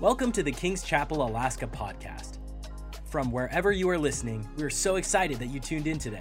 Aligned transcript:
Welcome 0.00 0.30
to 0.32 0.44
the 0.44 0.52
King's 0.52 0.84
Chapel 0.84 1.26
Alaska 1.26 1.66
podcast. 1.66 2.38
From 3.06 3.32
wherever 3.32 3.72
you 3.72 3.90
are 3.90 3.98
listening, 3.98 4.48
we 4.56 4.62
are 4.62 4.70
so 4.70 4.94
excited 4.94 5.40
that 5.40 5.46
you 5.46 5.58
tuned 5.58 5.88
in 5.88 5.98
today. 5.98 6.20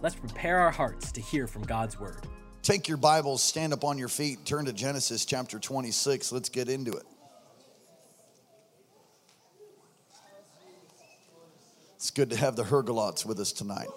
Let's 0.00 0.14
prepare 0.14 0.58
our 0.60 0.70
hearts 0.70 1.12
to 1.12 1.20
hear 1.20 1.46
from 1.46 1.60
God's 1.64 2.00
word. 2.00 2.26
Take 2.62 2.88
your 2.88 2.96
Bibles, 2.96 3.42
stand 3.42 3.74
up 3.74 3.84
on 3.84 3.98
your 3.98 4.08
feet, 4.08 4.46
turn 4.46 4.64
to 4.64 4.72
Genesis 4.72 5.26
chapter 5.26 5.58
26. 5.58 6.32
Let's 6.32 6.48
get 6.48 6.70
into 6.70 6.92
it. 6.92 7.02
It's 11.96 12.10
good 12.10 12.30
to 12.30 12.36
have 12.36 12.56
the 12.56 12.64
Hergalots 12.64 13.26
with 13.26 13.40
us 13.40 13.52
tonight. 13.52 13.88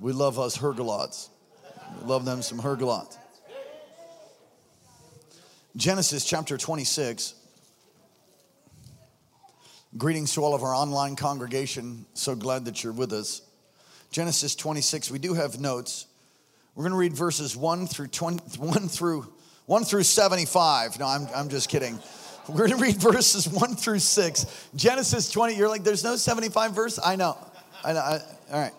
We 0.00 0.12
love 0.12 0.40
us 0.40 0.58
Hergalots. 0.58 1.28
We 2.00 2.08
love 2.08 2.24
them 2.24 2.42
some 2.42 2.58
Hergalots. 2.58 3.18
Genesis 5.74 6.26
chapter 6.26 6.58
26. 6.58 7.34
Greetings 9.96 10.34
to 10.34 10.42
all 10.42 10.54
of 10.54 10.62
our 10.62 10.74
online 10.74 11.16
congregation. 11.16 12.04
So 12.12 12.34
glad 12.34 12.66
that 12.66 12.84
you're 12.84 12.92
with 12.92 13.12
us. 13.14 13.40
Genesis 14.10 14.54
26. 14.54 15.10
We 15.10 15.18
do 15.18 15.32
have 15.32 15.60
notes. 15.60 16.06
We're 16.74 16.82
going 16.82 16.92
to 16.92 16.98
read 16.98 17.14
verses 17.14 17.56
1 17.56 17.86
through 17.86 18.08
20, 18.08 18.58
1 18.58 18.88
through 18.88 19.32
1 19.64 19.84
through 19.84 20.02
75. 20.02 20.98
No, 20.98 21.06
I'm, 21.06 21.26
I'm 21.34 21.48
just 21.48 21.70
kidding. 21.70 21.98
We're 22.48 22.68
going 22.68 22.70
to 22.72 22.76
read 22.76 22.96
verses 22.96 23.48
1 23.48 23.76
through 23.76 24.00
6. 24.00 24.68
Genesis 24.76 25.30
20. 25.30 25.56
You're 25.56 25.68
like, 25.68 25.84
there's 25.84 26.04
no 26.04 26.16
75 26.16 26.74
verse? 26.74 26.98
I 27.02 27.16
know. 27.16 27.38
I 27.82 27.92
know. 27.94 28.00
I, 28.00 28.20
all 28.52 28.60
right. 28.60 28.74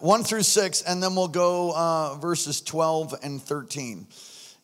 1 0.00 0.24
through 0.24 0.42
6, 0.42 0.82
and 0.82 1.00
then 1.00 1.14
we'll 1.14 1.28
go 1.28 1.72
uh, 1.72 2.16
verses 2.16 2.60
12 2.62 3.14
and 3.22 3.40
13. 3.40 4.08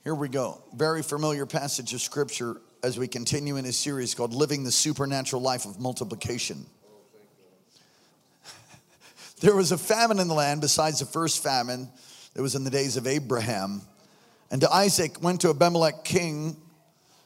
Here 0.04 0.14
we 0.14 0.28
go. 0.28 0.62
Very 0.74 1.02
familiar 1.02 1.46
passage 1.46 1.94
of 1.94 2.02
scripture 2.02 2.60
as 2.82 2.98
we 2.98 3.08
continue 3.08 3.56
in 3.56 3.64
a 3.64 3.72
series 3.72 4.14
called 4.14 4.34
Living 4.34 4.62
the 4.62 4.70
Supernatural 4.70 5.40
Life 5.40 5.64
of 5.64 5.80
Multiplication. 5.80 6.66
there 9.40 9.56
was 9.56 9.72
a 9.72 9.78
famine 9.78 10.18
in 10.18 10.28
the 10.28 10.34
land 10.34 10.60
besides 10.60 10.98
the 10.98 11.06
first 11.06 11.42
famine 11.42 11.88
that 12.34 12.42
was 12.42 12.54
in 12.54 12.64
the 12.64 12.70
days 12.70 12.98
of 12.98 13.06
Abraham. 13.06 13.80
And 14.50 14.62
Isaac 14.66 15.22
went 15.22 15.40
to 15.40 15.48
Abimelech, 15.48 16.04
king 16.04 16.58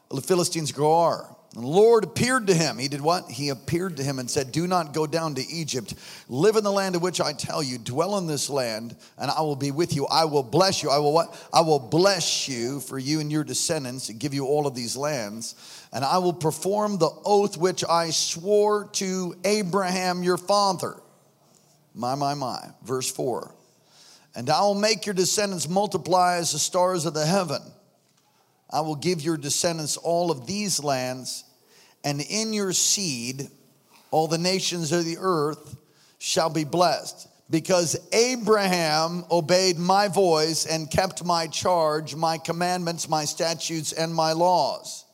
of 0.08 0.14
the 0.14 0.22
Philistines, 0.22 0.70
Gerar. 0.70 1.34
The 1.54 1.60
Lord 1.60 2.04
appeared 2.04 2.48
to 2.48 2.54
him. 2.54 2.76
He 2.76 2.88
did 2.88 3.00
what? 3.00 3.30
He 3.30 3.48
appeared 3.48 3.96
to 3.96 4.02
him 4.02 4.18
and 4.18 4.30
said, 4.30 4.52
Do 4.52 4.66
not 4.66 4.92
go 4.92 5.06
down 5.06 5.34
to 5.36 5.46
Egypt. 5.46 5.94
Live 6.28 6.56
in 6.56 6.64
the 6.64 6.70
land 6.70 6.94
of 6.94 7.00
which 7.00 7.22
I 7.22 7.32
tell 7.32 7.62
you. 7.62 7.78
Dwell 7.78 8.18
in 8.18 8.26
this 8.26 8.50
land, 8.50 8.94
and 9.16 9.30
I 9.30 9.40
will 9.40 9.56
be 9.56 9.70
with 9.70 9.96
you. 9.96 10.06
I 10.06 10.26
will 10.26 10.42
bless 10.42 10.82
you. 10.82 10.90
I 10.90 10.98
will 10.98 11.14
what? 11.14 11.48
I 11.52 11.62
will 11.62 11.78
bless 11.78 12.48
you 12.48 12.80
for 12.80 12.98
you 12.98 13.20
and 13.20 13.32
your 13.32 13.44
descendants 13.44 14.10
and 14.10 14.20
give 14.20 14.34
you 14.34 14.44
all 14.44 14.66
of 14.66 14.74
these 14.74 14.94
lands. 14.94 15.54
And 15.90 16.04
I 16.04 16.18
will 16.18 16.34
perform 16.34 16.98
the 16.98 17.10
oath 17.24 17.56
which 17.56 17.82
I 17.82 18.10
swore 18.10 18.88
to 18.92 19.34
Abraham 19.42 20.22
your 20.22 20.36
father. 20.36 20.96
My, 21.94 22.14
my, 22.14 22.34
my. 22.34 22.60
Verse 22.84 23.10
4. 23.10 23.54
And 24.36 24.50
I 24.50 24.60
will 24.60 24.74
make 24.74 25.06
your 25.06 25.14
descendants 25.14 25.66
multiply 25.66 26.36
as 26.36 26.52
the 26.52 26.58
stars 26.58 27.06
of 27.06 27.14
the 27.14 27.24
heaven 27.24 27.62
I 28.70 28.80
will 28.80 28.96
give 28.96 29.20
your 29.20 29.36
descendants 29.36 29.96
all 29.96 30.30
of 30.30 30.46
these 30.46 30.82
lands, 30.82 31.44
and 32.04 32.20
in 32.20 32.52
your 32.52 32.72
seed 32.72 33.48
all 34.10 34.28
the 34.28 34.38
nations 34.38 34.92
of 34.92 35.04
the 35.04 35.16
earth 35.18 35.76
shall 36.18 36.50
be 36.50 36.64
blessed. 36.64 37.28
Because 37.50 37.96
Abraham 38.12 39.24
obeyed 39.30 39.78
my 39.78 40.08
voice 40.08 40.66
and 40.66 40.90
kept 40.90 41.24
my 41.24 41.46
charge, 41.46 42.14
my 42.14 42.36
commandments, 42.36 43.08
my 43.08 43.24
statutes, 43.24 43.92
and 43.92 44.14
my 44.14 44.32
laws. 44.32 45.06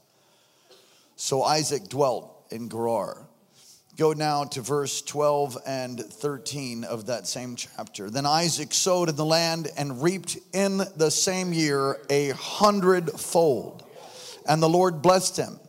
So 1.14 1.44
Isaac 1.44 1.88
dwelt 1.88 2.46
in 2.50 2.68
Gerar. 2.68 3.23
Go 3.96 4.12
now 4.12 4.42
to 4.42 4.60
verse 4.60 5.02
12 5.02 5.56
and 5.66 6.00
13 6.00 6.82
of 6.82 7.06
that 7.06 7.28
same 7.28 7.54
chapter. 7.54 8.10
Then 8.10 8.26
Isaac 8.26 8.74
sowed 8.74 9.08
in 9.08 9.14
the 9.14 9.24
land 9.24 9.68
and 9.76 10.02
reaped 10.02 10.36
in 10.52 10.78
the 10.96 11.10
same 11.10 11.52
year 11.52 12.00
a 12.10 12.30
hundredfold. 12.30 13.84
And 14.48 14.60
the 14.60 14.68
Lord 14.68 15.00
blessed 15.00 15.36
him. 15.36 15.60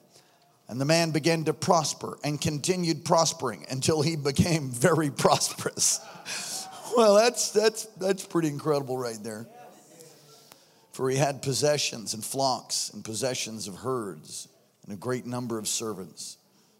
And 0.68 0.82
the 0.82 0.86
man 0.86 1.12
began 1.12 1.44
to 1.44 1.54
prosper 1.54 2.18
and 2.24 2.42
continued 2.42 3.06
prospering 3.06 3.68
until 3.70 4.02
he 4.02 4.16
became 4.16 4.70
very 4.72 5.12
prosperous. 5.12 6.00
well, 6.98 7.14
that's, 7.14 7.52
that's, 7.52 7.86
that's 7.98 8.26
pretty 8.26 8.48
incredible 8.48 8.98
right 8.98 9.22
there. 9.22 9.46
For 10.94 11.12
he 11.12 11.18
had 11.18 11.44
possessions 11.44 12.16
and 12.16 12.24
flocks 12.24 12.90
and 12.90 13.06
possessions 13.06 13.68
of 13.68 13.76
herds 13.76 14.48
and 14.84 14.94
a 14.94 14.98
great 14.98 15.28
number 15.28 15.60
of 15.60 15.68
servants. 15.68 16.38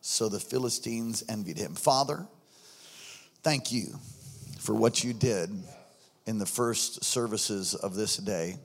So 0.08 0.30
the 0.30 0.40
Philistines 0.40 1.24
envied 1.28 1.58
him. 1.58 1.74
Father, 1.74 2.28
thank 3.42 3.72
you 3.72 3.98
for 4.60 4.76
what 4.76 5.04
you 5.04 5.14
did 5.14 5.50
in 6.28 6.38
the 6.38 6.46
first 6.46 7.04
services 7.04 7.74
of 7.74 7.96
this 7.96 8.16
day, 8.18 8.60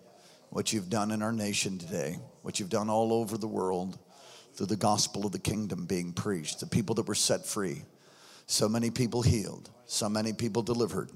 what 0.50 0.74
you've 0.74 0.90
done 0.90 1.10
in 1.10 1.22
our 1.22 1.32
nation 1.32 1.78
today, 1.78 2.18
what 2.42 2.60
you've 2.60 2.68
done 2.68 2.90
all 2.90 3.10
over 3.14 3.38
the 3.38 3.48
world 3.48 3.98
through 4.52 4.66
the 4.66 4.76
gospel 4.76 5.24
of 5.24 5.32
the 5.32 5.38
kingdom 5.38 5.86
being 5.86 6.12
preached, 6.12 6.60
the 6.60 6.66
people 6.66 6.94
that 6.96 7.08
were 7.08 7.14
set 7.14 7.46
free, 7.46 7.84
so 8.46 8.68
many 8.68 8.90
people 8.90 9.22
healed, 9.22 9.70
so 9.86 10.10
many 10.10 10.34
people 10.34 10.60
delivered. 10.60 11.10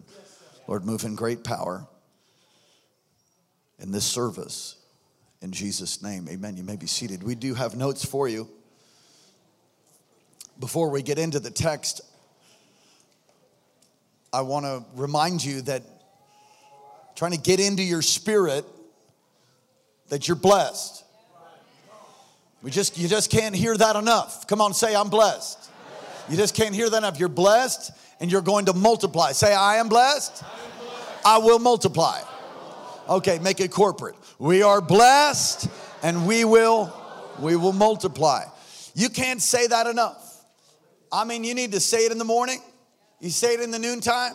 Lord, 0.66 0.86
move 0.86 1.04
in 1.04 1.16
great 1.16 1.44
power 1.44 1.86
in 3.78 3.92
this 3.92 4.06
service. 4.06 4.76
In 5.42 5.52
Jesus' 5.52 6.02
name, 6.02 6.26
amen. 6.30 6.56
You 6.56 6.64
may 6.64 6.76
be 6.76 6.86
seated. 6.86 7.22
We 7.22 7.34
do 7.34 7.52
have 7.52 7.76
notes 7.76 8.06
for 8.06 8.26
you 8.26 8.48
before 10.58 10.90
we 10.90 11.02
get 11.02 11.18
into 11.18 11.40
the 11.40 11.50
text, 11.50 12.00
I 14.32 14.42
want 14.42 14.64
to 14.66 14.84
remind 14.94 15.44
you 15.44 15.62
that 15.62 15.82
trying 17.14 17.32
to 17.32 17.38
get 17.38 17.60
into 17.60 17.82
your 17.82 18.02
spirit 18.02 18.64
that 20.08 20.28
you're 20.28 20.36
blessed. 20.36 21.04
We 22.62 22.70
just 22.70 22.98
you 22.98 23.08
just 23.08 23.30
can't 23.30 23.54
hear 23.54 23.76
that 23.76 23.94
enough. 23.96 24.46
Come 24.46 24.60
on, 24.60 24.74
say 24.74 24.96
I'm 24.96 25.10
blessed. 25.10 25.70
You 26.28 26.36
just 26.36 26.54
can't 26.54 26.74
hear 26.74 26.88
that 26.88 26.96
enough. 26.96 27.18
You're 27.20 27.28
blessed 27.28 27.92
and 28.20 28.32
you're 28.32 28.42
going 28.42 28.66
to 28.66 28.72
multiply. 28.72 29.32
Say 29.32 29.54
I 29.54 29.76
am 29.76 29.88
blessed. 29.88 30.42
I 31.24 31.38
will 31.38 31.58
multiply. 31.58 32.20
Okay, 33.08 33.38
make 33.38 33.60
it 33.60 33.70
corporate. 33.70 34.14
We 34.38 34.62
are 34.62 34.80
blessed 34.80 35.68
and 36.02 36.26
we 36.26 36.44
will 36.44 36.92
we 37.38 37.56
will 37.56 37.72
multiply. 37.72 38.44
You 38.94 39.08
can't 39.10 39.42
say 39.42 39.66
that 39.66 39.86
enough. 39.86 40.33
I 41.14 41.22
mean, 41.22 41.44
you 41.44 41.54
need 41.54 41.70
to 41.72 41.80
say 41.80 42.06
it 42.06 42.10
in 42.10 42.18
the 42.18 42.24
morning. 42.24 42.60
You 43.20 43.30
say 43.30 43.54
it 43.54 43.60
in 43.60 43.70
the 43.70 43.78
noontime. 43.78 44.32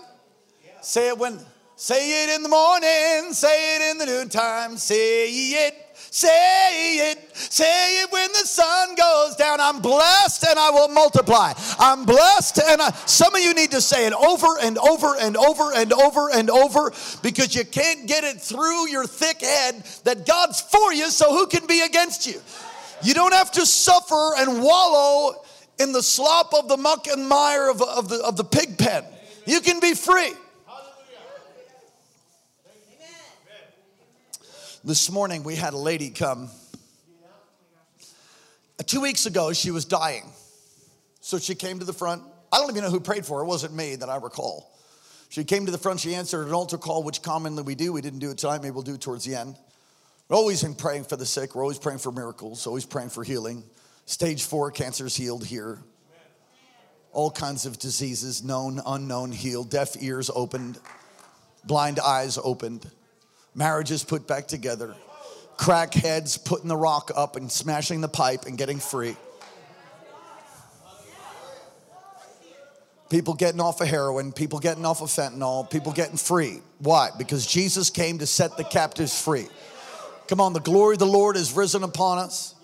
Say 0.81 1.09
it 1.09 1.17
when, 1.17 1.37
say 1.75 2.23
it 2.23 2.33
in 2.37 2.41
the 2.41 2.47
morning. 2.47 3.33
Say 3.33 3.75
it 3.75 3.91
in 3.91 3.97
the 3.97 4.05
noontime. 4.05 4.77
Say 4.77 5.27
it. 5.27 5.75
Say 6.11 7.11
it, 7.11 7.35
say 7.35 8.01
it 8.01 8.11
when 8.11 8.31
the 8.31 8.39
sun 8.47 8.95
goes 8.95 9.35
down. 9.35 9.59
I'm 9.59 9.79
blessed 9.79 10.43
and 10.49 10.57
I 10.57 10.71
will 10.71 10.87
multiply. 10.87 11.53
I'm 11.77 12.03
blessed 12.03 12.61
and 12.65 12.81
I, 12.81 12.91
some 13.05 13.35
of 13.35 13.41
you 13.41 13.53
need 13.53 13.71
to 13.71 13.81
say 13.81 14.07
it 14.07 14.13
over 14.13 14.47
and 14.59 14.79
over 14.79 15.15
and 15.19 15.37
over 15.37 15.71
and 15.75 15.93
over 15.93 16.31
and 16.33 16.49
over 16.49 16.91
because 17.21 17.53
you 17.53 17.63
can't 17.63 18.07
get 18.07 18.23
it 18.23 18.41
through 18.41 18.89
your 18.89 19.05
thick 19.05 19.41
head 19.41 19.83
that 20.05 20.25
God's 20.25 20.61
for 20.61 20.93
you, 20.93 21.11
so 21.11 21.31
who 21.31 21.45
can 21.45 21.67
be 21.67 21.81
against 21.81 22.25
you? 22.25 22.41
You 23.03 23.13
don't 23.13 23.33
have 23.33 23.51
to 23.51 23.65
suffer 23.65 24.31
and 24.37 24.63
wallow 24.63 25.43
in 25.79 25.93
the 25.93 26.03
slop 26.03 26.53
of 26.53 26.67
the 26.67 26.77
muck 26.77 27.07
and 27.07 27.27
mire 27.27 27.69
of, 27.69 27.81
of, 27.81 28.09
the, 28.09 28.17
of 28.17 28.35
the 28.35 28.43
pig 28.43 28.77
pen. 28.77 29.03
You 29.45 29.61
can 29.61 29.79
be 29.79 29.93
free. 29.93 30.33
This 34.83 35.11
morning 35.11 35.43
we 35.43 35.55
had 35.55 35.73
a 35.73 35.77
lady 35.77 36.09
come. 36.09 36.49
Uh, 38.79 38.83
two 38.85 39.01
weeks 39.01 39.25
ago, 39.25 39.51
she 39.51 39.71
was 39.71 39.83
dying. 39.83 40.23
So 41.19 41.37
she 41.37 41.53
came 41.53 41.79
to 41.79 41.85
the 41.85 41.93
front. 41.93 42.23
I 42.51 42.59
don't 42.59 42.69
even 42.69 42.83
know 42.83 42.89
who 42.89 43.01
prayed 43.01 43.25
for 43.25 43.39
her. 43.39 43.43
It 43.43 43.47
wasn't 43.47 43.75
me 43.75 43.95
that 43.97 44.09
I 44.09 44.15
recall. 44.15 44.73
She 45.29 45.43
came 45.43 45.65
to 45.65 45.71
the 45.71 45.77
front. 45.77 45.99
She 45.99 46.15
answered 46.15 46.47
an 46.47 46.53
altar 46.53 46.77
call, 46.77 47.03
which 47.03 47.21
commonly 47.21 47.61
we 47.61 47.75
do. 47.75 47.91
We 47.91 48.01
didn't 48.01 48.19
do 48.19 48.31
it 48.31 48.37
tonight. 48.37 48.61
Maybe 48.61 48.71
we'll 48.71 48.83
do 48.83 48.95
it 48.95 49.01
towards 49.01 49.25
the 49.25 49.35
end. 49.35 49.57
We're 50.27 50.37
always 50.37 50.63
in 50.63 50.75
praying 50.75 51.03
for 51.03 51.17
the 51.17 51.25
sick. 51.25 51.55
We're 51.55 51.61
always 51.61 51.77
praying 51.77 51.99
for 51.99 52.11
miracles. 52.11 52.65
Always 52.65 52.85
praying 52.85 53.09
for 53.09 53.23
healing. 53.23 53.63
Stage 54.09 54.43
four 54.43 54.71
cancer 54.71 55.05
is 55.05 55.15
healed 55.15 55.45
here. 55.45 55.77
All 57.11 57.29
kinds 57.29 57.67
of 57.67 57.77
diseases, 57.77 58.43
known, 58.43 58.81
unknown, 58.83 59.31
healed. 59.31 59.69
Deaf 59.69 60.01
ears 60.01 60.31
opened, 60.33 60.79
blind 61.63 61.99
eyes 61.99 62.39
opened, 62.43 62.89
marriages 63.53 64.03
put 64.03 64.25
back 64.25 64.47
together, 64.47 64.95
crackheads 65.57 66.43
putting 66.43 66.67
the 66.67 66.75
rock 66.75 67.11
up 67.15 67.35
and 67.35 67.51
smashing 67.51 68.01
the 68.01 68.07
pipe 68.07 68.47
and 68.47 68.57
getting 68.57 68.79
free. 68.79 69.15
People 73.11 73.35
getting 73.35 73.61
off 73.61 73.79
of 73.79 73.87
heroin, 73.87 74.31
people 74.31 74.57
getting 74.57 74.85
off 74.85 75.03
of 75.03 75.09
fentanyl, 75.09 75.69
people 75.69 75.91
getting 75.91 76.17
free. 76.17 76.61
Why? 76.79 77.11
Because 77.15 77.45
Jesus 77.45 77.91
came 77.91 78.17
to 78.17 78.25
set 78.25 78.57
the 78.57 78.63
captives 78.63 79.21
free. 79.21 79.45
Come 80.27 80.41
on, 80.41 80.53
the 80.53 80.59
glory 80.59 80.95
of 80.95 80.99
the 80.99 81.05
Lord 81.05 81.35
is 81.35 81.53
risen 81.53 81.83
upon 81.83 82.17
us. 82.17 82.55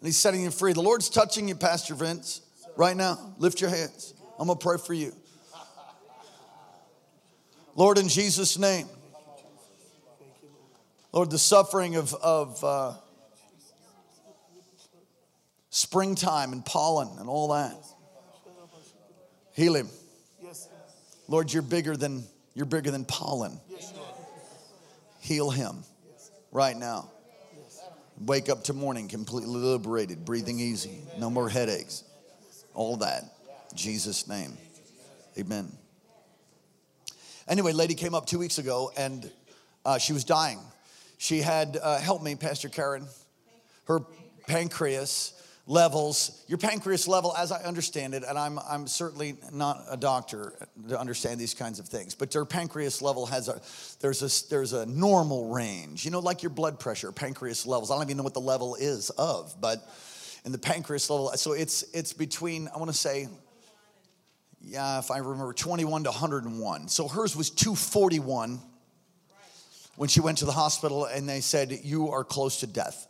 And 0.00 0.06
he's 0.06 0.16
setting 0.16 0.42
you 0.42 0.50
free. 0.50 0.72
The 0.72 0.82
Lord's 0.82 1.08
touching 1.08 1.48
you, 1.48 1.54
Pastor 1.54 1.94
Vince, 1.94 2.42
right 2.76 2.96
now. 2.96 3.34
Lift 3.38 3.60
your 3.60 3.70
hands. 3.70 4.14
I'm 4.38 4.46
going 4.46 4.58
to 4.58 4.62
pray 4.62 4.76
for 4.78 4.94
you. 4.94 5.12
Lord, 7.74 7.98
in 7.98 8.08
Jesus' 8.08 8.58
name. 8.58 8.86
Lord, 11.12 11.30
the 11.30 11.38
suffering 11.38 11.96
of, 11.96 12.12
of 12.14 12.62
uh, 12.62 12.92
springtime 15.70 16.52
and 16.52 16.64
pollen 16.64 17.08
and 17.18 17.28
all 17.28 17.48
that. 17.48 17.74
Heal 19.52 19.74
him. 19.74 19.88
Lord, 21.28 21.52
you're 21.52 21.62
bigger 21.62 21.96
than 21.96 22.24
you're 22.54 22.66
bigger 22.66 22.90
than 22.90 23.04
pollen. 23.04 23.58
Heal 25.20 25.50
him 25.50 25.84
right 26.52 26.76
now. 26.76 27.10
Wake 28.24 28.48
up 28.48 28.64
to 28.64 28.72
morning 28.72 29.08
completely 29.08 29.54
liberated, 29.54 30.24
breathing 30.24 30.58
easy, 30.58 31.02
no 31.18 31.28
more 31.28 31.48
headaches. 31.48 32.04
All 32.74 32.96
that. 32.96 33.24
Jesus' 33.74 34.26
name. 34.26 34.56
Amen. 35.38 35.70
Anyway, 37.46 37.72
lady 37.72 37.94
came 37.94 38.14
up 38.14 38.26
two 38.26 38.38
weeks 38.38 38.58
ago 38.58 38.90
and 38.96 39.30
uh, 39.84 39.98
she 39.98 40.12
was 40.12 40.24
dying. 40.24 40.58
She 41.18 41.40
had, 41.40 41.78
uh, 41.80 41.98
help 41.98 42.22
me, 42.22 42.34
Pastor 42.34 42.68
Karen, 42.68 43.06
her 43.84 44.00
pancreas 44.46 45.32
levels, 45.66 46.44
your 46.46 46.58
pancreas 46.58 47.08
level, 47.08 47.34
as 47.36 47.50
I 47.50 47.62
understand 47.62 48.14
it, 48.14 48.22
and 48.26 48.38
I'm, 48.38 48.58
I'm 48.58 48.86
certainly 48.86 49.36
not 49.52 49.84
a 49.90 49.96
doctor 49.96 50.52
to 50.88 50.98
understand 50.98 51.40
these 51.40 51.54
kinds 51.54 51.80
of 51.80 51.88
things, 51.88 52.14
but 52.14 52.34
your 52.34 52.44
pancreas 52.44 53.02
level 53.02 53.26
has 53.26 53.48
a, 53.48 53.60
there's 54.00 54.22
a, 54.22 54.48
there's 54.48 54.72
a 54.72 54.86
normal 54.86 55.48
range, 55.48 56.04
you 56.04 56.12
know, 56.12 56.20
like 56.20 56.42
your 56.42 56.50
blood 56.50 56.78
pressure, 56.78 57.10
pancreas 57.10 57.66
levels. 57.66 57.90
I 57.90 57.94
don't 57.94 58.04
even 58.04 58.16
know 58.16 58.22
what 58.22 58.34
the 58.34 58.40
level 58.40 58.76
is 58.76 59.10
of, 59.10 59.54
but 59.60 59.84
in 60.44 60.52
the 60.52 60.58
pancreas 60.58 61.10
level, 61.10 61.32
so 61.32 61.52
it's, 61.52 61.82
it's 61.92 62.12
between, 62.12 62.68
I 62.72 62.78
want 62.78 62.90
to 62.90 62.96
say, 62.96 63.28
yeah, 64.60 64.98
if 64.98 65.10
I 65.10 65.18
remember, 65.18 65.52
21 65.52 66.04
to 66.04 66.10
101. 66.10 66.88
So 66.88 67.08
hers 67.08 67.36
was 67.36 67.50
241 67.50 68.60
when 69.96 70.08
she 70.08 70.20
went 70.20 70.38
to 70.38 70.44
the 70.44 70.52
hospital 70.52 71.04
and 71.04 71.28
they 71.28 71.40
said, 71.40 71.70
You 71.84 72.10
are 72.10 72.24
close 72.24 72.60
to 72.60 72.66
death. 72.66 73.06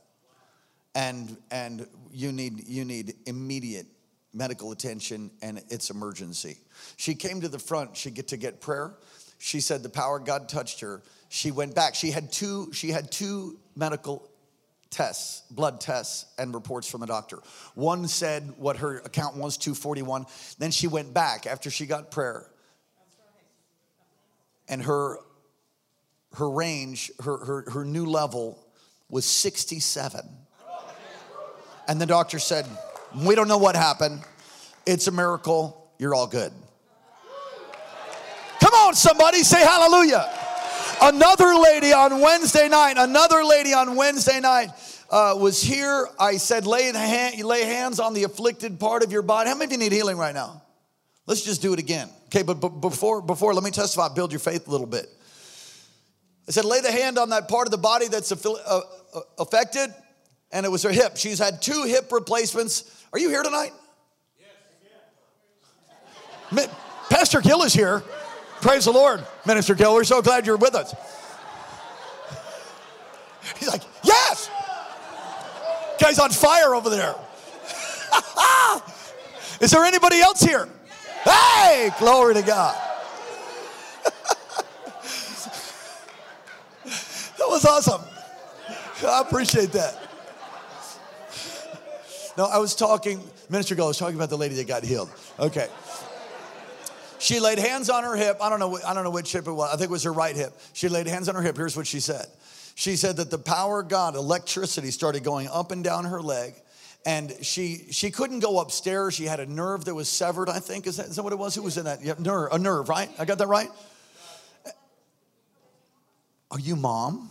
And, 0.97 1.37
and 1.53 1.87
you, 2.11 2.33
need, 2.33 2.67
you 2.67 2.85
need 2.85 3.15
immediate 3.27 3.87
medical 4.33 4.73
attention 4.73 5.31
and 5.43 5.63
it's 5.69 5.91
emergency. 5.91 6.57
She 6.97 7.15
came 7.15 7.43
to 7.43 7.49
the 7.49 7.59
front, 7.59 7.97
she 7.97 8.11
get 8.11 8.29
to 8.29 8.37
get 8.37 8.61
prayer. 8.61 8.95
She 9.39 9.61
said 9.61 9.83
the 9.83 9.91
power 9.91 10.19
God 10.19 10.49
touched 10.49 10.81
her. 10.81 11.03
She 11.29 11.51
went 11.51 11.75
back. 11.75 11.95
She 11.95 12.11
had 12.11 12.33
two, 12.33 12.73
she 12.73 12.89
had 12.89 13.13
two 13.13 13.59
medical 13.77 14.29
tests, 14.89 15.43
blood 15.51 15.81
tests, 15.81 16.25
and 16.39 16.55
reports 16.55 16.91
from 16.91 17.03
the 17.03 17.07
doctor. 17.07 17.41
One 17.75 18.09
said 18.09 18.55
what 18.57 18.79
her 18.79 18.97
account 18.99 19.37
was 19.37 19.59
241. 19.59 20.25
Then 20.59 20.71
she 20.71 20.89
went 20.89 21.13
back 21.13 21.47
after 21.47 21.71
she 21.71 21.85
got 21.85 22.11
prayer. 22.11 22.51
And 24.69 24.83
her 24.83 25.19
her 26.37 26.51
range, 26.51 27.11
her, 27.21 27.37
her, 27.39 27.71
her 27.71 27.85
new 27.85 28.05
level 28.05 28.67
was 29.09 29.25
67. 29.25 30.21
And 31.89 32.01
the 32.01 32.07
doctor 32.07 32.39
said, 32.39 32.67
We 33.15 33.35
don't 33.35 33.49
know 33.49 33.59
what 33.59 33.77
happened. 33.77 34.23
It's 34.87 35.07
a 35.07 35.13
miracle. 35.13 35.91
You're 35.99 36.15
all 36.15 36.27
good. 36.27 36.53
Come 38.61 38.75
on, 38.75 38.95
somebody, 38.95 39.43
say 39.43 39.61
hallelujah. 39.61 40.29
Another 41.01 41.55
lady 41.55 41.93
on 41.93 42.21
Wednesday 42.21 42.69
night, 42.69 42.95
another 42.97 43.45
lady 43.45 43.75
on 43.75 43.97
Wednesday 43.97 44.41
night 44.41 44.71
uh, 45.11 45.37
was 45.39 45.63
here. 45.63 46.09
I 46.19 46.39
said, 46.39 46.67
lay, 46.67 46.85
hand, 46.85 47.43
lay 47.45 47.65
hands 47.65 48.01
on 48.01 48.15
the 48.15 48.25
afflicted 48.25 48.81
part 48.81 49.03
of 49.05 49.13
your 49.13 49.23
body. 49.23 49.51
How 49.51 49.57
many 49.57 49.67
of 49.67 49.73
you 49.73 49.79
need 49.79 49.93
healing 49.93 50.17
right 50.17 50.35
now? 50.35 50.63
Let's 51.27 51.43
just 51.43 51.61
do 51.61 51.73
it 51.73 51.79
again. 51.79 52.09
Okay, 52.27 52.43
but, 52.43 52.61
but 52.61 52.69
before, 52.69 53.21
before, 53.21 53.53
let 53.53 53.63
me 53.63 53.71
testify, 53.71 54.09
build 54.15 54.33
your 54.33 54.39
faith 54.39 54.67
a 54.69 54.71
little 54.71 54.87
bit. 54.87 55.07
I 56.49 56.53
said, 56.53 56.65
lay 56.65 56.81
the 56.81 56.93
hand 56.93 57.19
on 57.19 57.31
that 57.31 57.49
part 57.49 57.67
of 57.67 57.73
the 57.73 57.79
body 57.79 58.09
that's 58.09 58.33
uh, 58.33 58.51
uh, 58.67 59.21
affected, 59.39 59.93
and 60.53 60.65
it 60.65 60.69
was 60.69 60.83
her 60.83 60.91
hip. 60.91 61.17
She's 61.17 61.39
had 61.39 61.63
two 61.63 61.85
hip 61.85 62.11
replacements. 62.13 63.05
Are 63.13 63.19
you 63.19 63.29
here 63.29 63.43
tonight? 63.43 63.73
Yes. 66.51 66.69
Pastor 67.11 67.41
Gill 67.41 67.63
is 67.63 67.73
here. 67.73 68.03
Praise 68.61 68.85
the 68.85 68.93
Lord, 68.93 69.25
Minister 69.47 69.75
Gill. 69.75 69.95
We're 69.95 70.05
so 70.05 70.23
glad 70.23 70.47
you're 70.47 70.57
with 70.57 70.75
us. 70.75 70.95
He's 73.59 73.69
like, 73.69 73.83
yes! 74.03 74.51
Guy's 76.01 76.19
on 76.19 76.31
fire 76.31 76.75
over 76.75 76.91
there. 76.91 77.15
is 79.61 79.71
there 79.71 79.85
anybody 79.85 80.21
else 80.21 80.41
here? 80.41 80.69
Hey, 81.25 81.91
glory 81.99 82.35
to 82.35 82.43
God. 82.43 82.77
That 87.39 87.49
was 87.49 87.65
awesome. 87.67 88.01
I 89.07 89.21
appreciate 89.21 89.71
that. 89.73 90.06
No, 92.37 92.45
I 92.45 92.59
was 92.59 92.75
talking, 92.75 93.21
Minister 93.49 93.75
Go, 93.75 93.85
I 93.85 93.89
was 93.89 93.99
talking 93.99 94.17
about 94.17 94.31
the 94.31 94.37
lady 94.37 94.55
that 94.57 94.67
got 94.67 94.85
healed. 94.85 95.11
Okay. 95.39 95.69
She 97.19 97.41
laid 97.41 97.59
hands 97.59 97.89
on 97.89 98.05
her 98.05 98.15
hip. 98.15 98.37
I 98.43 98.51
don't 98.51 98.61
know. 98.61 98.79
I 98.87 98.93
don't 98.93 99.05
know 99.05 99.11
which 99.11 99.33
hip 99.33 99.47
it 99.47 99.53
was. 99.53 99.73
I 99.73 99.77
think 99.79 99.89
it 99.89 99.93
was 99.93 100.03
her 100.03 100.13
right 100.13 100.37
hip. 100.37 100.53
She 100.75 100.89
laid 100.89 101.07
hands 101.07 101.29
on 101.29 101.35
her 101.35 101.43
hip. 101.43 101.57
Here's 101.57 101.77
what 101.77 101.87
she 101.87 101.99
said. 102.01 102.27
She 102.75 102.97
said 102.97 103.17
that 103.17 103.31
the 103.31 103.39
power 103.39 103.81
of 103.81 103.89
God, 103.89 104.17
electricity, 104.17 104.91
started 104.91 105.25
going 105.25 105.49
up 105.49 105.71
and 105.71 105.83
down 105.83 106.05
her 106.05 106.21
leg, 106.21 106.55
and 107.07 107.33
she 107.41 107.87
she 107.91 108.11
couldn't 108.11 108.41
go 108.41 108.61
upstairs. 108.61 109.15
She 109.15 109.25
had 109.25 109.41
a 109.41 109.47
nerve 109.47 109.87
that 109.87 109.95
was 109.95 110.11
severed. 110.11 110.51
I 110.51 110.59
think 110.59 110.87
is 110.87 110.99
that, 110.99 111.07
is 111.07 111.17
that 111.17 111.23
what 111.23 111.33
it 111.33 111.39
was? 111.39 111.55
Who 111.55 111.63
was 111.63 111.79
in 111.79 111.87
that? 111.87 112.03
Yeah, 112.03 112.15
nerve, 112.19 112.53
a 112.53 112.59
nerve, 112.59 112.91
right? 112.91 113.09
I 113.19 113.25
got 113.25 113.39
that 113.39 113.47
right. 113.47 113.71
Are 116.51 116.61
you 116.61 116.77
mom? 116.77 117.31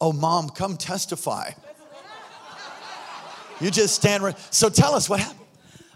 Oh, 0.00 0.12
mom, 0.12 0.50
come 0.50 0.76
testify. 0.76 1.52
You 3.64 3.70
just 3.70 3.94
stand 3.94 4.22
right. 4.22 4.38
So 4.52 4.68
tell 4.68 4.94
us 4.94 5.08
what 5.08 5.20
happened. 5.20 5.40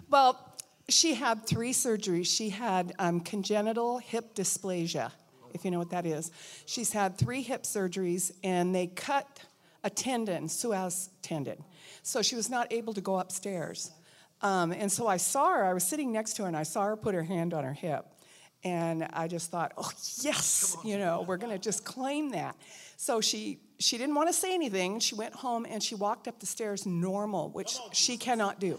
Well, 0.09 0.57
she 0.89 1.13
had 1.13 1.47
three 1.47 1.73
surgeries. 1.75 2.35
She 2.35 2.49
had 2.49 2.95
um, 2.99 3.21
congenital 3.21 3.99
hip 3.99 4.35
dysplasia, 4.35 5.13
if 5.53 5.67
you 5.67 5.71
know 5.71 5.79
what 5.79 5.91
that 5.91 6.07
is. 6.07 6.31
She's 6.65 6.93
had 6.93 7.19
three 7.19 7.43
hip 7.43 7.65
surgeries, 7.65 8.33
and 8.43 8.75
they 8.75 8.87
cut 8.87 9.41
a 9.85 9.91
tendon, 9.91 10.47
psoas 10.47 11.11
tendon. 11.21 11.63
So 12.03 12.23
she 12.23 12.37
was 12.37 12.49
not 12.49 12.73
able 12.73 12.95
to 12.95 13.03
go 13.03 13.19
upstairs. 13.19 13.91
Um, 14.41 14.73
and 14.73 14.91
so 14.91 15.07
I 15.07 15.19
saw 15.19 15.51
her, 15.51 15.67
I 15.67 15.75
was 15.75 15.85
sitting 15.85 16.11
next 16.11 16.37
to 16.37 16.45
her, 16.45 16.49
and 16.49 16.57
I 16.57 16.63
saw 16.63 16.85
her 16.85 16.97
put 16.97 17.15
her 17.15 17.23
hand 17.23 17.53
on 17.53 17.65
her 17.65 17.75
hip. 17.75 18.07
And 18.65 19.07
I 19.13 19.29
just 19.29 19.51
thought, 19.51 19.75
oh, 19.77 19.91
yes, 20.23 20.75
you 20.83 20.97
know, 20.97 21.23
we're 21.29 21.37
going 21.37 21.53
to 21.53 21.59
just 21.59 21.85
claim 21.85 22.31
that. 22.31 22.57
So 22.97 23.21
she, 23.21 23.59
she 23.79 23.97
didn't 23.97 24.15
want 24.15 24.29
to 24.29 24.33
say 24.33 24.55
anything. 24.55 24.99
She 25.01 25.15
went 25.15 25.35
home 25.35 25.67
and 25.69 25.83
she 25.83 25.95
walked 25.95 26.27
up 26.27 26.41
the 26.41 26.47
stairs 26.47 26.85
normal, 26.85 27.51
which 27.51 27.79
she 27.93 28.17
cannot 28.17 28.59
do. 28.59 28.79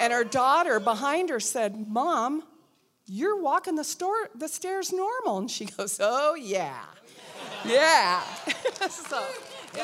And 0.00 0.12
her 0.12 0.24
daughter 0.24 0.80
behind 0.80 1.28
her 1.30 1.40
said, 1.40 1.88
Mom, 1.88 2.42
you're 3.06 3.40
walking 3.40 3.74
the, 3.74 3.84
store, 3.84 4.30
the 4.34 4.48
stairs 4.48 4.92
normal. 4.92 5.38
And 5.38 5.50
she 5.50 5.64
goes, 5.76 5.98
Oh, 6.00 6.34
yeah. 6.34 6.84
Yeah. 7.64 8.20
so, 8.88 9.24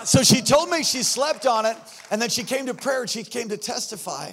so 0.04 0.22
she 0.22 0.40
told 0.40 0.70
me 0.70 0.82
she 0.82 1.02
slept 1.02 1.46
on 1.46 1.66
it, 1.66 1.76
and 2.10 2.20
then 2.20 2.28
she 2.28 2.42
came 2.42 2.66
to 2.66 2.74
prayer 2.74 3.02
and 3.02 3.10
she 3.10 3.24
came 3.24 3.48
to 3.48 3.56
testify. 3.56 4.32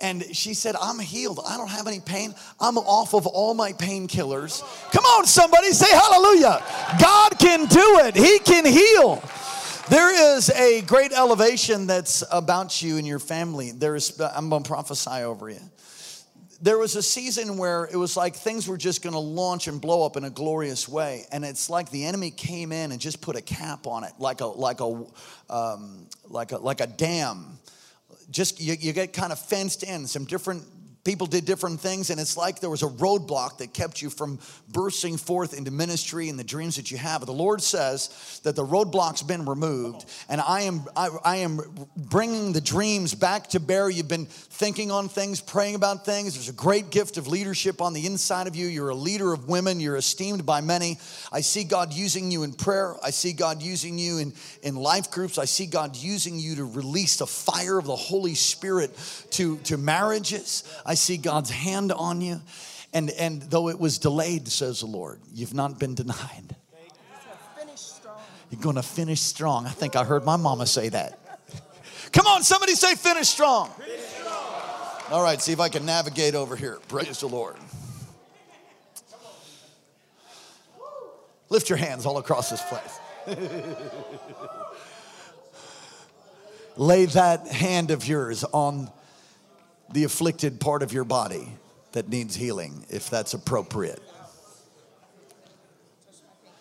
And 0.00 0.24
she 0.34 0.54
said, 0.54 0.74
I'm 0.80 0.98
healed. 0.98 1.40
I 1.46 1.56
don't 1.56 1.70
have 1.70 1.86
any 1.86 2.00
pain. 2.00 2.34
I'm 2.60 2.76
off 2.76 3.14
of 3.14 3.26
all 3.26 3.54
my 3.54 3.72
painkillers. 3.72 4.62
Come 4.90 5.04
on, 5.04 5.26
somebody, 5.26 5.70
say 5.70 5.90
hallelujah. 5.90 6.62
God 7.00 7.38
can 7.38 7.66
do 7.66 8.00
it, 8.04 8.16
He 8.16 8.38
can 8.40 8.64
heal. 8.66 9.22
There 9.88 10.36
is 10.36 10.48
a 10.50 10.80
great 10.82 11.12
elevation 11.12 11.86
that's 11.86 12.24
about 12.30 12.82
you 12.82 12.96
and 12.96 13.06
your 13.06 13.18
family. 13.18 13.72
There's, 13.72 14.18
I'm 14.20 14.48
going 14.48 14.62
to 14.62 14.68
prophesy 14.68 15.22
over 15.22 15.50
you. 15.50 15.60
There 16.62 16.78
was 16.78 16.94
a 16.94 17.02
season 17.02 17.58
where 17.58 17.88
it 17.92 17.96
was 17.96 18.16
like 18.16 18.36
things 18.36 18.68
were 18.68 18.76
just 18.76 19.02
going 19.02 19.14
to 19.14 19.18
launch 19.18 19.66
and 19.66 19.80
blow 19.80 20.06
up 20.06 20.16
in 20.16 20.22
a 20.22 20.30
glorious 20.30 20.88
way, 20.88 21.26
and 21.32 21.44
it's 21.44 21.68
like 21.68 21.90
the 21.90 22.04
enemy 22.04 22.30
came 22.30 22.70
in 22.70 22.92
and 22.92 23.00
just 23.00 23.20
put 23.20 23.34
a 23.34 23.40
cap 23.40 23.88
on 23.88 24.04
it, 24.04 24.12
like 24.20 24.40
a 24.40 24.46
like 24.46 24.80
a 24.80 25.04
um, 25.50 26.06
like 26.28 26.52
a 26.52 26.58
like 26.58 26.80
a 26.80 26.86
dam 26.86 27.58
just 28.32 28.60
you, 28.60 28.74
you 28.74 28.92
get 28.92 29.12
kind 29.12 29.32
of 29.32 29.38
fenced 29.38 29.82
in 29.82 30.06
some 30.06 30.24
different 30.24 30.64
People 31.04 31.26
did 31.26 31.44
different 31.44 31.80
things, 31.80 32.10
and 32.10 32.20
it's 32.20 32.36
like 32.36 32.60
there 32.60 32.70
was 32.70 32.84
a 32.84 32.88
roadblock 32.88 33.58
that 33.58 33.74
kept 33.74 34.00
you 34.00 34.08
from 34.08 34.38
bursting 34.68 35.16
forth 35.16 35.52
into 35.52 35.72
ministry 35.72 36.28
and 36.28 36.38
the 36.38 36.44
dreams 36.44 36.76
that 36.76 36.92
you 36.92 36.96
have. 36.96 37.26
The 37.26 37.32
Lord 37.32 37.60
says 37.60 38.40
that 38.44 38.54
the 38.54 38.64
roadblock's 38.64 39.22
been 39.22 39.44
removed, 39.44 40.04
and 40.28 40.40
I 40.40 40.60
am 40.62 40.84
I, 40.94 41.08
I 41.24 41.36
am 41.38 41.60
bringing 41.96 42.52
the 42.52 42.60
dreams 42.60 43.16
back 43.16 43.48
to 43.48 43.58
bear. 43.58 43.90
You've 43.90 44.06
been 44.06 44.26
thinking 44.26 44.92
on 44.92 45.08
things, 45.08 45.40
praying 45.40 45.74
about 45.74 46.06
things. 46.06 46.34
There's 46.34 46.48
a 46.48 46.52
great 46.52 46.90
gift 46.90 47.16
of 47.16 47.26
leadership 47.26 47.82
on 47.82 47.94
the 47.94 48.06
inside 48.06 48.46
of 48.46 48.54
you. 48.54 48.68
You're 48.68 48.90
a 48.90 48.94
leader 48.94 49.32
of 49.32 49.48
women. 49.48 49.80
You're 49.80 49.96
esteemed 49.96 50.46
by 50.46 50.60
many. 50.60 51.00
I 51.32 51.40
see 51.40 51.64
God 51.64 51.92
using 51.92 52.30
you 52.30 52.44
in 52.44 52.52
prayer. 52.52 52.94
I 53.02 53.10
see 53.10 53.32
God 53.32 53.60
using 53.60 53.98
you 53.98 54.18
in 54.18 54.32
in 54.62 54.76
life 54.76 55.10
groups. 55.10 55.36
I 55.36 55.46
see 55.46 55.66
God 55.66 55.96
using 55.96 56.38
you 56.38 56.54
to 56.54 56.64
release 56.64 57.16
the 57.16 57.26
fire 57.26 57.76
of 57.76 57.86
the 57.86 57.96
Holy 57.96 58.36
Spirit 58.36 58.96
to 59.30 59.56
to 59.64 59.76
marriages. 59.76 60.62
See 60.94 61.16
God's 61.16 61.50
hand 61.50 61.92
on 61.92 62.20
you. 62.20 62.40
And, 62.92 63.10
and 63.10 63.42
though 63.42 63.68
it 63.68 63.78
was 63.78 63.98
delayed, 63.98 64.48
says 64.48 64.80
the 64.80 64.86
Lord, 64.86 65.20
you've 65.32 65.54
not 65.54 65.78
been 65.78 65.94
denied. 65.94 66.56
You're 68.50 68.60
going 68.60 68.76
to 68.76 68.82
finish 68.82 69.20
strong. 69.20 69.66
I 69.66 69.70
think 69.70 69.96
I 69.96 70.04
heard 70.04 70.24
my 70.24 70.36
mama 70.36 70.66
say 70.66 70.90
that. 70.90 71.18
Come 72.12 72.26
on, 72.26 72.42
somebody 72.42 72.74
say 72.74 72.94
finish 72.94 73.28
strong. 73.28 73.70
finish 73.70 74.00
strong. 74.00 74.52
All 75.10 75.22
right, 75.22 75.40
see 75.40 75.52
if 75.52 75.60
I 75.60 75.70
can 75.70 75.86
navigate 75.86 76.34
over 76.34 76.54
here. 76.54 76.78
Praise 76.88 77.20
the 77.20 77.28
Lord. 77.28 77.56
Lift 81.48 81.70
your 81.70 81.78
hands 81.78 82.04
all 82.04 82.18
across 82.18 82.50
this 82.50 82.62
place. 82.62 82.98
Lay 86.76 87.06
that 87.06 87.46
hand 87.46 87.90
of 87.90 88.06
yours 88.06 88.44
on 88.52 88.90
the 89.92 90.04
afflicted 90.04 90.60
part 90.60 90.82
of 90.82 90.92
your 90.92 91.04
body 91.04 91.48
that 91.92 92.08
needs 92.08 92.34
healing, 92.34 92.84
if 92.88 93.10
that's 93.10 93.34
appropriate. 93.34 94.02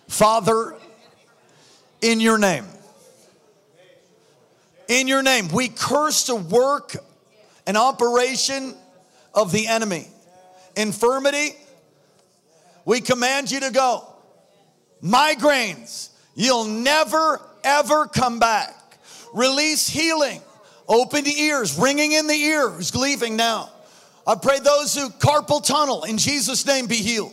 Father, 0.07 0.75
in 2.01 2.19
your 2.19 2.37
name, 2.37 2.65
in 4.89 5.07
your 5.07 5.23
name, 5.23 5.47
we 5.49 5.69
curse 5.69 6.27
the 6.27 6.35
work 6.35 6.95
and 7.65 7.77
operation 7.77 8.75
of 9.33 9.53
the 9.53 9.67
enemy. 9.67 10.07
Infirmity, 10.75 11.51
we 12.83 12.99
command 12.99 13.49
you 13.49 13.61
to 13.61 13.71
go. 13.71 14.05
Migraines, 15.01 16.09
you'll 16.35 16.65
never, 16.65 17.39
ever 17.63 18.07
come 18.07 18.39
back. 18.39 18.75
Release 19.33 19.87
healing 19.87 20.41
Open 20.91 21.25
ears, 21.25 21.79
ringing 21.79 22.11
in 22.11 22.27
the 22.27 22.33
ears, 22.33 22.93
leaving 22.93 23.37
now. 23.37 23.69
I 24.27 24.35
pray 24.35 24.59
those 24.59 24.93
who 24.93 25.07
carpal 25.09 25.65
tunnel 25.65 26.03
in 26.03 26.17
Jesus' 26.17 26.65
name 26.65 26.87
be 26.87 26.97
healed. 26.97 27.31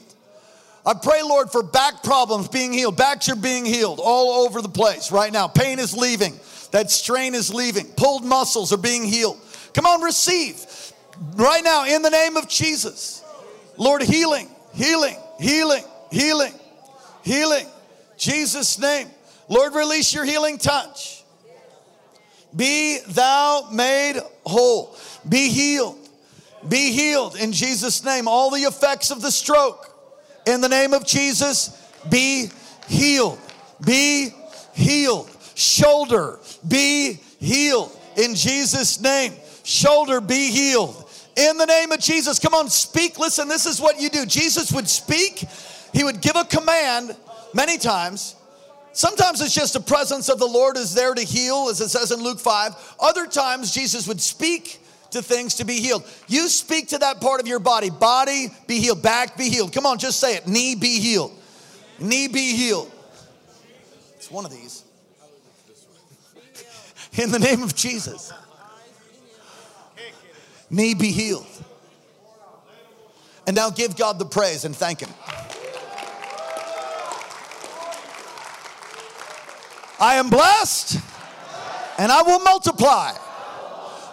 I 0.86 0.94
pray, 0.94 1.22
Lord, 1.24 1.50
for 1.50 1.64
back 1.64 2.04
problems 2.04 2.46
being 2.46 2.72
healed. 2.72 2.96
Backs 2.96 3.28
are 3.28 3.34
being 3.34 3.64
healed 3.64 3.98
all 4.00 4.46
over 4.46 4.62
the 4.62 4.68
place 4.68 5.10
right 5.10 5.32
now. 5.32 5.48
Pain 5.48 5.80
is 5.80 5.96
leaving. 5.96 6.38
That 6.70 6.88
strain 6.92 7.34
is 7.34 7.52
leaving. 7.52 7.86
Pulled 7.96 8.24
muscles 8.24 8.72
are 8.72 8.78
being 8.78 9.02
healed. 9.02 9.40
Come 9.74 9.86
on, 9.86 10.02
receive 10.02 10.64
right 11.34 11.64
now 11.64 11.84
in 11.84 12.02
the 12.02 12.10
name 12.10 12.36
of 12.36 12.48
Jesus. 12.48 13.24
Lord, 13.76 14.02
healing, 14.02 14.48
healing, 14.72 15.16
healing, 15.40 15.82
healing, 16.12 16.54
healing. 17.24 17.66
Jesus' 18.16 18.78
name. 18.78 19.08
Lord, 19.48 19.74
release 19.74 20.14
your 20.14 20.24
healing 20.24 20.58
touch. 20.58 21.17
Be 22.55 22.99
thou 23.09 23.69
made 23.73 24.21
whole. 24.45 24.97
Be 25.28 25.49
healed. 25.49 25.99
Be 26.69 26.90
healed 26.93 27.37
in 27.37 27.52
Jesus' 27.52 28.05
name. 28.05 28.26
All 28.26 28.50
the 28.50 28.62
effects 28.62 29.11
of 29.11 29.23
the 29.23 29.31
stroke, 29.31 29.95
in 30.47 30.61
the 30.61 30.69
name 30.69 30.93
of 30.93 31.07
Jesus, 31.07 31.71
be 32.11 32.50
healed. 32.88 33.38
Be 33.85 34.31
healed. 34.75 35.31
Shoulder, 35.55 36.38
be 36.67 37.21
healed 37.38 37.97
in 38.17 38.35
Jesus' 38.35 39.00
name. 39.00 39.33
Shoulder, 39.62 40.21
be 40.21 40.50
healed. 40.50 41.05
In 41.37 41.57
the 41.57 41.67
name 41.67 41.93
of 41.93 42.00
Jesus, 42.00 42.38
come 42.38 42.55
on, 42.55 42.69
speak. 42.69 43.19
Listen, 43.19 43.49
this 43.49 43.67
is 43.67 43.81
what 43.81 44.00
you 44.00 44.09
do. 44.09 44.26
Jesus 44.26 44.73
would 44.73 44.88
speak, 44.88 45.45
he 45.93 46.02
would 46.02 46.21
give 46.21 46.35
a 46.37 46.45
command 46.45 47.14
many 47.55 47.78
times, 47.78 48.35
Sometimes 48.92 49.40
it's 49.40 49.54
just 49.54 49.75
the 49.75 49.80
presence 49.80 50.28
of 50.28 50.38
the 50.38 50.47
Lord 50.47 50.76
is 50.76 50.95
there 50.95 51.14
to 51.14 51.23
heal, 51.23 51.68
as 51.71 51.80
it 51.80 51.88
says 51.88 52.11
in 52.11 52.21
Luke 52.21 52.40
5. 52.40 52.97
Other 52.99 53.26
times, 53.26 53.73
Jesus 53.73 54.09
would 54.09 54.21
speak 54.21 54.80
to 55.11 55.23
things 55.23 55.54
to 55.57 55.64
be 55.64 55.75
healed. 55.75 56.04
You 56.26 56.49
speak 56.49 56.88
to 56.88 56.99
that 56.99 57.21
part 57.21 57.40
of 57.40 57.47
your 57.47 57.61
body. 57.61 57.90
Body, 57.90 58.49
be 58.66 58.78
healed. 58.78 59.02
Back, 59.02 59.37
be 59.37 59.49
healed. 59.49 59.73
Come 59.73 59.87
on, 59.87 59.99
just 59.99 60.21
say 60.21 60.37
it. 60.37 60.47
Knee, 60.47 60.75
be 60.75 60.99
healed. 60.99 61.33
Knee, 61.99 62.28
be 62.28 62.57
healed. 62.57 62.90
It's 64.16 64.30
one 64.30 64.45
of 64.45 64.50
these. 64.50 64.85
In 67.23 67.30
the 67.30 67.38
name 67.38 67.62
of 67.62 67.75
Jesus. 67.75 68.33
Knee, 70.71 70.95
be 70.95 71.11
healed. 71.11 71.47
And 73.47 73.57
now 73.57 73.71
give 73.71 73.97
God 73.97 74.18
the 74.18 74.26
praise 74.26 74.66
and 74.66 74.76
thank 74.76 75.00
Him. 75.00 75.09
I 80.00 80.14
am 80.14 80.31
blessed 80.31 81.00
and 81.99 82.12
I 82.12 82.23
will 82.23 82.40
multiply. 82.40 83.12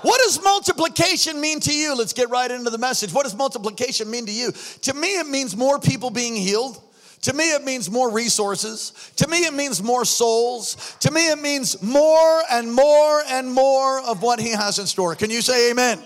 What 0.01 0.19
does 0.19 0.43
multiplication 0.43 1.41
mean 1.41 1.59
to 1.61 1.73
you? 1.73 1.95
Let's 1.95 2.13
get 2.13 2.29
right 2.29 2.49
into 2.49 2.69
the 2.69 2.77
message. 2.77 3.11
What 3.11 3.23
does 3.23 3.35
multiplication 3.35 4.09
mean 4.09 4.25
to 4.27 4.31
you? 4.31 4.51
To 4.81 4.93
me, 4.93 5.19
it 5.19 5.27
means 5.27 5.57
more 5.57 5.79
people 5.79 6.09
being 6.11 6.35
healed. 6.35 6.81
To 7.21 7.33
me, 7.33 7.53
it 7.53 7.63
means 7.63 7.89
more 7.89 8.11
resources. 8.11 8.93
To 9.15 9.27
me, 9.27 9.45
it 9.45 9.53
means 9.53 9.81
more 9.81 10.05
souls. 10.05 10.95
To 10.99 11.09
me, 11.09 11.31
it 11.31 11.41
means 11.41 11.81
more 11.81 12.43
and 12.51 12.71
more 12.71 13.23
and 13.27 13.51
more 13.51 13.99
of 14.01 14.21
what 14.21 14.39
He 14.39 14.51
has 14.51 14.77
in 14.77 14.85
store. 14.85 15.15
Can 15.15 15.31
you 15.31 15.41
say 15.41 15.71
amen? 15.71 15.99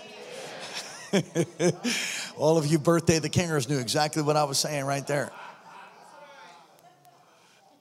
amen. 1.12 1.72
All 2.38 2.56
of 2.56 2.66
you 2.66 2.78
birthday 2.78 3.18
the 3.18 3.28
kingers 3.28 3.68
knew 3.68 3.78
exactly 3.78 4.22
what 4.22 4.36
I 4.36 4.44
was 4.44 4.58
saying 4.58 4.86
right 4.86 5.06
there. 5.06 5.30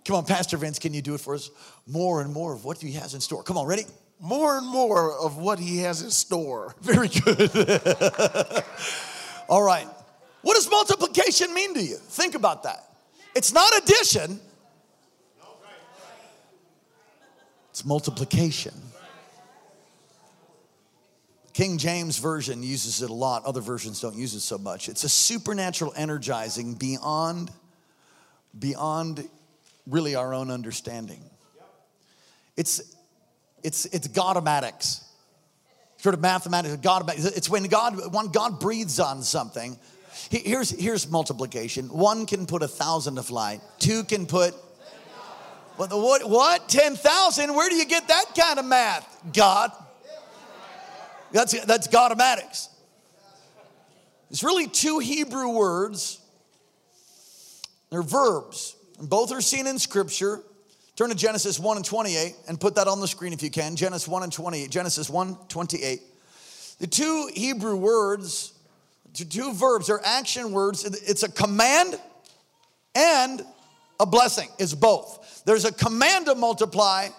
Come 0.06 0.16
on, 0.16 0.26
Pastor 0.26 0.58
Vince, 0.58 0.80
can 0.80 0.94
you 0.94 1.02
do 1.02 1.14
it 1.14 1.22
for 1.22 1.36
us? 1.36 1.50
More 1.88 2.22
and 2.22 2.34
more 2.34 2.54
of 2.54 2.66
what 2.66 2.78
he 2.78 2.94
has 2.94 3.14
in 3.14 3.22
store. 3.22 3.44
Come 3.44 3.58
on, 3.58 3.68
ready? 3.68 3.86
More 4.20 4.58
and 4.58 4.68
more 4.68 5.18
of 5.18 5.38
what 5.38 5.60
he 5.60 5.80
has 5.80 6.02
in 6.02 6.12
store. 6.12 6.76
Very 6.82 7.08
good. 7.08 7.52
All 9.50 9.64
right. 9.64 9.88
What 10.42 10.56
does 10.56 10.70
multiplication 10.70 11.54
mean 11.54 11.74
to 11.74 11.84
you? 11.84 11.96
Think 11.96 12.36
about 12.36 12.64
that. 12.64 12.86
It's 13.36 13.54
not 13.54 13.72
addition, 13.78 14.40
it's 17.70 17.86
multiplication. 17.86 18.74
King 21.54 21.78
James 21.78 22.18
Version 22.18 22.64
uses 22.64 23.02
it 23.02 23.10
a 23.10 23.14
lot, 23.14 23.44
other 23.44 23.60
versions 23.60 24.00
don't 24.00 24.16
use 24.16 24.34
it 24.34 24.40
so 24.40 24.58
much. 24.58 24.88
It's 24.88 25.04
a 25.04 25.10
supernatural 25.10 25.94
energizing 25.96 26.74
beyond 26.74 27.52
beyond 28.58 29.28
really 29.90 30.16
our 30.16 30.34
own 30.34 30.52
understanding. 30.52 31.22
It's, 32.56 32.96
it's, 33.64 33.86
it's 33.86 34.08
Godematics. 34.08 35.04
Sort 35.98 36.16
of 36.16 36.22
mathematics, 36.22 36.78
God, 36.78 37.12
it's 37.18 37.50
when 37.50 37.64
God, 37.64 38.14
when 38.14 38.28
God 38.28 38.60
breathes 38.60 39.02
on 39.02 39.22
something. 39.22 39.78
Here's, 40.30 40.70
here's 40.70 41.10
multiplication. 41.10 41.88
One 41.88 42.26
can 42.26 42.46
put 42.46 42.64
a 42.64 42.68
thousand 42.68 43.16
to 43.16 43.24
flight. 43.24 43.60
Two 43.80 44.04
can 44.06 44.26
put 44.26 44.54
what, 45.80 45.92
what, 45.92 46.30
what? 46.30 46.68
10,000? 46.68 47.56
Where 47.56 47.70
do 47.70 47.76
you 47.76 47.86
get 47.86 48.10
that 48.10 48.26
kind 48.38 48.60
of 48.60 48.66
math? 48.66 49.18
God. 49.34 49.72
That's, 51.32 51.64
that's 51.64 51.88
Godematics. 51.88 52.68
It's 54.30 54.44
really 54.44 54.68
two 54.68 55.00
Hebrew 55.00 55.48
words. 55.48 56.20
They're 57.92 58.04
verbs. 58.04 58.76
Both 59.02 59.32
are 59.32 59.42
seen 59.42 59.68
in 59.68 59.80
Scripture. 59.80 60.42
Turn 60.96 61.10
to 61.10 61.16
Genesis 61.16 61.60
1 61.60 61.78
and 61.78 61.86
28 61.86 62.36
and 62.48 62.60
put 62.60 62.76
that 62.76 62.88
on 62.88 63.00
the 63.00 63.08
screen 63.08 63.32
if 63.32 63.42
you 63.42 63.50
can. 63.50 63.76
Genesis 63.76 64.08
1 64.08 64.24
and 64.24 64.34
28. 64.34 64.70
Genesis 64.70 65.10
1 65.10 65.38
28. 65.48 66.02
The 66.80 66.88
two 66.88 67.30
Hebrew 67.34 67.78
words, 67.78 68.54
the 69.18 69.26
two 69.26 69.54
verbs 69.54 69.90
are 69.90 70.02
action 70.04 70.52
words. 70.52 70.84
It's 70.84 71.24
a 71.24 71.32
command 71.32 72.00
and 72.96 73.42
a 74.00 74.06
blessing. 74.06 74.50
It's 74.60 74.74
both. 74.74 75.44
There's 75.46 75.66
a 75.66 75.72
command 75.72 76.26
to 76.26 76.36
multiply 76.36 77.10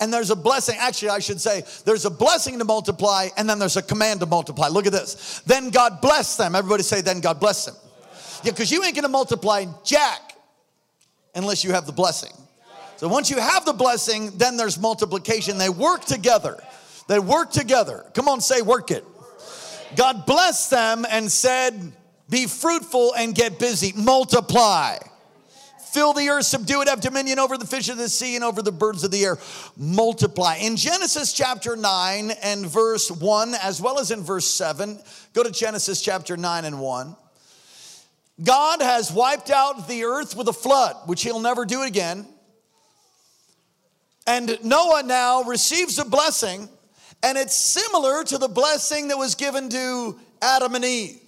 and 0.00 0.12
there's 0.12 0.30
a 0.30 0.36
blessing. 0.36 0.76
Actually, 0.78 1.10
I 1.10 1.18
should 1.18 1.40
say 1.40 1.62
there's 1.84 2.04
a 2.04 2.10
blessing 2.10 2.58
to 2.58 2.64
multiply 2.64 3.28
and 3.36 3.48
then 3.48 3.58
there's 3.58 3.76
a 3.76 3.82
command 3.82 4.20
to 4.20 4.26
multiply. 4.26 4.68
Look 4.68 4.86
at 4.86 4.92
this. 4.92 5.40
Then 5.46 5.70
God 5.70 6.00
blessed 6.00 6.38
them. 6.38 6.54
Everybody 6.54 6.82
say, 6.82 7.00
then 7.00 7.20
God 7.20 7.40
blessed 7.40 7.66
them. 7.66 7.76
Yeah, 8.42 8.52
because 8.52 8.70
you 8.70 8.82
ain't 8.84 8.94
gonna 8.94 9.08
multiply 9.08 9.66
jack 9.84 10.29
unless 11.34 11.64
you 11.64 11.72
have 11.72 11.86
the 11.86 11.92
blessing. 11.92 12.32
So 12.96 13.08
once 13.08 13.30
you 13.30 13.38
have 13.38 13.64
the 13.64 13.72
blessing, 13.72 14.36
then 14.36 14.56
there's 14.56 14.78
multiplication. 14.78 15.56
They 15.56 15.70
work 15.70 16.04
together. 16.04 16.62
They 17.08 17.18
work 17.18 17.50
together. 17.50 18.04
Come 18.14 18.28
on, 18.28 18.40
say, 18.40 18.62
work 18.62 18.90
it. 18.90 19.04
God 19.96 20.26
blessed 20.26 20.70
them 20.70 21.06
and 21.10 21.30
said, 21.30 21.92
Be 22.28 22.46
fruitful 22.46 23.14
and 23.14 23.34
get 23.34 23.58
busy, 23.58 23.92
multiply. 23.96 24.98
Fill 25.92 26.12
the 26.12 26.28
earth, 26.28 26.44
subdue 26.44 26.82
it, 26.82 26.88
have 26.88 27.00
dominion 27.00 27.40
over 27.40 27.58
the 27.58 27.66
fish 27.66 27.88
of 27.88 27.96
the 27.96 28.08
sea 28.08 28.36
and 28.36 28.44
over 28.44 28.62
the 28.62 28.70
birds 28.70 29.02
of 29.02 29.10
the 29.10 29.24
air. 29.24 29.38
Multiply. 29.76 30.56
In 30.56 30.76
Genesis 30.76 31.32
chapter 31.32 31.74
9 31.74 32.30
and 32.42 32.64
verse 32.64 33.10
1, 33.10 33.54
as 33.54 33.80
well 33.80 33.98
as 33.98 34.12
in 34.12 34.22
verse 34.22 34.46
7, 34.46 35.00
go 35.32 35.42
to 35.42 35.50
Genesis 35.50 36.00
chapter 36.00 36.36
9 36.36 36.64
and 36.64 36.78
1. 36.78 37.16
God 38.42 38.80
has 38.80 39.12
wiped 39.12 39.50
out 39.50 39.86
the 39.86 40.04
earth 40.04 40.36
with 40.36 40.48
a 40.48 40.52
flood, 40.52 40.96
which 41.06 41.22
he'll 41.22 41.40
never 41.40 41.64
do 41.64 41.82
again. 41.82 42.26
And 44.26 44.58
Noah 44.64 45.02
now 45.02 45.42
receives 45.42 45.98
a 45.98 46.04
blessing, 46.04 46.68
and 47.22 47.36
it's 47.36 47.56
similar 47.56 48.24
to 48.24 48.38
the 48.38 48.48
blessing 48.48 49.08
that 49.08 49.18
was 49.18 49.34
given 49.34 49.68
to 49.70 50.18
Adam 50.40 50.74
and 50.74 50.84
Eve. 50.84 51.20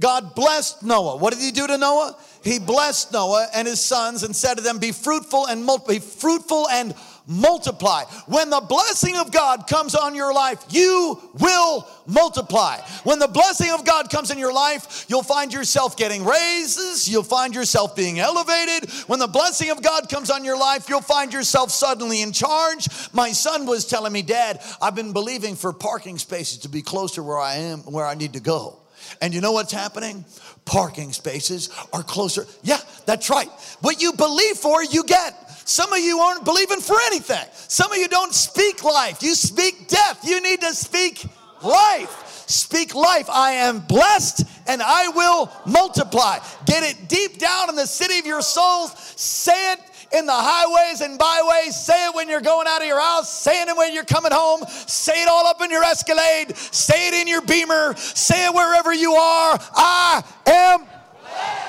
God 0.00 0.34
blessed 0.34 0.82
Noah. 0.82 1.16
What 1.16 1.32
did 1.32 1.42
he 1.42 1.50
do 1.50 1.66
to 1.66 1.76
Noah? 1.76 2.16
He 2.44 2.58
blessed 2.58 3.12
Noah 3.12 3.48
and 3.52 3.66
his 3.66 3.80
sons 3.80 4.22
and 4.22 4.34
said 4.34 4.54
to 4.54 4.62
them, 4.62 4.78
Be 4.78 4.92
fruitful 4.92 5.46
and 5.46 5.64
multiply, 5.64 5.94
be 5.94 6.00
fruitful 6.00 6.68
and 6.68 6.94
multiply. 7.28 8.04
When 8.26 8.50
the 8.50 8.60
blessing 8.60 9.16
of 9.16 9.30
God 9.30 9.66
comes 9.68 9.94
on 9.94 10.14
your 10.14 10.32
life, 10.32 10.64
you 10.70 11.20
will 11.38 11.86
multiply. 12.06 12.78
When 13.04 13.18
the 13.18 13.28
blessing 13.28 13.70
of 13.70 13.84
God 13.84 14.10
comes 14.10 14.30
in 14.30 14.38
your 14.38 14.52
life, 14.52 15.04
you'll 15.08 15.22
find 15.22 15.52
yourself 15.52 15.96
getting 15.96 16.24
raises, 16.24 17.06
you'll 17.06 17.22
find 17.22 17.54
yourself 17.54 17.94
being 17.94 18.18
elevated. 18.18 18.90
When 19.06 19.18
the 19.18 19.28
blessing 19.28 19.70
of 19.70 19.82
God 19.82 20.08
comes 20.08 20.30
on 20.30 20.44
your 20.44 20.58
life, 20.58 20.88
you'll 20.88 21.02
find 21.02 21.32
yourself 21.32 21.70
suddenly 21.70 22.22
in 22.22 22.32
charge. 22.32 22.88
My 23.12 23.32
son 23.32 23.66
was 23.66 23.84
telling 23.84 24.12
me, 24.12 24.22
Dad, 24.22 24.62
I've 24.80 24.94
been 24.94 25.12
believing 25.12 25.54
for 25.54 25.72
parking 25.72 26.18
spaces 26.18 26.58
to 26.60 26.68
be 26.68 26.80
closer 26.80 27.22
where 27.22 27.38
I 27.38 27.56
am, 27.56 27.80
where 27.80 28.06
I 28.06 28.14
need 28.14 28.32
to 28.32 28.40
go. 28.40 28.78
And 29.20 29.34
you 29.34 29.40
know 29.40 29.52
what's 29.52 29.72
happening? 29.72 30.24
Parking 30.64 31.12
spaces 31.12 31.70
are 31.92 32.02
closer. 32.02 32.46
Yeah, 32.62 32.78
that's 33.06 33.30
right. 33.30 33.48
What 33.80 34.00
you 34.02 34.12
believe 34.12 34.56
for, 34.56 34.82
you 34.82 35.04
get. 35.04 35.47
Some 35.68 35.92
of 35.92 35.98
you 35.98 36.18
aren't 36.18 36.46
believing 36.46 36.80
for 36.80 36.96
anything. 37.08 37.44
Some 37.52 37.92
of 37.92 37.98
you 37.98 38.08
don't 38.08 38.32
speak 38.32 38.82
life. 38.84 39.22
You 39.22 39.34
speak 39.34 39.86
death. 39.86 40.20
You 40.24 40.40
need 40.40 40.62
to 40.62 40.72
speak 40.72 41.26
life. 41.62 42.44
Speak 42.48 42.94
life. 42.94 43.28
I 43.28 43.52
am 43.52 43.80
blessed 43.80 44.44
and 44.66 44.80
I 44.82 45.08
will 45.08 45.52
multiply. 45.66 46.38
Get 46.64 46.84
it 46.84 47.10
deep 47.10 47.38
down 47.38 47.68
in 47.68 47.76
the 47.76 47.86
city 47.86 48.18
of 48.18 48.24
your 48.24 48.40
souls. 48.40 48.94
Say 49.16 49.74
it 49.74 49.80
in 50.16 50.24
the 50.24 50.32
highways 50.32 51.02
and 51.02 51.18
byways. 51.18 51.76
Say 51.76 52.06
it 52.06 52.14
when 52.14 52.30
you're 52.30 52.40
going 52.40 52.66
out 52.66 52.80
of 52.80 52.86
your 52.86 53.02
house. 53.02 53.30
Say 53.30 53.60
it 53.60 53.76
when 53.76 53.92
you're 53.92 54.04
coming 54.04 54.32
home. 54.32 54.62
Say 54.86 55.20
it 55.20 55.28
all 55.28 55.46
up 55.46 55.60
in 55.60 55.70
your 55.70 55.84
Escalade. 55.84 56.56
Say 56.56 57.08
it 57.08 57.14
in 57.14 57.28
your 57.28 57.42
Beamer. 57.42 57.94
Say 57.96 58.46
it 58.46 58.54
wherever 58.54 58.94
you 58.94 59.12
are. 59.12 59.58
I 59.74 60.24
am. 60.46 60.86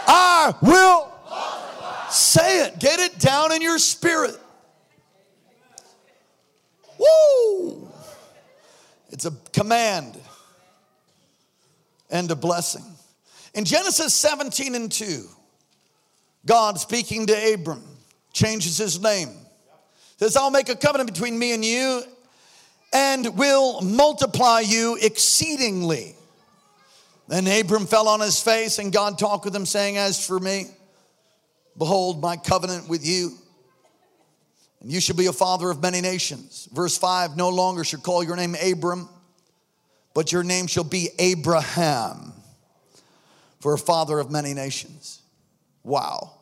I 0.08 0.54
will. 0.62 1.19
Say 2.12 2.66
it. 2.66 2.80
Get 2.80 3.00
it 3.00 3.20
down 3.20 3.52
in 3.52 3.62
your 3.62 3.80
spirit. 3.80 4.38
Woo! 6.98 7.90
It's 9.10 9.26
a 9.26 9.32
command 9.54 10.20
and 12.10 12.30
a 12.32 12.36
blessing. 12.36 12.84
In 13.54 13.66
Genesis 13.66 14.14
17 14.14 14.76
and 14.76 14.92
2, 14.92 15.24
God 16.46 16.80
speaking 16.80 17.28
to 17.28 17.54
Abram 17.54 17.84
changes 18.34 18.78
his 18.78 19.02
name. 19.02 19.30
Says, 20.18 20.36
I'll 20.36 20.52
make 20.52 20.70
a 20.70 20.76
covenant 20.76 21.12
between 21.12 21.38
me 21.38 21.54
and 21.54 21.64
you 21.64 22.04
and 22.92 23.38
will 23.38 23.82
multiply 23.82 24.62
you 24.62 24.98
exceedingly. 25.02 26.16
Then 27.28 27.48
Abram 27.48 27.86
fell 27.86 28.08
on 28.08 28.20
his 28.20 28.42
face, 28.42 28.80
and 28.80 28.92
God 28.92 29.20
talked 29.20 29.46
with 29.46 29.56
him, 29.56 29.66
saying, 29.66 29.98
As 29.98 30.26
for 30.26 30.40
me, 30.40 30.66
behold, 31.80 32.22
my 32.22 32.38
covenant 32.38 32.88
with 32.88 33.06
you, 33.06 33.32
and 34.82 34.92
you 34.92 35.02
shall 35.02 35.16
be 35.16 35.26
a 35.26 35.34
father 35.34 35.72
of 35.72 35.82
many 35.82 36.02
nations. 36.02 36.70
Verse 36.72 36.98
5 36.98 37.36
No 37.36 37.50
longer 37.50 37.84
shall 37.84 38.00
call 38.02 38.24
your 38.24 38.36
name 38.36 38.56
Abram, 38.56 39.10
but 40.14 40.32
your 40.32 40.44
name 40.44 40.68
shall 40.68 40.84
be 40.84 41.10
Abraham, 41.18 42.34
for 43.60 43.74
a 43.74 43.78
father 43.78 44.20
of 44.20 44.30
many 44.30 44.54
nations. 44.54 45.22
Wow. 45.84 46.34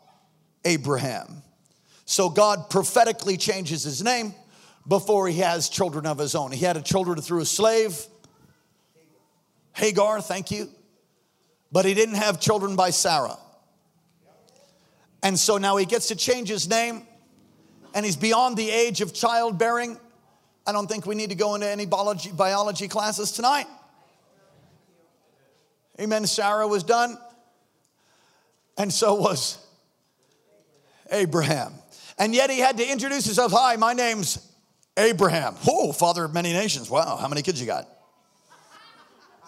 Abraham. 0.65 1.43
So 2.05 2.29
God 2.29 2.69
prophetically 2.69 3.37
changes 3.37 3.83
his 3.83 4.03
name 4.03 4.33
before 4.87 5.27
he 5.27 5.39
has 5.39 5.69
children 5.69 6.05
of 6.05 6.17
his 6.17 6.35
own. 6.35 6.51
He 6.51 6.63
had 6.63 6.77
a 6.77 6.81
children 6.81 7.21
through 7.21 7.41
a 7.41 7.45
slave, 7.45 8.05
Hagar, 9.73 10.21
thank 10.21 10.49
you. 10.49 10.69
But 11.71 11.85
he 11.85 11.93
didn't 11.93 12.15
have 12.15 12.39
children 12.39 12.75
by 12.75 12.89
Sarah. 12.89 13.37
And 15.27 15.37
so 15.37 15.57
now 15.57 15.75
he 15.75 15.83
gets 15.83 16.07
to 16.07 16.15
change 16.15 16.47
his 16.47 16.69
name 16.69 17.05
and 17.93 18.05
he's 18.05 18.15
beyond 18.15 18.55
the 18.55 18.69
age 18.69 19.01
of 19.01 19.13
childbearing. 19.13 19.97
I 20.65 20.71
don't 20.71 20.87
think 20.87 21.05
we 21.05 21.15
need 21.15 21.31
to 21.31 21.35
go 21.35 21.53
into 21.53 21.67
any 21.67 21.85
biology, 21.85 22.31
biology 22.31 22.87
classes 22.87 23.33
tonight. 23.33 23.67
Amen. 25.99 26.25
Sarah 26.27 26.65
was 26.65 26.83
done, 26.83 27.17
and 28.77 28.93
so 28.93 29.15
was 29.15 29.57
Abraham. 31.11 31.73
And 32.17 32.33
yet 32.33 32.49
he 32.49 32.59
had 32.59 32.77
to 32.77 32.89
introduce 32.89 33.25
himself. 33.25 33.51
Hi, 33.51 33.75
my 33.75 33.91
name's 33.91 34.49
Abraham. 34.95 35.55
Oh, 35.67 35.91
father 35.91 36.23
of 36.23 36.33
many 36.33 36.53
nations. 36.53 36.89
Wow, 36.89 37.17
how 37.17 37.27
many 37.27 37.41
kids 37.41 37.59
you 37.59 37.67
got? 37.67 37.85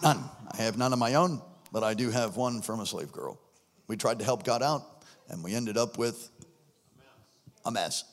None. 0.02 0.22
I 0.52 0.58
have 0.58 0.76
none 0.76 0.92
of 0.92 0.98
my 0.98 1.14
own, 1.14 1.40
but 1.72 1.82
I 1.82 1.94
do 1.94 2.10
have 2.10 2.36
one 2.36 2.60
from 2.60 2.80
a 2.80 2.86
slave 2.86 3.12
girl. 3.12 3.40
We 3.88 3.96
tried 3.96 4.18
to 4.18 4.26
help 4.26 4.44
God 4.44 4.62
out, 4.62 4.82
and 5.30 5.44
we 5.44 5.54
ended 5.54 5.78
up 5.78 5.96
with 5.96 6.28
a 7.64 7.70
mess. 7.70 8.04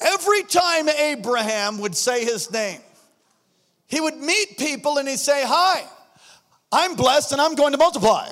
Every 0.00 0.42
time 0.42 0.88
Abraham 0.88 1.78
would 1.78 1.96
say 1.96 2.24
his 2.24 2.52
name, 2.52 2.80
he 3.86 4.00
would 4.00 4.16
meet 4.16 4.58
people 4.58 4.98
and 4.98 5.08
he'd 5.08 5.18
say, 5.18 5.44
Hi, 5.46 5.82
I'm 6.70 6.94
blessed 6.94 7.32
and 7.32 7.40
I'm 7.40 7.54
going 7.54 7.72
to 7.72 7.78
multiply. 7.78 8.28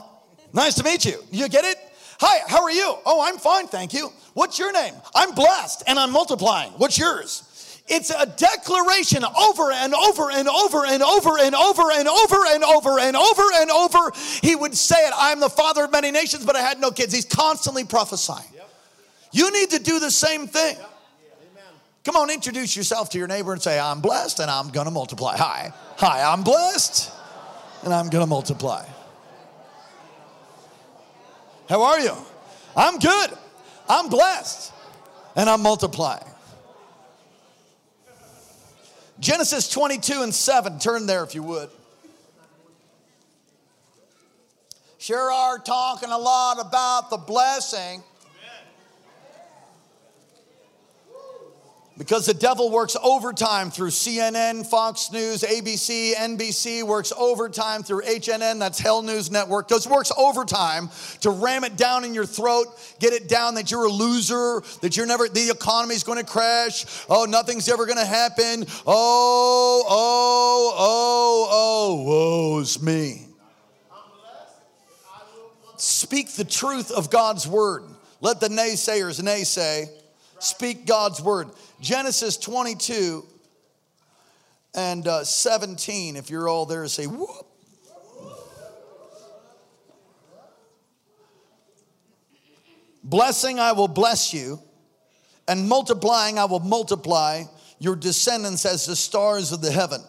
Nice 0.53 0.75
to 0.75 0.85
meet 0.85 1.05
you. 1.05 1.23
You 1.31 1.49
get 1.49 1.65
it? 1.65 1.79
Hi, 2.21 2.41
how 2.47 2.63
are 2.63 2.71
you? 2.71 2.95
Oh, 3.07 3.25
I'm 3.27 3.39
fine, 3.39 3.67
thank 3.69 3.95
you. 3.95 4.11
What's 4.35 4.59
your 4.59 4.73
name? 4.73 4.95
I'm 5.15 5.35
blessed 5.35 5.85
and 5.87 5.99
I'm 5.99 6.13
multiplying. 6.13 6.73
What's 6.73 6.99
yours? 6.99 7.43
It's 7.89 8.11
a 8.11 8.27
declaration 8.27 9.25
over 9.25 9.73
and 9.73 9.93
over 9.95 10.31
and 10.31 10.49
over 10.49 10.87
and 10.87 11.03
over 11.03 11.37
and 11.39 11.55
over 11.55 11.91
and 11.93 12.09
over 12.09 12.47
and 12.47 12.65
over 12.65 12.99
and 12.99 13.17
over 13.17 13.43
and 13.55 13.71
over. 13.71 14.13
He 14.41 14.55
would 14.55 14.77
say 14.77 14.97
it 15.07 15.13
I'm 15.17 15.41
the 15.41 15.51
father 15.51 15.85
of 15.85 15.93
many 15.93 16.11
nations, 16.11 16.47
but 16.47 16.57
I 16.57 16.61
had 16.61 16.81
no 16.81 16.91
kids. 16.91 17.13
He's 17.13 17.25
constantly 17.25 17.85
prophesying. 17.85 18.47
You 19.33 19.51
need 19.51 19.71
to 19.71 19.79
do 19.79 19.99
the 19.99 20.11
same 20.11 20.47
thing. 20.47 20.77
Come 22.05 22.17
on, 22.17 22.31
introduce 22.31 22.77
yourself 22.77 23.11
to 23.11 23.19
your 23.19 23.29
neighbor 23.29 23.53
and 23.53 23.63
say, 23.63 23.79
I'm 23.79 24.01
blessed 24.01 24.41
and 24.41 24.51
I'm 24.51 24.71
gonna 24.71 24.91
multiply. 24.91 25.37
Hi, 25.37 25.73
hi, 25.97 26.23
I'm 26.23 26.43
blessed 26.43 27.13
and 27.85 27.93
I'm 27.93 28.09
gonna 28.11 28.27
multiply. 28.27 28.85
How 31.69 31.83
are 31.83 32.01
you? 32.01 32.15
I'm 32.77 32.99
good. 32.99 33.31
I'm 33.89 34.09
blessed. 34.09 34.73
And 35.37 35.49
I'm 35.49 35.63
multiplying. 35.63 36.25
Genesis 39.23 39.69
22 39.69 40.23
and 40.23 40.35
7. 40.35 40.81
Turn 40.81 41.07
there 41.07 41.23
if 41.23 41.33
you 41.33 41.45
would. 41.45 41.71
Sure 44.99 45.31
are 45.31 45.59
talking 45.61 46.11
a 46.11 46.19
lot 46.19 46.59
about 46.59 47.09
the 47.09 47.17
blessing. 47.17 48.03
Because 51.99 52.25
the 52.25 52.35
devil 52.35 52.71
works 52.71 52.97
overtime 53.03 53.71
through 53.71 53.91
CNN, 53.91 54.67
Fox 54.67 55.13
News, 55.13 55.43
ABC, 55.43 56.15
NBC, 56.15 56.83
works 56.83 57.13
overtime 57.17 57.83
through 57.83 58.03
HNN, 58.03 58.59
that's 58.59 58.79
Hell 58.79 59.03
News 59.03 59.31
Network, 59.31 59.69
goes 59.69 59.87
works 59.87 60.11
overtime 60.17 60.89
to 61.21 61.31
ram 61.31 61.65
it 61.65 61.77
down 61.77 62.05
in 62.05 62.15
your 62.15 62.25
throat, 62.25 62.67
get 62.99 63.13
it 63.13 63.29
down 63.29 63.57
that 63.57 63.71
you're 63.71 63.85
a 63.85 63.91
loser, 63.91 64.63
that 64.81 64.97
you're 64.97 65.07
never, 65.07 65.29
the 65.29 65.51
economy's 65.51 66.03
gonna 66.03 66.25
crash, 66.25 66.87
oh, 67.11 67.27
nothing's 67.27 67.69
ever 67.69 67.85
gonna 67.85 68.07
happen, 68.07 68.65
oh, 68.87 69.85
oh, 69.87 70.75
oh, 70.79 71.49
oh, 71.51 72.05
woe's 72.05 72.81
me. 72.81 73.27
Speak 75.77 76.33
the 76.33 76.45
truth 76.45 76.91
of 76.91 77.11
God's 77.11 77.47
word. 77.47 77.83
Let 78.21 78.39
the 78.39 78.49
naysayers 78.49 79.21
naysay. 79.21 79.89
Speak 80.39 80.87
God's 80.87 81.21
word. 81.21 81.49
Genesis 81.83 82.37
22 82.37 83.27
and 84.73 85.09
uh, 85.09 85.25
17, 85.25 86.15
if 86.15 86.31
you're 86.31 86.49
all 86.49 86.65
there, 86.65 86.87
say 86.87 87.09
whoop. 87.09 87.29
Blessing, 93.03 93.59
I 93.59 93.73
will 93.73 93.89
bless 93.89 94.33
you, 94.33 94.61
and 95.49 95.69
multiplying, 95.69 96.39
I 96.39 96.45
will 96.45 96.61
multiply 96.61 97.43
your 97.81 97.97
descendants 97.97 98.65
as 98.65 98.87
the 98.87 98.95
stars 98.95 99.51
of 99.51 99.61
the 99.61 99.73
heaven 99.73 100.01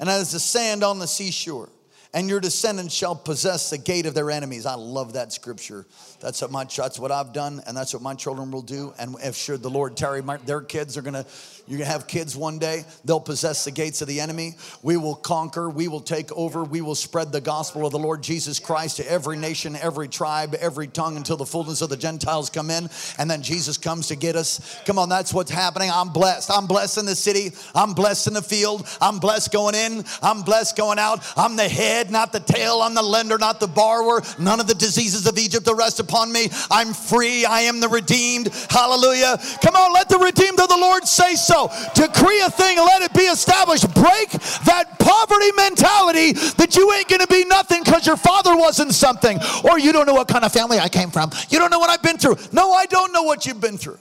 and 0.00 0.08
as 0.08 0.32
the 0.32 0.40
sand 0.40 0.82
on 0.82 0.98
the 0.98 1.06
seashore. 1.06 1.68
And 2.16 2.30
your 2.30 2.40
descendants 2.40 2.94
shall 2.94 3.14
possess 3.14 3.68
the 3.68 3.76
gate 3.76 4.06
of 4.06 4.14
their 4.14 4.30
enemies. 4.30 4.64
I 4.64 4.74
love 4.74 5.12
that 5.12 5.34
scripture. 5.34 5.84
That's 6.18 6.40
what 6.40 6.50
my 6.50 6.64
that's 6.64 6.98
what 6.98 7.12
I've 7.12 7.34
done, 7.34 7.62
and 7.66 7.76
that's 7.76 7.92
what 7.92 8.02
my 8.02 8.14
children 8.14 8.50
will 8.50 8.62
do. 8.62 8.94
And 8.98 9.16
if 9.22 9.36
should 9.36 9.62
the 9.62 9.68
Lord 9.68 9.98
tarry, 9.98 10.22
my, 10.22 10.38
their 10.38 10.62
kids 10.62 10.96
are 10.96 11.02
gonna 11.02 11.26
you're 11.68 11.78
gonna 11.78 11.90
have 11.90 12.06
kids 12.06 12.34
one 12.34 12.58
day. 12.58 12.84
They'll 13.04 13.20
possess 13.20 13.66
the 13.66 13.70
gates 13.70 14.00
of 14.00 14.08
the 14.08 14.20
enemy. 14.20 14.54
We 14.82 14.96
will 14.96 15.14
conquer. 15.14 15.68
We 15.68 15.88
will 15.88 16.00
take 16.00 16.32
over. 16.32 16.64
We 16.64 16.80
will 16.80 16.94
spread 16.94 17.32
the 17.32 17.40
gospel 17.42 17.84
of 17.84 17.92
the 17.92 17.98
Lord 17.98 18.22
Jesus 18.22 18.58
Christ 18.58 18.96
to 18.96 19.10
every 19.10 19.36
nation, 19.36 19.76
every 19.76 20.08
tribe, 20.08 20.54
every 20.54 20.86
tongue, 20.86 21.18
until 21.18 21.36
the 21.36 21.44
fullness 21.44 21.82
of 21.82 21.90
the 21.90 21.98
Gentiles 21.98 22.48
come 22.48 22.70
in, 22.70 22.88
and 23.18 23.30
then 23.30 23.42
Jesus 23.42 23.76
comes 23.76 24.08
to 24.08 24.16
get 24.16 24.36
us. 24.36 24.80
Come 24.86 24.98
on, 24.98 25.10
that's 25.10 25.34
what's 25.34 25.50
happening. 25.50 25.90
I'm 25.92 26.08
blessed. 26.08 26.50
I'm 26.50 26.66
blessed 26.66 26.96
in 26.96 27.04
the 27.04 27.14
city. 27.14 27.52
I'm 27.74 27.92
blessed 27.92 28.28
in 28.28 28.32
the 28.32 28.42
field. 28.42 28.88
I'm 29.02 29.18
blessed 29.18 29.52
going 29.52 29.74
in. 29.74 30.02
I'm 30.22 30.40
blessed 30.40 30.78
going 30.78 30.98
out. 30.98 31.22
I'm 31.36 31.56
the 31.56 31.68
head, 31.68 32.05
not 32.10 32.32
the 32.32 32.40
tail. 32.40 32.80
I'm 32.82 32.94
the 32.94 33.02
lender, 33.02 33.38
not 33.38 33.60
the 33.60 33.66
borrower. 33.66 34.22
None 34.38 34.60
of 34.60 34.66
the 34.66 34.74
diseases 34.74 35.26
of 35.26 35.38
Egypt 35.38 35.68
arrest 35.68 36.00
upon 36.00 36.32
me. 36.32 36.48
I'm 36.70 36.92
free. 36.92 37.44
I 37.44 37.62
am 37.62 37.80
the 37.80 37.88
redeemed. 37.88 38.48
Hallelujah. 38.70 39.38
Come 39.62 39.76
on, 39.76 39.92
let 39.92 40.08
the 40.08 40.18
redeemed 40.18 40.60
of 40.60 40.68
the 40.68 40.76
Lord 40.76 41.06
say 41.06 41.34
so. 41.34 41.70
Decree 41.94 42.40
a 42.42 42.50
thing 42.50 42.78
let 42.78 43.02
it 43.02 43.12
be 43.12 43.22
established. 43.22 43.92
Break 43.94 44.30
that 44.64 44.98
poverty 44.98 45.52
mentality 45.56 46.32
that 46.32 46.76
you 46.76 46.92
ain't 46.92 47.08
going 47.08 47.20
to 47.20 47.26
be 47.26 47.44
nothing 47.44 47.82
because 47.84 48.06
your 48.06 48.16
father 48.16 48.56
wasn't 48.56 48.92
something 48.94 49.38
or 49.64 49.78
you 49.78 49.92
don't 49.92 50.06
know 50.06 50.14
what 50.14 50.28
kind 50.28 50.44
of 50.44 50.52
family 50.52 50.78
I 50.78 50.88
came 50.88 51.10
from. 51.10 51.30
You 51.48 51.58
don't 51.58 51.70
know 51.70 51.78
what 51.78 51.90
I've 51.90 52.02
been 52.02 52.18
through. 52.18 52.36
No, 52.52 52.72
I 52.72 52.86
don't 52.86 53.12
know 53.12 53.22
what 53.22 53.46
you've 53.46 53.60
been 53.60 53.78
through. 53.78 53.98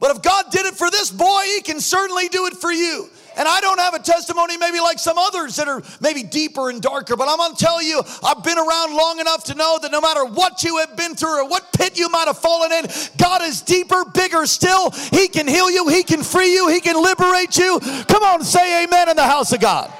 But 0.00 0.16
if 0.16 0.22
God 0.22 0.46
did 0.50 0.66
it 0.66 0.74
for 0.74 0.90
this 0.90 1.10
boy, 1.12 1.44
he 1.54 1.60
can 1.60 1.80
certainly 1.80 2.28
do 2.28 2.46
it 2.46 2.54
for 2.54 2.72
you. 2.72 3.08
And 3.36 3.48
I 3.48 3.60
don't 3.60 3.78
have 3.78 3.94
a 3.94 3.98
testimony 3.98 4.56
maybe 4.56 4.80
like 4.80 4.98
some 4.98 5.18
others 5.18 5.56
that 5.56 5.68
are 5.68 5.82
maybe 6.00 6.22
deeper 6.22 6.70
and 6.70 6.80
darker, 6.80 7.16
but 7.16 7.28
I'm 7.28 7.38
gonna 7.38 7.54
tell 7.54 7.82
you, 7.82 8.02
I've 8.22 8.42
been 8.42 8.58
around 8.58 8.96
long 8.96 9.20
enough 9.20 9.44
to 9.44 9.54
know 9.54 9.78
that 9.80 9.90
no 9.90 10.00
matter 10.00 10.24
what 10.24 10.62
you 10.62 10.78
have 10.78 10.96
been 10.96 11.14
through 11.14 11.42
or 11.42 11.48
what 11.48 11.72
pit 11.72 11.98
you 11.98 12.08
might 12.08 12.26
have 12.26 12.38
fallen 12.38 12.72
in, 12.72 12.86
God 13.16 13.42
is 13.42 13.62
deeper, 13.62 14.04
bigger 14.04 14.46
still. 14.46 14.90
He 14.90 15.28
can 15.28 15.46
heal 15.46 15.70
you, 15.70 15.88
He 15.88 16.02
can 16.02 16.22
free 16.22 16.52
you, 16.52 16.68
He 16.68 16.80
can 16.80 17.02
liberate 17.02 17.56
you. 17.56 17.80
Come 18.08 18.22
on, 18.22 18.42
say 18.42 18.84
amen 18.84 19.08
in 19.08 19.16
the 19.16 19.26
house 19.26 19.52
of 19.52 19.60
God. 19.60 19.92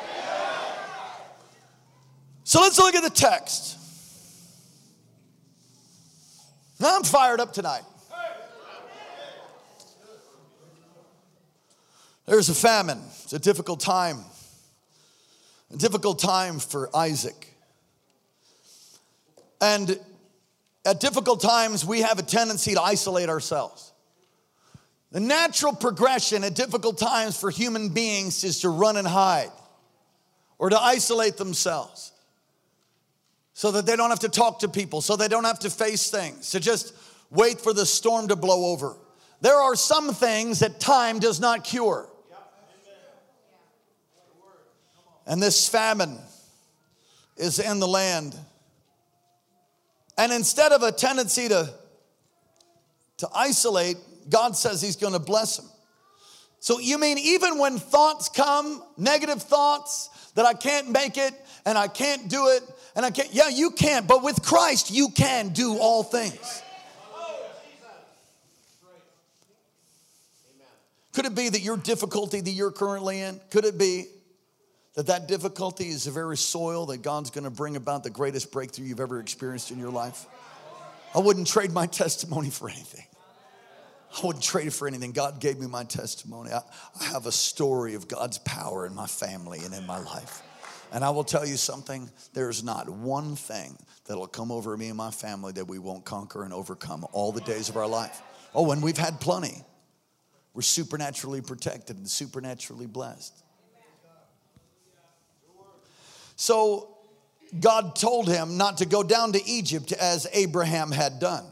So 2.45 2.61
let's 2.61 2.79
look 2.79 2.95
at 2.95 3.03
the 3.03 3.11
text. 3.11 3.79
Now 6.81 6.97
I'm 6.97 7.05
fired 7.05 7.41
up 7.41 7.53
tonight. 7.53 7.83
There's 12.27 12.49
a 12.49 12.55
famine. 12.55 13.01
It's 13.25 13.33
a 13.33 13.39
difficult 13.39 13.81
time. 13.81 14.19
A 15.73 15.77
difficult 15.77 16.19
time 16.19 16.59
for 16.59 16.95
Isaac. 16.95 17.55
And 19.61 19.99
at 20.85 21.01
difficult 21.01 21.41
times, 21.41 21.85
we 21.85 22.01
have 22.01 22.19
a 22.19 22.23
tendency 22.23 22.75
to 22.75 22.83
isolate 22.83 23.29
ourselves. 23.29 23.93
The 25.13 25.21
natural 25.21 25.75
progression 25.75 26.43
at 26.43 26.55
difficult 26.55 26.99
times 26.99 27.39
for 27.39 27.51
human 27.51 27.91
beings 27.91 28.45
is 28.45 28.61
to 28.61 28.71
run 28.71 28.97
and 28.97 29.07
hide 29.07 29.51
or 30.59 30.71
to 30.71 30.81
isolate 30.81 31.37
themselves 31.37 32.13
so 33.53 33.71
that 33.73 33.85
they 33.85 33.97
don't 33.97 34.11
have 34.11 34.21
to 34.21 34.29
talk 34.29 34.61
to 34.61 34.69
people, 34.69 35.01
so 35.01 35.17
they 35.17 35.29
don't 35.29 35.45
have 35.45 35.59
to 35.61 35.71
face 35.71 36.11
things, 36.11 36.51
to 36.53 36.61
just 36.61 36.95
wait 37.31 37.61
for 37.61 37.73
the 37.73 37.85
storm 37.85 38.29
to 38.29 38.37
blow 38.37 38.73
over. 38.73 38.97
There 39.43 39.57
are 39.57 39.77
some 39.77 40.15
things 40.15 40.61
that 40.61 40.81
time 40.81 41.19
does 41.19 41.41
not 41.41 41.65
cure. 41.65 42.09
And 45.27 45.43
this 45.43 45.69
famine 45.69 46.19
is 47.37 47.59
in 47.59 47.79
the 47.79 47.89
land. 47.89 48.37
And 50.19 50.33
instead 50.33 50.73
of 50.73 50.83
a 50.83 50.93
tendency 50.93 51.49
to, 51.49 51.73
to 53.19 53.29
isolate, 53.35 53.97
God 54.29 54.57
says 54.57 54.83
He's 54.83 54.97
going 54.97 55.15
to 55.15 55.19
bless 55.19 55.59
him. 55.59 55.67
So, 56.61 56.79
you 56.79 56.97
mean 56.97 57.19
even 57.19 57.59
when 57.59 57.79
thoughts 57.79 58.29
come, 58.29 58.85
negative 58.97 59.43
thoughts, 59.43 60.11
that 60.37 60.47
I 60.47 60.55
can't 60.55 60.91
make 60.91 61.19
it 61.19 61.35
and 61.67 61.77
I 61.77 61.89
can't 61.89 62.29
do 62.29 62.49
it 62.49 62.63
and 62.95 63.05
I 63.05 63.11
can't, 63.11 63.35
yeah, 63.35 63.49
you 63.49 63.73
can't, 63.73 64.07
but 64.07 64.23
with 64.23 64.43
Christ, 64.43 64.91
you 64.91 65.09
can 65.09 65.49
do 65.49 65.77
all 65.79 66.05
things. 66.05 66.63
Could 71.13 71.27
it 71.27 71.35
be 71.35 71.49
that 71.49 71.61
your 71.61 71.77
difficulty 71.77 72.41
that 72.41 72.51
you're 72.51 72.71
currently 72.71 73.21
in, 73.21 73.41
could 73.51 73.65
it 73.65 73.77
be 73.77 74.07
that 74.95 75.07
that 75.07 75.27
difficulty 75.27 75.89
is 75.89 76.05
the 76.05 76.11
very 76.11 76.37
soil 76.37 76.87
that 76.87 77.03
God's 77.03 77.31
going 77.31 77.45
to 77.45 77.51
bring 77.51 77.77
about 77.77 78.05
the 78.05 78.11
greatest 78.11 78.53
breakthrough 78.53 78.87
you've 78.87 79.01
ever 79.01 79.21
experienced 79.21 79.71
in 79.71 79.79
your 79.79 79.91
life. 79.91 80.27
I 81.15 81.19
wouldn't 81.19 81.47
trade 81.47 81.73
my 81.73 81.87
testimony 82.03 82.51
for 82.51 82.69
anything. 82.69 83.07
I 84.15 84.27
wouldn't 84.27 84.45
trade 84.45 84.67
it 84.67 84.73
for 84.75 84.87
anything. 84.87 85.13
God 85.13 85.41
gave 85.41 85.59
me 85.59 85.67
my 85.67 85.85
testimony. 85.85 86.51
I, 86.53 86.61
I 87.01 87.05
have 87.05 87.25
a 87.25 87.33
story 87.33 87.95
of 87.95 88.09
God's 88.09 88.39
power 88.39 88.87
in 88.87 88.95
my 88.95 89.07
family 89.07 89.61
and 89.65 89.73
in 89.73 89.87
my 89.87 89.99
life. 89.99 90.43
And 90.93 91.03
I 91.03 91.09
will 91.09 91.25
tell 91.25 91.47
you 91.47 91.57
something 91.57 92.11
there's 92.35 92.63
not 92.63 92.91
one 92.91 93.35
thing 93.35 93.79
that'll 94.05 94.27
come 94.27 94.53
over 94.53 94.77
me 94.77 94.89
and 94.89 94.97
my 94.97 95.11
family 95.11 95.53
that 95.53 95.67
we 95.67 95.79
won't 95.79 96.05
conquer 96.05 96.45
and 96.45 96.53
overcome 96.53 97.07
all 97.13 97.33
the 97.33 97.41
days 97.41 97.71
of 97.71 97.79
our 97.79 97.87
life. 97.87 98.21
Oh, 98.55 98.71
and 98.73 98.83
we've 98.83 98.99
had 98.99 99.19
plenty. 99.19 99.63
We're 100.53 100.61
supernaturally 100.61 101.41
protected 101.41 101.97
and 101.97 102.07
supernaturally 102.07 102.87
blessed. 102.87 103.42
So 106.43 106.89
God 107.61 107.95
told 107.95 108.29
him 108.29 108.57
not 108.57 108.79
to 108.79 108.85
go 108.85 109.05
down 109.05 109.31
to 109.35 109.47
Egypt 109.47 109.93
as 109.93 110.27
Abraham 110.33 110.91
had 110.91 111.21
done. 111.21 111.45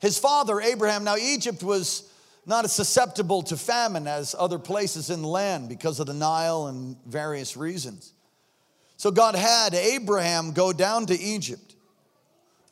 His 0.00 0.18
father, 0.18 0.62
Abraham, 0.62 1.04
now 1.04 1.16
Egypt 1.16 1.62
was 1.62 2.10
not 2.46 2.64
as 2.64 2.72
susceptible 2.72 3.42
to 3.42 3.58
famine 3.58 4.06
as 4.06 4.34
other 4.38 4.58
places 4.58 5.10
in 5.10 5.20
the 5.20 5.28
land 5.28 5.68
because 5.68 6.00
of 6.00 6.06
the 6.06 6.14
Nile 6.14 6.68
and 6.68 6.96
various 7.04 7.54
reasons. 7.54 8.14
So 8.96 9.10
God 9.10 9.34
had 9.34 9.74
Abraham 9.74 10.52
go 10.52 10.72
down 10.72 11.04
to 11.04 11.20
Egypt. 11.20 11.74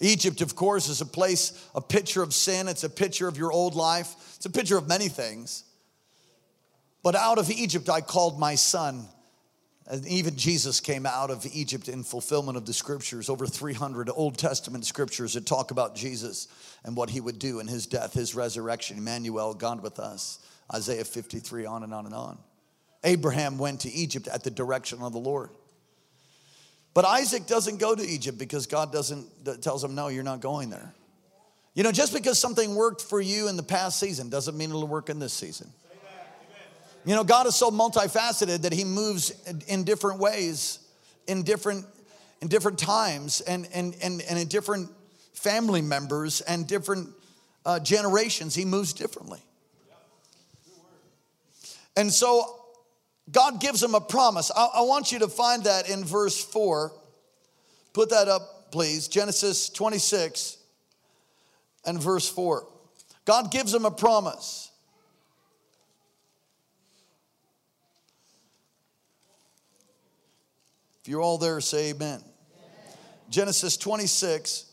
Egypt, 0.01 0.41
of 0.41 0.57
course, 0.57 0.89
is 0.89 1.03
a 1.03 1.07
place, 1.07 1.69
a 1.75 1.83
picture 1.83 2.23
of 2.23 2.33
sin. 2.33 2.67
It's 2.67 2.85
a 2.85 2.89
picture 2.89 3.29
of 3.29 3.37
your 3.37 3.53
old 3.53 3.75
life. 3.75 4.15
It's 4.37 4.47
a 4.47 4.51
picture 4.51 4.79
of 4.79 4.89
many 4.89 5.09
things. 5.09 5.65
But 7.03 7.15
out 7.15 7.37
of 7.37 7.51
Egypt 7.51 7.91
I 7.91 8.01
called 8.01 8.41
my 8.41 8.55
son, 8.55 9.07
and 9.91 10.07
even 10.07 10.37
Jesus 10.37 10.81
came 10.81 11.07
out 11.07 11.31
of 11.31 11.45
Egypt 11.53 11.89
in 11.89 12.05
fulfillment 12.05 12.57
of 12.57 12.67
the 12.67 12.73
scriptures, 12.73 13.29
over 13.29 13.47
300 13.47 14.09
Old 14.15 14.39
Testament 14.39 14.87
scriptures 14.87 15.35
that 15.35 15.45
talk 15.45 15.71
about 15.71 15.97
Jesus 15.97 16.49
and 16.85 16.97
what 16.97 17.11
he 17.11 17.21
would 17.21 17.39
do 17.39 17.59
in 17.61 17.67
his 17.67 17.87
death, 17.87 18.13
his 18.13 18.35
resurrection, 18.35 18.99
Emmanuel, 18.99 19.55
God 19.55 19.83
with 19.83 19.99
us, 19.99 20.39
Isaiah 20.73 21.05
53, 21.05 21.67
on 21.67 21.83
and 21.83 21.93
on 21.93 22.07
and 22.07 22.15
on. 22.15 22.39
Abraham 23.05 23.59
went 23.59 23.81
to 23.81 23.91
Egypt 23.91 24.29
at 24.29 24.45
the 24.45 24.51
direction 24.51 25.03
of 25.03 25.13
the 25.13 25.19
Lord. 25.19 25.51
But 26.95 27.05
Isaac 27.05 27.47
doesn't 27.47 27.79
go 27.79 27.95
to 27.95 28.07
Egypt 28.07 28.39
because 28.39 28.67
God 28.67 28.93
doesn't 28.93 29.63
tells 29.63 29.83
him, 29.83 29.95
no, 29.95 30.09
you're 30.09 30.23
not 30.23 30.41
going 30.41 30.71
there. 30.71 30.93
You 31.75 31.83
know, 31.83 31.93
just 31.93 32.13
because 32.13 32.39
something 32.39 32.75
worked 32.75 33.01
for 33.01 33.21
you 33.21 33.49
in 33.49 33.57
the 33.57 33.63
past 33.63 33.99
season 33.99 34.29
doesn't 34.29 34.57
mean 34.57 34.69
it'll 34.69 34.87
work 34.87 35.09
in 35.09 35.19
this 35.19 35.33
season. 35.33 35.73
You 37.05 37.17
know, 37.17 37.25
God 37.25 37.47
is 37.47 37.57
so 37.57 37.71
multifaceted 37.71 38.63
that 38.63 38.73
He 38.73 38.85
moves 38.85 39.33
in 39.67 39.85
different 39.85 40.21
ways, 40.21 40.79
in 41.27 41.43
different, 41.43 41.85
in 42.41 42.49
different 42.49 42.79
times, 42.79 43.41
and, 43.41 43.69
and, 43.75 43.97
and, 44.03 44.23
and 44.23 44.39
in 44.39 44.49
different 44.49 44.89
family 45.33 45.83
members 45.83 46.41
and 46.43 46.67
different 46.67 47.09
uh, 47.67 47.81
generations. 47.81 48.55
He 48.55 48.65
moves 48.65 48.93
differently. 48.93 49.41
And 51.97 52.13
so 52.13 52.63
God 53.31 53.61
gives 53.61 53.83
him 53.83 53.95
a 53.95 54.01
promise. 54.01 54.51
I, 54.55 54.69
I 54.77 54.81
want 54.83 55.13
you 55.13 55.19
to 55.21 55.29
find 55.29 55.65
that 55.65 55.89
in 55.89 56.05
verse 56.05 56.43
4. 56.43 56.93
Put 57.93 58.11
that 58.11 58.29
up, 58.29 58.73
please. 58.73 59.09
Genesis 59.09 59.69
26 59.69 60.59
and 61.85 62.01
verse 62.01 62.29
4. 62.29 62.67
God 63.25 63.51
gives 63.51 63.75
him 63.75 63.85
a 63.85 63.91
promise. 63.91 64.72
If 71.03 71.09
you're 71.09 71.21
all 71.21 71.39
there, 71.39 71.61
say 71.61 71.91
amen. 71.91 72.21
amen. 72.21 72.23
Genesis 73.29 73.77
26. 73.77 74.67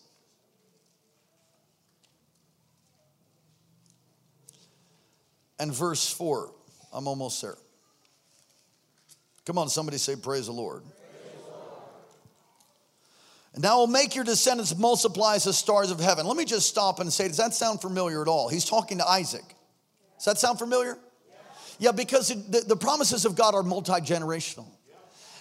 And 5.60 5.74
verse 5.74 6.10
4. 6.14 6.52
I'm 6.94 7.08
almost 7.08 7.42
there. 7.42 7.58
Come 9.46 9.58
on, 9.58 9.70
somebody 9.70 9.98
say, 9.98 10.16
Praise 10.16 10.46
the 10.46 10.52
Lord. 10.52 10.84
And 13.54 13.64
now 13.64 13.80
will 13.80 13.88
make 13.88 14.16
your 14.16 14.24
descendants 14.24 14.78
multiply 14.78 15.36
as 15.36 15.46
the 15.46 15.54
stars 15.54 15.90
of 15.90 16.00
heaven. 16.00 16.28
Let 16.28 16.38
me 16.38 16.46
just 16.46 16.68
stop 16.70 17.00
and 17.00 17.12
say, 17.12 17.28
does 17.28 17.38
that 17.38 17.54
sound 17.54 17.82
familiar 17.82 18.22
at 18.22 18.28
all? 18.28 18.48
He's 18.48 18.66
talking 18.66 19.00
to 19.00 19.08
Isaac. 19.08 19.44
Does 20.18 20.26
that 20.26 20.38
sound 20.38 20.60
familiar? 20.60 20.98
Yeah, 21.80 21.92
because 21.92 22.28
the, 22.28 22.64
the 22.68 22.76
promises 22.76 23.26
of 23.26 23.36
God 23.36 23.56
are 23.56 23.64
multi 23.64 23.94
generational. 23.94 24.68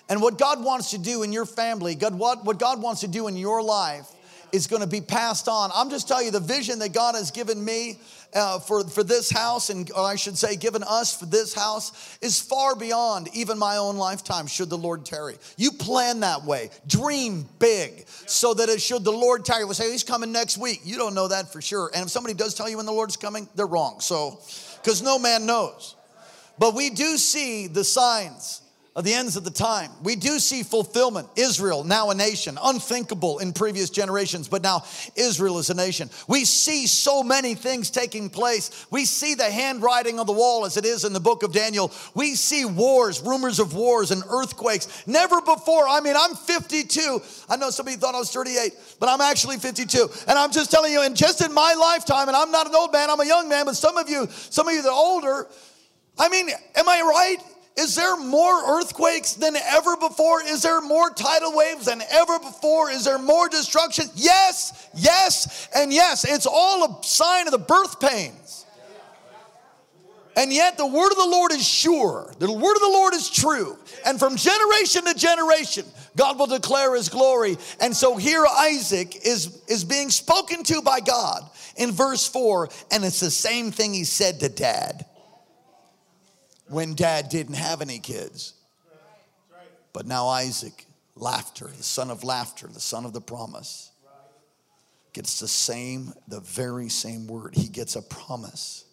And 0.08 0.22
what 0.22 0.38
God 0.38 0.62
wants 0.62 0.90
to 0.92 0.98
do 0.98 1.22
in 1.22 1.32
your 1.32 1.46
family, 1.46 1.94
God, 1.94 2.14
what, 2.14 2.44
what 2.44 2.58
God 2.58 2.80
wants 2.80 3.02
to 3.02 3.08
do 3.08 3.28
in 3.28 3.36
your 3.36 3.62
life 3.62 4.06
is 4.52 4.66
going 4.66 4.82
to 4.82 4.88
be 4.88 5.00
passed 5.00 5.48
on. 5.48 5.70
I'm 5.74 5.90
just 5.90 6.08
telling 6.08 6.26
you 6.26 6.32
the 6.32 6.40
vision 6.40 6.78
that 6.78 6.92
God 6.92 7.14
has 7.14 7.30
given 7.30 7.62
me 7.62 7.98
uh, 8.34 8.58
for, 8.58 8.84
for 8.84 9.02
this 9.02 9.30
house, 9.30 9.70
and 9.70 9.90
I 9.96 10.16
should 10.16 10.36
say, 10.36 10.56
given 10.56 10.82
us 10.82 11.16
for 11.16 11.26
this 11.26 11.54
house, 11.54 12.18
is 12.20 12.40
far 12.40 12.76
beyond 12.76 13.28
even 13.34 13.58
my 13.58 13.76
own 13.76 13.96
lifetime, 13.96 14.46
should 14.46 14.70
the 14.70 14.78
Lord 14.78 15.04
tarry. 15.04 15.36
You 15.56 15.72
plan 15.72 16.20
that 16.20 16.44
way, 16.44 16.70
dream 16.86 17.46
big, 17.58 18.06
so 18.08 18.54
that 18.54 18.68
it 18.68 18.80
should 18.80 19.04
the 19.04 19.12
Lord 19.12 19.44
tarry, 19.44 19.64
we'll 19.64 19.74
say, 19.74 19.90
He's 19.90 20.04
coming 20.04 20.32
next 20.32 20.58
week. 20.58 20.80
You 20.84 20.96
don't 20.96 21.14
know 21.14 21.28
that 21.28 21.52
for 21.52 21.60
sure. 21.62 21.90
And 21.94 22.04
if 22.04 22.10
somebody 22.10 22.34
does 22.34 22.54
tell 22.54 22.68
you 22.68 22.76
when 22.76 22.86
the 22.86 22.92
Lord's 22.92 23.16
coming, 23.16 23.48
they're 23.54 23.66
wrong. 23.66 24.00
So, 24.00 24.40
because 24.82 25.02
no 25.02 25.18
man 25.18 25.46
knows. 25.46 25.96
But 26.58 26.74
we 26.74 26.90
do 26.90 27.16
see 27.16 27.66
the 27.66 27.84
signs 27.84 28.62
of 28.98 29.04
the 29.04 29.14
ends 29.14 29.36
of 29.36 29.44
the 29.44 29.50
time. 29.50 29.92
We 30.02 30.16
do 30.16 30.40
see 30.40 30.64
fulfillment. 30.64 31.28
Israel, 31.36 31.84
now 31.84 32.10
a 32.10 32.16
nation, 32.16 32.58
unthinkable 32.60 33.38
in 33.38 33.52
previous 33.52 33.90
generations, 33.90 34.48
but 34.48 34.60
now 34.60 34.82
Israel 35.14 35.60
is 35.60 35.70
a 35.70 35.74
nation. 35.74 36.10
We 36.26 36.44
see 36.44 36.88
so 36.88 37.22
many 37.22 37.54
things 37.54 37.90
taking 37.90 38.28
place. 38.28 38.86
We 38.90 39.04
see 39.04 39.36
the 39.36 39.44
handwriting 39.44 40.18
on 40.18 40.26
the 40.26 40.32
wall 40.32 40.66
as 40.66 40.76
it 40.76 40.84
is 40.84 41.04
in 41.04 41.12
the 41.12 41.20
book 41.20 41.44
of 41.44 41.52
Daniel. 41.52 41.92
We 42.16 42.34
see 42.34 42.64
wars, 42.64 43.22
rumors 43.22 43.60
of 43.60 43.72
wars, 43.72 44.10
and 44.10 44.24
earthquakes. 44.28 45.06
Never 45.06 45.40
before. 45.42 45.86
I 45.86 46.00
mean, 46.00 46.16
I'm 46.18 46.34
52. 46.34 47.20
I 47.48 47.56
know 47.56 47.70
somebody 47.70 47.98
thought 47.98 48.16
I 48.16 48.18
was 48.18 48.32
38, 48.32 48.72
but 48.98 49.08
I'm 49.08 49.20
actually 49.20 49.58
52. 49.58 50.08
And 50.26 50.36
I'm 50.36 50.50
just 50.50 50.72
telling 50.72 50.92
you, 50.92 51.02
and 51.02 51.14
just 51.14 51.40
in 51.40 51.54
my 51.54 51.72
lifetime, 51.74 52.26
and 52.26 52.36
I'm 52.36 52.50
not 52.50 52.66
an 52.66 52.74
old 52.74 52.92
man, 52.92 53.10
I'm 53.10 53.20
a 53.20 53.26
young 53.26 53.48
man, 53.48 53.66
but 53.66 53.76
some 53.76 53.96
of 53.96 54.08
you, 54.08 54.26
some 54.50 54.66
of 54.66 54.74
you 54.74 54.82
that 54.82 54.88
are 54.88 54.92
older, 54.92 55.46
I 56.18 56.28
mean, 56.28 56.48
am 56.74 56.88
I 56.88 57.00
right? 57.02 57.57
Is 57.78 57.94
there 57.94 58.16
more 58.16 58.80
earthquakes 58.80 59.34
than 59.34 59.54
ever 59.54 59.96
before? 59.96 60.42
Is 60.42 60.62
there 60.62 60.80
more 60.80 61.10
tidal 61.10 61.54
waves 61.54 61.86
than 61.86 62.02
ever 62.10 62.40
before? 62.40 62.90
Is 62.90 63.04
there 63.04 63.18
more 63.18 63.48
destruction? 63.48 64.06
Yes, 64.16 64.88
yes, 64.94 65.68
and 65.72 65.92
yes. 65.92 66.24
It's 66.24 66.46
all 66.46 66.84
a 66.84 67.02
sign 67.04 67.46
of 67.46 67.52
the 67.52 67.58
birth 67.58 68.00
pains. 68.00 68.66
And 70.34 70.52
yet 70.52 70.76
the 70.76 70.86
word 70.86 71.10
of 71.10 71.16
the 71.16 71.26
Lord 71.26 71.52
is 71.52 71.66
sure. 71.66 72.32
The 72.40 72.50
word 72.50 72.74
of 72.74 72.80
the 72.80 72.88
Lord 72.88 73.14
is 73.14 73.30
true. 73.30 73.76
And 74.04 74.18
from 74.18 74.36
generation 74.36 75.04
to 75.04 75.14
generation, 75.14 75.84
God 76.16 76.36
will 76.36 76.46
declare 76.46 76.96
his 76.96 77.08
glory. 77.08 77.58
And 77.80 77.96
so 77.96 78.16
here 78.16 78.44
Isaac 78.44 79.24
is, 79.24 79.62
is 79.68 79.84
being 79.84 80.10
spoken 80.10 80.64
to 80.64 80.82
by 80.82 80.98
God 80.98 81.48
in 81.76 81.92
verse 81.92 82.26
4, 82.26 82.68
and 82.90 83.04
it's 83.04 83.20
the 83.20 83.30
same 83.30 83.70
thing 83.70 83.94
he 83.94 84.02
said 84.02 84.40
to 84.40 84.48
dad 84.48 85.06
when 86.68 86.94
dad 86.94 87.28
didn't 87.28 87.54
have 87.54 87.80
any 87.80 87.98
kids. 87.98 88.54
But 89.92 90.06
now 90.06 90.28
Isaac, 90.28 90.86
laughter, 91.16 91.66
the 91.66 91.82
son 91.82 92.10
of 92.10 92.24
laughter, 92.24 92.66
the 92.66 92.80
son 92.80 93.04
of 93.04 93.12
the 93.12 93.20
promise, 93.20 93.90
gets 95.12 95.40
the 95.40 95.48
same, 95.48 96.12
the 96.28 96.40
very 96.40 96.88
same 96.88 97.26
word. 97.26 97.54
He 97.54 97.68
gets 97.68 97.96
a 97.96 98.02
promise. 98.02 98.84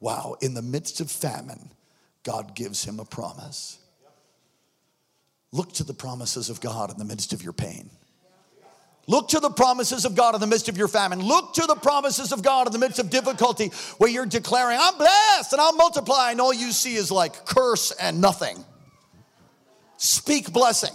Wow, 0.00 0.36
in 0.40 0.54
the 0.54 0.62
midst 0.62 1.00
of 1.00 1.10
famine, 1.10 1.70
God 2.22 2.54
gives 2.54 2.84
him 2.84 2.98
a 2.98 3.04
promise. 3.04 3.78
Look 5.52 5.72
to 5.74 5.84
the 5.84 5.94
promises 5.94 6.48
of 6.48 6.60
God 6.60 6.90
in 6.90 6.98
the 6.98 7.04
midst 7.04 7.32
of 7.32 7.42
your 7.42 7.52
pain. 7.52 7.90
Look 9.10 9.30
to 9.30 9.40
the 9.40 9.50
promises 9.50 10.04
of 10.04 10.14
God 10.14 10.36
in 10.36 10.40
the 10.40 10.46
midst 10.46 10.68
of 10.68 10.78
your 10.78 10.86
famine. 10.86 11.20
Look 11.20 11.54
to 11.54 11.66
the 11.66 11.74
promises 11.74 12.30
of 12.30 12.44
God 12.44 12.68
in 12.68 12.72
the 12.72 12.78
midst 12.78 13.00
of 13.00 13.10
difficulty 13.10 13.72
where 13.98 14.08
you're 14.08 14.24
declaring, 14.24 14.78
I'm 14.80 14.96
blessed 14.96 15.52
and 15.52 15.60
I'll 15.60 15.74
multiply, 15.74 16.30
and 16.30 16.40
all 16.40 16.54
you 16.54 16.70
see 16.70 16.94
is 16.94 17.10
like 17.10 17.44
curse 17.44 17.90
and 17.90 18.20
nothing. 18.20 18.64
Speak 19.96 20.52
blessing. 20.52 20.94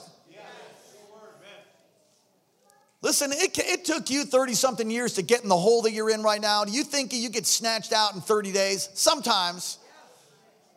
Listen, 3.01 3.33
it, 3.33 3.59
it 3.59 3.83
took 3.83 4.09
you 4.09 4.23
30 4.23 4.53
something 4.53 4.89
years 4.89 5.15
to 5.15 5.21
get 5.21 5.43
in 5.43 5.49
the 5.49 5.57
hole 5.57 5.81
that 5.81 5.91
you're 5.91 6.09
in 6.09 6.23
right 6.23 6.39
now. 6.39 6.63
Do 6.63 6.71
you 6.71 6.85
think 6.85 7.11
you 7.11 7.27
get 7.27 7.45
snatched 7.45 7.91
out 7.91 8.15
in 8.15 8.21
30 8.21 8.53
days? 8.53 8.87
Sometimes. 8.93 9.77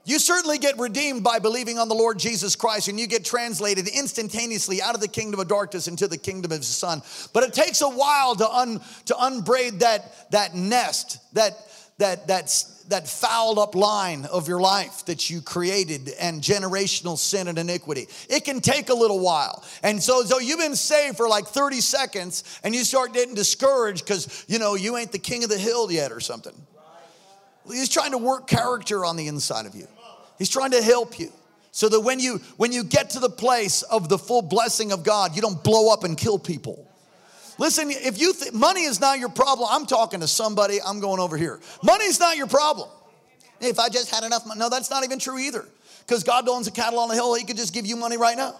You 0.09 0.19
certainly 0.19 0.57
get 0.57 0.79
redeemed 0.79 1.23
by 1.23 1.39
believing 1.39 1.79
on 1.79 1.91
the 1.91 1.95
Lord 1.95 2.19
Jesus 2.19 2.57
Christ, 2.57 2.89
and 2.89 2.99
you 2.99 3.07
get 3.07 3.27
translated 3.27 3.87
instantaneously 3.89 4.81
out 4.81 4.95
of 4.95 5.03
the 5.03 5.07
kingdom 5.07 5.39
of 5.39 5.49
darkness 5.49 5.87
into 5.87 6.09
the 6.09 6.17
kingdom 6.17 6.51
of 6.51 6.57
his 6.57 6.67
son. 6.67 7.03
But 7.35 7.43
it 7.43 7.53
takes 7.53 7.83
a 7.83 7.89
while 7.91 8.35
to, 8.37 8.49
un, 8.51 8.81
to 9.05 9.15
unbraid 9.21 9.81
that, 9.81 10.31
that 10.31 10.55
nest, 10.55 11.19
that, 11.35 11.59
that, 11.99 12.27
that, 12.27 12.65
that 12.89 13.07
fouled 13.07 13.59
up 13.59 13.75
line 13.75 14.25
of 14.25 14.49
your 14.49 14.63
life 14.63 15.05
that 15.05 15.29
you 15.29 15.43
created 15.43 16.09
and 16.19 16.41
generational 16.41 17.19
sin 17.19 17.47
and 17.47 17.59
iniquity. 17.59 18.07
It 18.31 18.47
can 18.47 18.63
take 18.63 18.89
a 18.89 18.95
little 18.95 19.21
while. 19.21 19.63
And 19.83 20.03
so, 20.03 20.23
so 20.23 20.39
you've 20.39 20.59
been 20.59 20.75
saved 20.75 21.19
for 21.19 21.29
like 21.29 21.45
30 21.45 21.83
seconds 21.83 22.61
and 22.65 22.75
you 22.75 22.83
start 22.85 23.13
getting 23.13 23.35
discouraged 23.35 24.07
because, 24.07 24.47
you 24.49 24.59
know, 24.59 24.75
you 24.75 24.97
ain't 24.97 25.13
the 25.13 25.19
king 25.19 25.45
of 25.45 25.51
the 25.51 25.59
hill 25.59 25.93
yet 25.93 26.13
or 26.13 26.21
something. 26.21 26.55
He's 27.67 27.91
trying 27.91 28.13
to 28.13 28.19
work 28.19 28.47
character 28.47 29.05
on 29.05 29.17
the 29.17 29.27
inside 29.27 29.67
of 29.67 29.75
you. 29.75 29.87
He's 30.39 30.49
trying 30.49 30.71
to 30.71 30.83
help 30.83 31.19
you 31.19 31.33
so 31.73 31.89
that 31.89 32.01
when 32.01 32.21
you 32.21 32.39
when 32.57 32.73
you 32.73 32.85
get 32.85 33.11
to 33.11 33.21
the 33.21 33.31
place 33.31 33.83
of 33.83 34.09
the 34.09 34.19
full 34.19 34.43
blessing 34.43 34.93
of 34.93 35.05
God, 35.05 35.37
you 35.37 35.43
don't 35.43 35.63
blow 35.63 35.93
up 35.93 36.05
and 36.05 36.17
kill 36.17 36.39
people. 36.39 36.89
Listen, 37.59 37.91
if 37.91 38.21
you 38.21 38.33
think 38.33 38.55
money 38.55 38.83
is 38.83 39.01
not 39.01 39.19
your 39.19 39.29
problem, 39.29 39.69
I'm 39.71 39.85
talking 39.85 40.21
to 40.21 40.29
somebody, 40.29 40.79
I'm 40.81 41.01
going 41.01 41.21
over 41.21 41.37
here. 41.37 41.61
Money's 41.83 42.21
not 42.21 42.37
your 42.37 42.47
problem. 42.47 42.89
If 43.61 43.81
I 43.81 43.89
just 43.89 44.15
had 44.15 44.23
enough 44.23 44.47
money, 44.47 44.61
no, 44.61 44.69
that's 44.69 44.91
not 44.91 45.03
even 45.03 45.19
true 45.19 45.39
either. 45.39 45.65
Because 46.07 46.23
God 46.23 46.49
owns 46.49 46.69
a 46.69 46.71
cattle 46.71 47.01
on 47.01 47.09
the 47.09 47.15
hill, 47.15 47.35
He 47.35 47.45
could 47.45 47.57
just 47.57 47.75
give 47.75 47.85
you 47.85 47.97
money 47.97 48.17
right 48.17 48.37
now. 48.37 48.55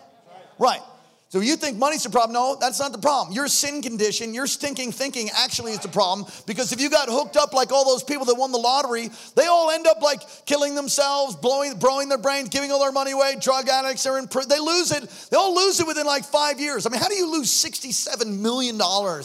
Right. 0.59 0.83
So 1.31 1.41
you 1.41 1.57
think 1.57 1.77
money's 1.77 2.05
the 2.05 2.11
problem? 2.11 2.33
No, 2.33 2.57
that's 2.59 2.81
not 2.81 2.93
the 2.93 2.99
problem. 2.99 3.35
Your 3.35 3.49
sin 3.49 3.83
condition, 3.83 4.33
your 4.33 4.47
stinking 4.47 4.93
thinking 4.93 5.29
actually 5.37 5.73
is 5.73 5.81
the 5.81 5.89
problem. 5.89 6.27
Because 6.47 6.73
if 6.73 6.81
you 6.81 6.89
got 6.89 7.11
hooked 7.11 7.37
up 7.37 7.53
like 7.53 7.71
all 7.71 7.85
those 7.85 8.03
people 8.03 8.25
that 8.27 8.35
won 8.35 8.51
the 8.51 8.59
lottery, 8.59 9.11
they 9.35 9.47
all 9.47 9.71
end 9.71 9.87
up 9.87 10.01
like 10.01 10.23
killing 10.47 10.75
themselves, 10.75 11.37
blowing, 11.37 11.79
blowing 11.79 12.09
their 12.09 12.17
brains, 12.17 12.49
giving 12.49 12.73
all 12.73 12.81
their 12.81 12.93
money 12.93 13.11
away. 13.11 13.37
Drug 13.39 13.69
addicts 13.69 14.07
are 14.07 14.19
in 14.19 14.27
prison. 14.27 14.49
They 14.49 14.59
lose 14.59 14.91
it. 14.91 15.07
They 15.31 15.37
all 15.37 15.55
lose 15.55 15.79
it 15.81 15.87
within 15.87 16.07
like 16.07 16.25
five 16.25 16.61
years. 16.61 16.87
I 16.87 16.91
mean, 16.91 17.01
how 17.01 17.09
do 17.09 17.15
you 17.15 17.31
lose 17.31 17.51
$67 17.51 18.39
million 18.41 18.81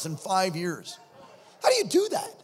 in 0.05 0.17
five 0.17 0.57
years? 0.57 0.99
How 1.61 1.69
do 1.69 1.75
you 1.75 1.85
do 1.85 2.09
that? 2.11 2.42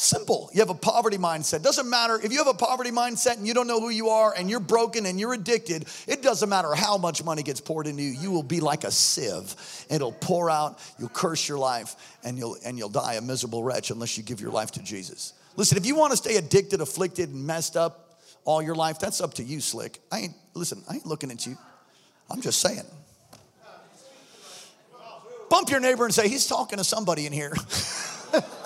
Simple. 0.00 0.48
You 0.54 0.60
have 0.60 0.70
a 0.70 0.74
poverty 0.74 1.18
mindset. 1.18 1.62
Doesn't 1.62 1.90
matter 1.90 2.18
if 2.24 2.32
you 2.32 2.38
have 2.38 2.46
a 2.46 2.54
poverty 2.54 2.90
mindset 2.90 3.36
and 3.36 3.46
you 3.46 3.52
don't 3.52 3.66
know 3.66 3.80
who 3.80 3.90
you 3.90 4.08
are 4.08 4.34
and 4.34 4.48
you're 4.48 4.58
broken 4.58 5.04
and 5.04 5.20
you're 5.20 5.34
addicted, 5.34 5.84
it 6.06 6.22
doesn't 6.22 6.48
matter 6.48 6.74
how 6.74 6.96
much 6.96 7.22
money 7.22 7.42
gets 7.42 7.60
poured 7.60 7.86
into 7.86 8.02
you. 8.02 8.12
You 8.12 8.30
will 8.30 8.42
be 8.42 8.60
like 8.60 8.84
a 8.84 8.90
sieve. 8.90 9.54
It'll 9.90 10.12
pour 10.12 10.48
out, 10.48 10.78
you'll 10.98 11.10
curse 11.10 11.46
your 11.46 11.58
life, 11.58 12.16
and 12.24 12.38
you'll 12.38 12.56
and 12.64 12.78
you'll 12.78 12.88
die 12.88 13.16
a 13.16 13.20
miserable 13.20 13.62
wretch 13.62 13.90
unless 13.90 14.16
you 14.16 14.22
give 14.22 14.40
your 14.40 14.52
life 14.52 14.70
to 14.70 14.82
Jesus. 14.82 15.34
Listen, 15.56 15.76
if 15.76 15.84
you 15.84 15.96
want 15.96 16.12
to 16.12 16.16
stay 16.16 16.36
addicted, 16.36 16.80
afflicted, 16.80 17.28
and 17.28 17.46
messed 17.46 17.76
up 17.76 18.18
all 18.46 18.62
your 18.62 18.74
life, 18.74 18.98
that's 18.98 19.20
up 19.20 19.34
to 19.34 19.44
you, 19.44 19.60
slick. 19.60 20.00
I 20.10 20.20
ain't 20.20 20.34
listen, 20.54 20.82
I 20.88 20.94
ain't 20.94 21.06
looking 21.06 21.30
at 21.30 21.46
you. 21.46 21.58
I'm 22.30 22.40
just 22.40 22.60
saying. 22.60 22.86
Bump 25.50 25.68
your 25.68 25.80
neighbor 25.80 26.06
and 26.06 26.14
say, 26.14 26.26
he's 26.26 26.46
talking 26.46 26.78
to 26.78 26.84
somebody 26.84 27.26
in 27.26 27.34
here. 27.34 27.52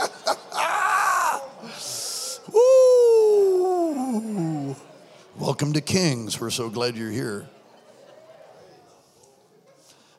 Welcome 5.36 5.72
to 5.72 5.80
Kings. 5.80 6.40
We're 6.40 6.50
so 6.50 6.70
glad 6.70 6.96
you're 6.96 7.10
here. 7.10 7.48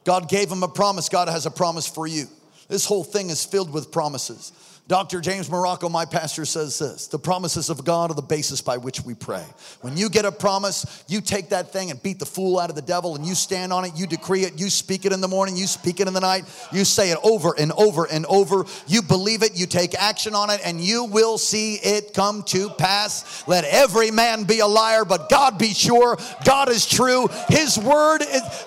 God 0.04 0.28
gave 0.28 0.52
him 0.52 0.62
a 0.62 0.68
promise. 0.68 1.08
God 1.08 1.30
has 1.30 1.46
a 1.46 1.52
promise 1.52 1.88
for 1.88 2.06
you. 2.06 2.26
This 2.68 2.86
whole 2.86 3.06
thing 3.06 3.30
is 3.30 3.46
filled 3.46 3.72
with 3.72 3.94
promises. 3.94 4.52
Dr. 4.88 5.20
James 5.20 5.50
Marocco, 5.50 5.90
my 5.90 6.06
pastor, 6.06 6.46
says 6.46 6.78
this 6.78 7.08
the 7.08 7.18
promises 7.18 7.72
of 7.72 7.84
God 7.84 8.12
are 8.12 8.14
the 8.14 8.22
basis 8.22 8.62
by 8.62 8.78
which 8.78 9.02
we 9.02 9.16
pray. 9.16 9.44
When 9.82 9.98
you 9.98 10.10
get 10.10 10.26
a 10.26 10.32
promise, 10.32 11.04
you 11.08 11.22
take 11.22 11.50
that 11.50 11.74
thing 11.74 11.90
and 11.90 12.02
beat 12.04 12.20
the 12.20 12.26
fool 12.26 12.60
out 12.60 12.70
of 12.70 12.76
the 12.76 12.84
devil 12.84 13.16
and 13.16 13.26
you 13.26 13.34
stand 13.34 13.74
on 13.74 13.84
it, 13.86 13.94
you 13.96 14.06
decree 14.06 14.44
it, 14.44 14.60
you 14.60 14.70
speak 14.70 15.06
it 15.06 15.12
in 15.12 15.22
the 15.22 15.28
morning, 15.28 15.58
you 15.58 15.66
speak 15.66 16.02
it 16.02 16.08
in 16.08 16.14
the 16.14 16.20
night, 16.20 16.44
you 16.72 16.86
say 16.86 17.10
it 17.10 17.18
over 17.24 17.56
and 17.58 17.72
over 17.72 18.06
and 18.06 18.28
over. 18.28 18.66
You 18.86 19.02
believe 19.02 19.42
it, 19.42 19.58
you 19.58 19.66
take 19.66 19.96
action 19.96 20.36
on 20.36 20.52
it, 20.52 20.62
and 20.64 20.80
you 20.80 21.06
will 21.06 21.40
see 21.40 21.76
it 21.76 22.14
come 22.14 22.44
to 22.44 22.70
pass. 22.70 23.44
Let 23.48 23.64
every 23.64 24.12
man 24.12 24.44
be 24.44 24.60
a 24.60 24.68
liar, 24.68 25.04
but 25.04 25.30
God 25.30 25.58
be 25.58 25.74
sure. 25.74 26.16
God 26.44 26.70
is 26.70 26.86
true. 26.86 27.28
His 27.50 27.80
word 27.80 28.20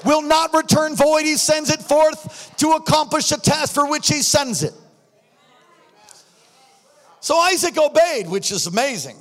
will 0.05 0.23
not 0.23 0.53
return 0.53 0.97
void. 0.97 1.23
He 1.23 1.37
sends 1.37 1.71
it 1.71 1.81
forth 1.81 2.57
to 2.57 2.71
accomplish 2.71 3.29
the 3.29 3.37
task 3.37 3.73
for 3.73 3.89
which 3.89 4.09
He 4.09 4.23
sends 4.23 4.65
it. 4.65 4.75
So 7.29 7.37
Isaac 7.37 7.77
obeyed, 7.77 8.27
which 8.27 8.51
is 8.51 8.67
amazing. 8.69 9.19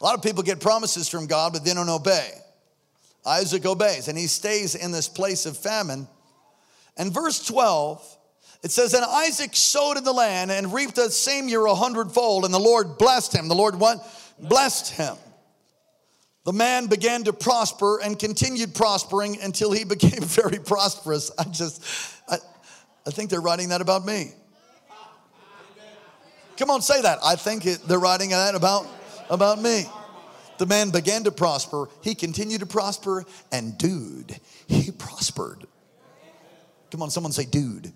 A 0.00 0.04
lot 0.04 0.16
of 0.16 0.22
people 0.22 0.42
get 0.42 0.58
promises 0.58 1.08
from 1.08 1.28
God, 1.28 1.52
but 1.52 1.64
they 1.64 1.72
don't 1.72 1.88
obey. 1.88 2.28
Isaac 3.24 3.64
obeys, 3.64 4.08
and 4.08 4.18
he 4.18 4.26
stays 4.26 4.74
in 4.74 4.90
this 4.90 5.08
place 5.08 5.46
of 5.46 5.56
famine. 5.56 6.08
And 6.96 7.14
verse 7.14 7.46
12, 7.46 8.18
it 8.64 8.72
says, 8.72 8.94
And 8.94 9.04
Isaac 9.04 9.54
sowed 9.54 9.96
in 9.96 10.02
the 10.02 10.12
land 10.12 10.50
and 10.50 10.74
reaped 10.74 10.96
the 10.96 11.08
same 11.08 11.48
year 11.48 11.64
a 11.66 11.74
hundredfold, 11.76 12.44
and 12.44 12.52
the 12.52 12.58
Lord 12.58 12.98
blessed 12.98 13.32
him. 13.32 13.46
The 13.46 13.54
Lord 13.54 13.78
what? 13.78 14.04
blessed 14.40 14.94
him. 14.94 15.14
The 16.42 16.52
man 16.52 16.86
began 16.86 17.22
to 17.24 17.32
prosper 17.32 18.00
and 18.02 18.18
continued 18.18 18.74
prospering 18.74 19.40
until 19.40 19.70
he 19.70 19.84
became 19.84 20.22
very 20.22 20.58
prosperous. 20.58 21.30
I 21.38 21.44
just, 21.44 21.80
I, 22.28 22.38
I 23.06 23.10
think 23.10 23.30
they're 23.30 23.40
writing 23.40 23.68
that 23.68 23.82
about 23.82 24.04
me. 24.04 24.32
Come 26.58 26.70
on, 26.70 26.82
say 26.82 27.00
that. 27.02 27.20
I 27.24 27.36
think 27.36 27.64
it, 27.66 27.86
they're 27.86 28.00
writing 28.00 28.30
that 28.30 28.54
about, 28.54 28.86
about 29.30 29.62
me. 29.62 29.84
The 30.58 30.66
man 30.66 30.90
began 30.90 31.24
to 31.24 31.30
prosper. 31.30 31.88
He 32.02 32.16
continued 32.16 32.60
to 32.60 32.66
prosper, 32.66 33.24
and 33.52 33.78
dude, 33.78 34.38
he 34.66 34.90
prospered. 34.90 35.66
Come 36.90 37.02
on, 37.02 37.10
someone 37.10 37.32
say, 37.32 37.44
dude. 37.44 37.92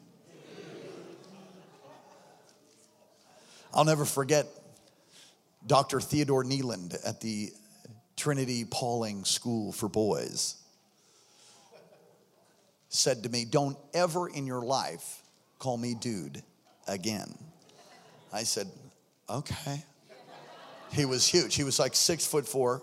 I'll 3.74 3.84
never 3.84 4.04
forget 4.04 4.46
Dr. 5.66 6.00
Theodore 6.00 6.44
Kneeland 6.44 6.96
at 7.04 7.20
the 7.20 7.52
Trinity 8.16 8.64
Pawling 8.64 9.24
School 9.24 9.72
for 9.72 9.88
Boys 9.88 10.56
said 12.90 13.22
to 13.22 13.28
me, 13.28 13.44
Don't 13.44 13.76
ever 13.94 14.28
in 14.28 14.46
your 14.46 14.62
life 14.62 15.22
call 15.58 15.76
me 15.76 15.94
dude 15.94 16.42
again. 16.86 17.34
I 18.32 18.44
said, 18.44 18.68
Okay. 19.28 19.84
He 20.92 21.04
was 21.06 21.26
huge. 21.26 21.54
He 21.54 21.64
was 21.64 21.78
like 21.78 21.94
six 21.94 22.26
foot 22.26 22.46
four. 22.46 22.82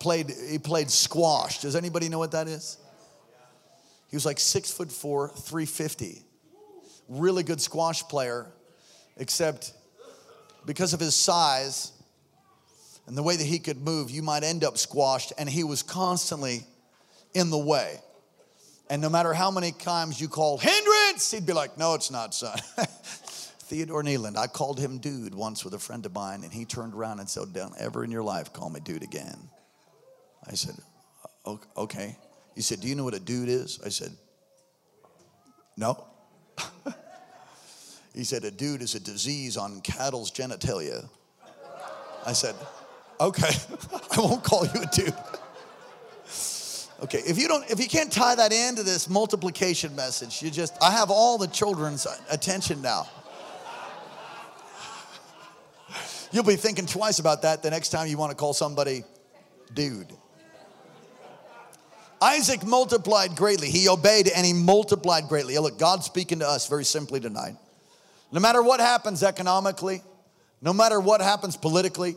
Played, 0.00 0.32
he 0.50 0.58
played 0.58 0.90
squash. 0.90 1.60
Does 1.60 1.76
anybody 1.76 2.08
know 2.08 2.18
what 2.18 2.32
that 2.32 2.48
is? 2.48 2.78
He 4.08 4.16
was 4.16 4.26
like 4.26 4.40
six 4.40 4.70
foot 4.70 4.90
four, 4.90 5.28
350. 5.28 6.22
Really 7.08 7.42
good 7.42 7.60
squash 7.60 8.02
player, 8.02 8.46
except 9.16 9.72
because 10.64 10.94
of 10.94 11.00
his 11.00 11.14
size 11.14 11.92
and 13.06 13.16
the 13.16 13.22
way 13.22 13.36
that 13.36 13.44
he 13.44 13.58
could 13.58 13.80
move, 13.82 14.10
you 14.10 14.22
might 14.22 14.44
end 14.44 14.64
up 14.64 14.78
squashed. 14.78 15.32
And 15.36 15.48
he 15.48 15.64
was 15.64 15.82
constantly 15.82 16.64
in 17.34 17.50
the 17.50 17.58
way. 17.58 18.00
And 18.88 19.00
no 19.02 19.08
matter 19.08 19.32
how 19.32 19.50
many 19.50 19.72
times 19.72 20.20
you 20.20 20.28
called 20.28 20.62
hindrance, 20.62 21.30
he'd 21.30 21.46
be 21.46 21.52
like, 21.52 21.78
No, 21.78 21.94
it's 21.94 22.10
not, 22.10 22.34
son. 22.34 22.58
Theodore 23.72 24.02
Kneeland, 24.02 24.36
I 24.36 24.48
called 24.48 24.78
him 24.78 24.98
dude 24.98 25.34
once 25.34 25.64
with 25.64 25.72
a 25.72 25.78
friend 25.78 26.04
of 26.04 26.12
mine, 26.12 26.44
and 26.44 26.52
he 26.52 26.66
turned 26.66 26.92
around 26.92 27.20
and 27.20 27.30
said, 27.30 27.54
Don't 27.54 27.74
ever 27.78 28.04
in 28.04 28.10
your 28.10 28.22
life 28.22 28.52
call 28.52 28.68
me 28.68 28.80
dude 28.80 29.02
again. 29.02 29.48
I 30.46 30.52
said, 30.52 30.74
Okay. 31.74 32.18
He 32.54 32.60
said, 32.60 32.82
Do 32.82 32.88
you 32.88 32.94
know 32.94 33.04
what 33.04 33.14
a 33.14 33.18
dude 33.18 33.48
is? 33.48 33.80
I 33.82 33.88
said, 33.88 34.10
No. 35.78 36.04
he 38.14 38.24
said, 38.24 38.44
A 38.44 38.50
dude 38.50 38.82
is 38.82 38.94
a 38.94 39.00
disease 39.00 39.56
on 39.56 39.80
cattle's 39.80 40.30
genitalia. 40.30 41.08
I 42.26 42.34
said, 42.34 42.54
Okay, 43.22 43.56
I 44.10 44.20
won't 44.20 44.44
call 44.44 44.66
you 44.66 44.82
a 44.82 44.86
dude. 44.94 45.14
Okay, 47.04 47.22
if 47.26 47.38
you 47.38 47.48
don't, 47.48 47.68
if 47.70 47.80
you 47.80 47.88
can't 47.88 48.12
tie 48.12 48.34
that 48.34 48.52
into 48.52 48.82
this 48.82 49.08
multiplication 49.08 49.96
message, 49.96 50.42
you 50.42 50.50
just, 50.50 50.74
I 50.82 50.90
have 50.90 51.10
all 51.10 51.38
the 51.38 51.48
children's 51.48 52.06
attention 52.30 52.82
now. 52.82 53.08
You'll 56.32 56.44
be 56.44 56.56
thinking 56.56 56.86
twice 56.86 57.18
about 57.18 57.42
that 57.42 57.62
the 57.62 57.70
next 57.70 57.90
time 57.90 58.08
you 58.08 58.16
want 58.16 58.30
to 58.30 58.36
call 58.36 58.54
somebody 58.54 59.04
dude. 59.74 60.12
Isaac 62.22 62.64
multiplied 62.64 63.34
greatly. 63.36 63.68
He 63.68 63.88
obeyed 63.88 64.28
and 64.28 64.46
he 64.46 64.52
multiplied 64.52 65.28
greatly. 65.28 65.58
Look, 65.58 65.78
God's 65.78 66.06
speaking 66.06 66.38
to 66.38 66.48
us 66.48 66.68
very 66.68 66.84
simply 66.84 67.20
tonight. 67.20 67.56
No 68.30 68.40
matter 68.40 68.62
what 68.62 68.80
happens 68.80 69.22
economically, 69.22 70.02
no 70.62 70.72
matter 70.72 71.00
what 71.00 71.20
happens 71.20 71.56
politically, 71.56 72.16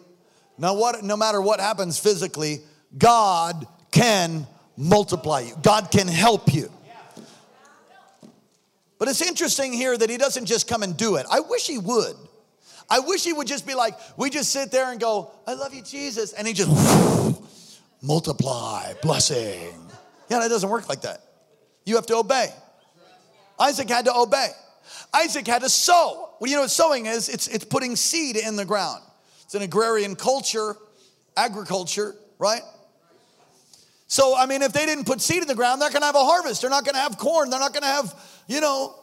no, 0.58 0.73
what, 0.75 1.04
no 1.04 1.17
matter 1.17 1.41
what 1.41 1.60
happens 1.60 1.99
physically, 1.99 2.62
God 2.97 3.67
can 3.91 4.47
multiply 4.78 5.41
you. 5.41 5.56
God 5.62 5.89
can 5.91 6.08
help 6.08 6.54
you. 6.54 6.71
But 8.97 9.10
it's 9.10 9.21
interesting 9.21 9.73
here 9.73 9.97
that 9.97 10.10
he 10.10 10.17
doesn't 10.17 10.45
just 10.45 10.69
come 10.69 10.84
and 10.84 10.95
do 10.95 11.15
it. 11.15 11.25
I 11.30 11.41
wish 11.41 11.67
he 11.67 11.78
would. 11.78 12.15
I 12.89 13.00
wish 13.00 13.24
he 13.24 13.34
would 13.34 13.48
just 13.48 13.65
be 13.65 13.74
like, 13.74 13.95
we 14.17 14.30
just 14.30 14.52
sit 14.52 14.71
there 14.71 14.91
and 14.91 15.00
go, 15.00 15.32
I 15.48 15.54
love 15.54 15.74
you, 15.74 15.82
Jesus. 15.82 16.34
And 16.34 16.48
he 16.48 16.54
just 16.54 16.69
multiply, 18.02 18.93
blessing. 19.02 19.74
Yeah, 20.30 20.39
that 20.39 20.50
doesn't 20.50 20.69
work 20.69 20.88
like 20.89 21.02
that. 21.02 21.21
You 21.86 21.95
have 21.95 22.06
to 22.08 22.17
obey. 22.17 22.48
Isaac 23.60 23.89
had 23.89 24.06
to 24.06 24.15
obey. 24.15 24.50
Isaac 25.13 25.48
had 25.48 25.62
to 25.62 25.69
sow. 25.69 26.30
Well, 26.39 26.50
you 26.50 26.56
know 26.56 26.63
what 26.63 26.71
sowing 26.71 27.06
is? 27.06 27.30
It's, 27.30 27.48
it's 27.48 27.65
putting 27.65 27.95
seed 27.95 28.36
in 28.38 28.56
the 28.56 28.65
ground. 28.65 29.02
It's 29.43 29.56
an 29.56 29.62
agrarian 29.62 30.15
culture, 30.15 30.76
agriculture, 31.38 32.15
right? 32.39 32.62
So, 34.08 34.36
I 34.36 34.45
mean, 34.45 34.62
if 34.62 34.74
they 34.74 34.86
didn't 34.86 35.06
put 35.06 35.21
seed 35.21 35.41
in 35.41 35.48
the 35.48 35.56
ground, 35.56 35.82
they're 35.82 35.89
not 35.89 35.93
gonna 35.93 36.06
have 36.06 36.15
a 36.15 36.24
harvest. 36.24 36.62
They're 36.62 36.69
not 36.69 36.86
gonna 36.86 37.00
have 37.00 37.17
corn. 37.17 37.50
They're 37.50 37.60
not 37.60 37.74
gonna 37.74 37.86
have, 37.88 38.13
you 38.48 38.62
know, 38.62 38.95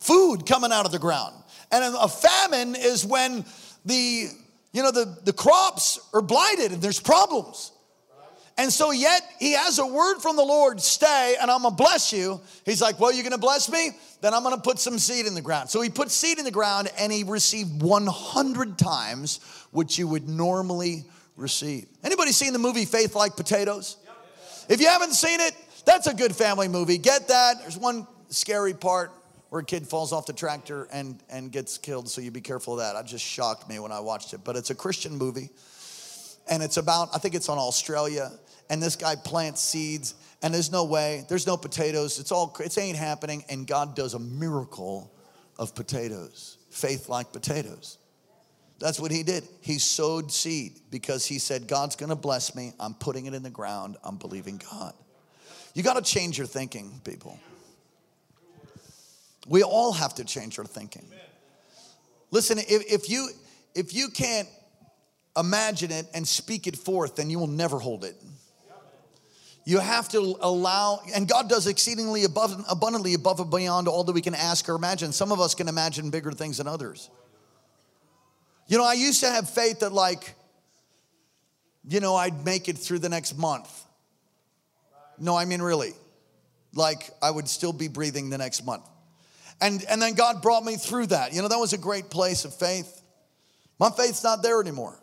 food 0.00 0.46
coming 0.46 0.72
out 0.72 0.86
of 0.86 0.92
the 0.92 0.98
ground. 0.98 1.34
And 1.72 1.94
a 1.94 2.08
famine 2.08 2.74
is 2.74 3.06
when 3.06 3.44
the, 3.84 4.28
you 4.72 4.82
know, 4.82 4.90
the, 4.90 5.16
the 5.24 5.32
crops 5.32 6.00
are 6.12 6.22
blighted 6.22 6.72
and 6.72 6.82
there's 6.82 7.00
problems. 7.00 7.72
And 8.58 8.70
so, 8.70 8.90
yet 8.90 9.22
he 9.38 9.52
has 9.52 9.78
a 9.78 9.86
word 9.86 10.18
from 10.18 10.36
the 10.36 10.44
Lord 10.44 10.82
stay, 10.82 11.34
and 11.40 11.50
I'm 11.50 11.62
gonna 11.62 11.74
bless 11.74 12.12
you. 12.12 12.42
He's 12.66 12.82
like, 12.82 13.00
Well, 13.00 13.10
you're 13.10 13.22
gonna 13.22 13.38
bless 13.38 13.70
me? 13.70 13.92
Then 14.20 14.34
I'm 14.34 14.42
gonna 14.42 14.58
put 14.58 14.78
some 14.78 14.98
seed 14.98 15.24
in 15.24 15.34
the 15.34 15.40
ground. 15.40 15.70
So 15.70 15.80
he 15.80 15.88
put 15.88 16.10
seed 16.10 16.38
in 16.38 16.44
the 16.44 16.50
ground 16.50 16.90
and 16.98 17.10
he 17.10 17.22
received 17.22 17.80
100 17.80 18.76
times 18.76 19.40
what 19.70 19.96
you 19.96 20.06
would 20.08 20.28
normally 20.28 21.04
receive. 21.36 21.86
Anybody 22.04 22.32
seen 22.32 22.52
the 22.52 22.58
movie 22.58 22.84
Faith 22.84 23.14
Like 23.14 23.34
Potatoes? 23.34 23.96
If 24.68 24.80
you 24.80 24.88
haven't 24.88 25.14
seen 25.14 25.40
it, 25.40 25.54
that's 25.86 26.06
a 26.06 26.14
good 26.14 26.36
family 26.36 26.68
movie. 26.68 26.98
Get 26.98 27.28
that. 27.28 27.60
There's 27.60 27.78
one 27.78 28.06
scary 28.28 28.74
part 28.74 29.10
where 29.50 29.60
a 29.60 29.64
kid 29.64 29.86
falls 29.86 30.12
off 30.12 30.26
the 30.26 30.32
tractor 30.32 30.88
and, 30.92 31.22
and 31.28 31.52
gets 31.52 31.76
killed, 31.76 32.08
so 32.08 32.20
you 32.20 32.30
be 32.30 32.40
careful 32.40 32.74
of 32.74 32.80
that. 32.80 32.98
It 32.98 33.06
just 33.06 33.24
shocked 33.24 33.68
me 33.68 33.78
when 33.78 33.92
I 33.92 34.00
watched 34.00 34.32
it. 34.32 34.40
But 34.44 34.56
it's 34.56 34.70
a 34.70 34.74
Christian 34.74 35.16
movie, 35.16 35.50
and 36.48 36.62
it's 36.62 36.76
about, 36.76 37.08
I 37.14 37.18
think 37.18 37.34
it's 37.34 37.48
on 37.48 37.58
Australia, 37.58 38.30
and 38.70 38.80
this 38.80 38.96
guy 38.96 39.16
plants 39.16 39.60
seeds, 39.60 40.14
and 40.42 40.54
there's 40.54 40.72
no 40.72 40.84
way, 40.84 41.24
there's 41.28 41.46
no 41.46 41.56
potatoes. 41.56 42.18
It's 42.20 42.32
all, 42.32 42.56
it 42.60 42.78
ain't 42.78 42.96
happening, 42.96 43.44
and 43.48 43.66
God 43.66 43.96
does 43.96 44.14
a 44.14 44.20
miracle 44.20 45.12
of 45.58 45.74
potatoes, 45.74 46.56
faith 46.70 47.08
like 47.08 47.32
potatoes. 47.32 47.98
That's 48.78 48.98
what 48.98 49.10
he 49.10 49.22
did. 49.22 49.46
He 49.60 49.78
sowed 49.78 50.32
seed 50.32 50.80
because 50.90 51.26
he 51.26 51.38
said, 51.38 51.68
God's 51.68 51.96
gonna 51.96 52.16
bless 52.16 52.54
me. 52.54 52.72
I'm 52.80 52.94
putting 52.94 53.26
it 53.26 53.34
in 53.34 53.42
the 53.42 53.50
ground. 53.50 53.98
I'm 54.02 54.16
believing 54.16 54.58
God. 54.70 54.94
You 55.74 55.82
gotta 55.82 56.00
change 56.00 56.38
your 56.38 56.46
thinking, 56.46 57.00
people. 57.04 57.38
We 59.48 59.62
all 59.62 59.92
have 59.92 60.14
to 60.16 60.24
change 60.24 60.58
our 60.58 60.64
thinking. 60.64 61.06
Listen, 62.30 62.58
if, 62.58 62.92
if 62.92 63.10
you 63.10 63.28
if 63.74 63.94
you 63.94 64.08
can't 64.08 64.48
imagine 65.36 65.90
it 65.90 66.06
and 66.14 66.26
speak 66.26 66.66
it 66.66 66.76
forth, 66.76 67.16
then 67.16 67.30
you 67.30 67.38
will 67.38 67.46
never 67.46 67.78
hold 67.78 68.04
it. 68.04 68.16
You 69.64 69.78
have 69.78 70.08
to 70.10 70.36
allow, 70.40 71.00
and 71.14 71.28
God 71.28 71.48
does 71.48 71.66
exceedingly 71.66 72.24
above, 72.24 72.64
abundantly 72.68 73.14
above 73.14 73.40
and 73.40 73.50
beyond 73.50 73.88
all 73.88 74.04
that 74.04 74.12
we 74.12 74.22
can 74.22 74.34
ask 74.34 74.68
or 74.68 74.74
imagine. 74.74 75.12
Some 75.12 75.30
of 75.30 75.40
us 75.40 75.54
can 75.54 75.68
imagine 75.68 76.10
bigger 76.10 76.32
things 76.32 76.58
than 76.58 76.66
others. 76.66 77.10
You 78.66 78.78
know, 78.78 78.84
I 78.84 78.94
used 78.94 79.20
to 79.20 79.28
have 79.28 79.48
faith 79.48 79.80
that, 79.80 79.92
like, 79.92 80.34
you 81.86 82.00
know, 82.00 82.16
I'd 82.16 82.44
make 82.44 82.68
it 82.68 82.78
through 82.78 83.00
the 83.00 83.08
next 83.08 83.36
month. 83.38 83.68
No, 85.18 85.36
I 85.36 85.44
mean, 85.44 85.60
really. 85.60 85.92
Like, 86.74 87.10
I 87.22 87.30
would 87.30 87.48
still 87.48 87.72
be 87.72 87.88
breathing 87.88 88.30
the 88.30 88.38
next 88.38 88.64
month. 88.64 88.88
And, 89.60 89.84
and 89.88 90.00
then 90.00 90.14
God 90.14 90.42
brought 90.42 90.64
me 90.64 90.76
through 90.76 91.06
that. 91.08 91.34
You 91.34 91.42
know, 91.42 91.48
that 91.48 91.58
was 91.58 91.72
a 91.72 91.78
great 91.78 92.10
place 92.10 92.44
of 92.44 92.54
faith. 92.54 93.02
My 93.78 93.90
faith's 93.90 94.24
not 94.24 94.42
there 94.42 94.60
anymore. 94.60 94.98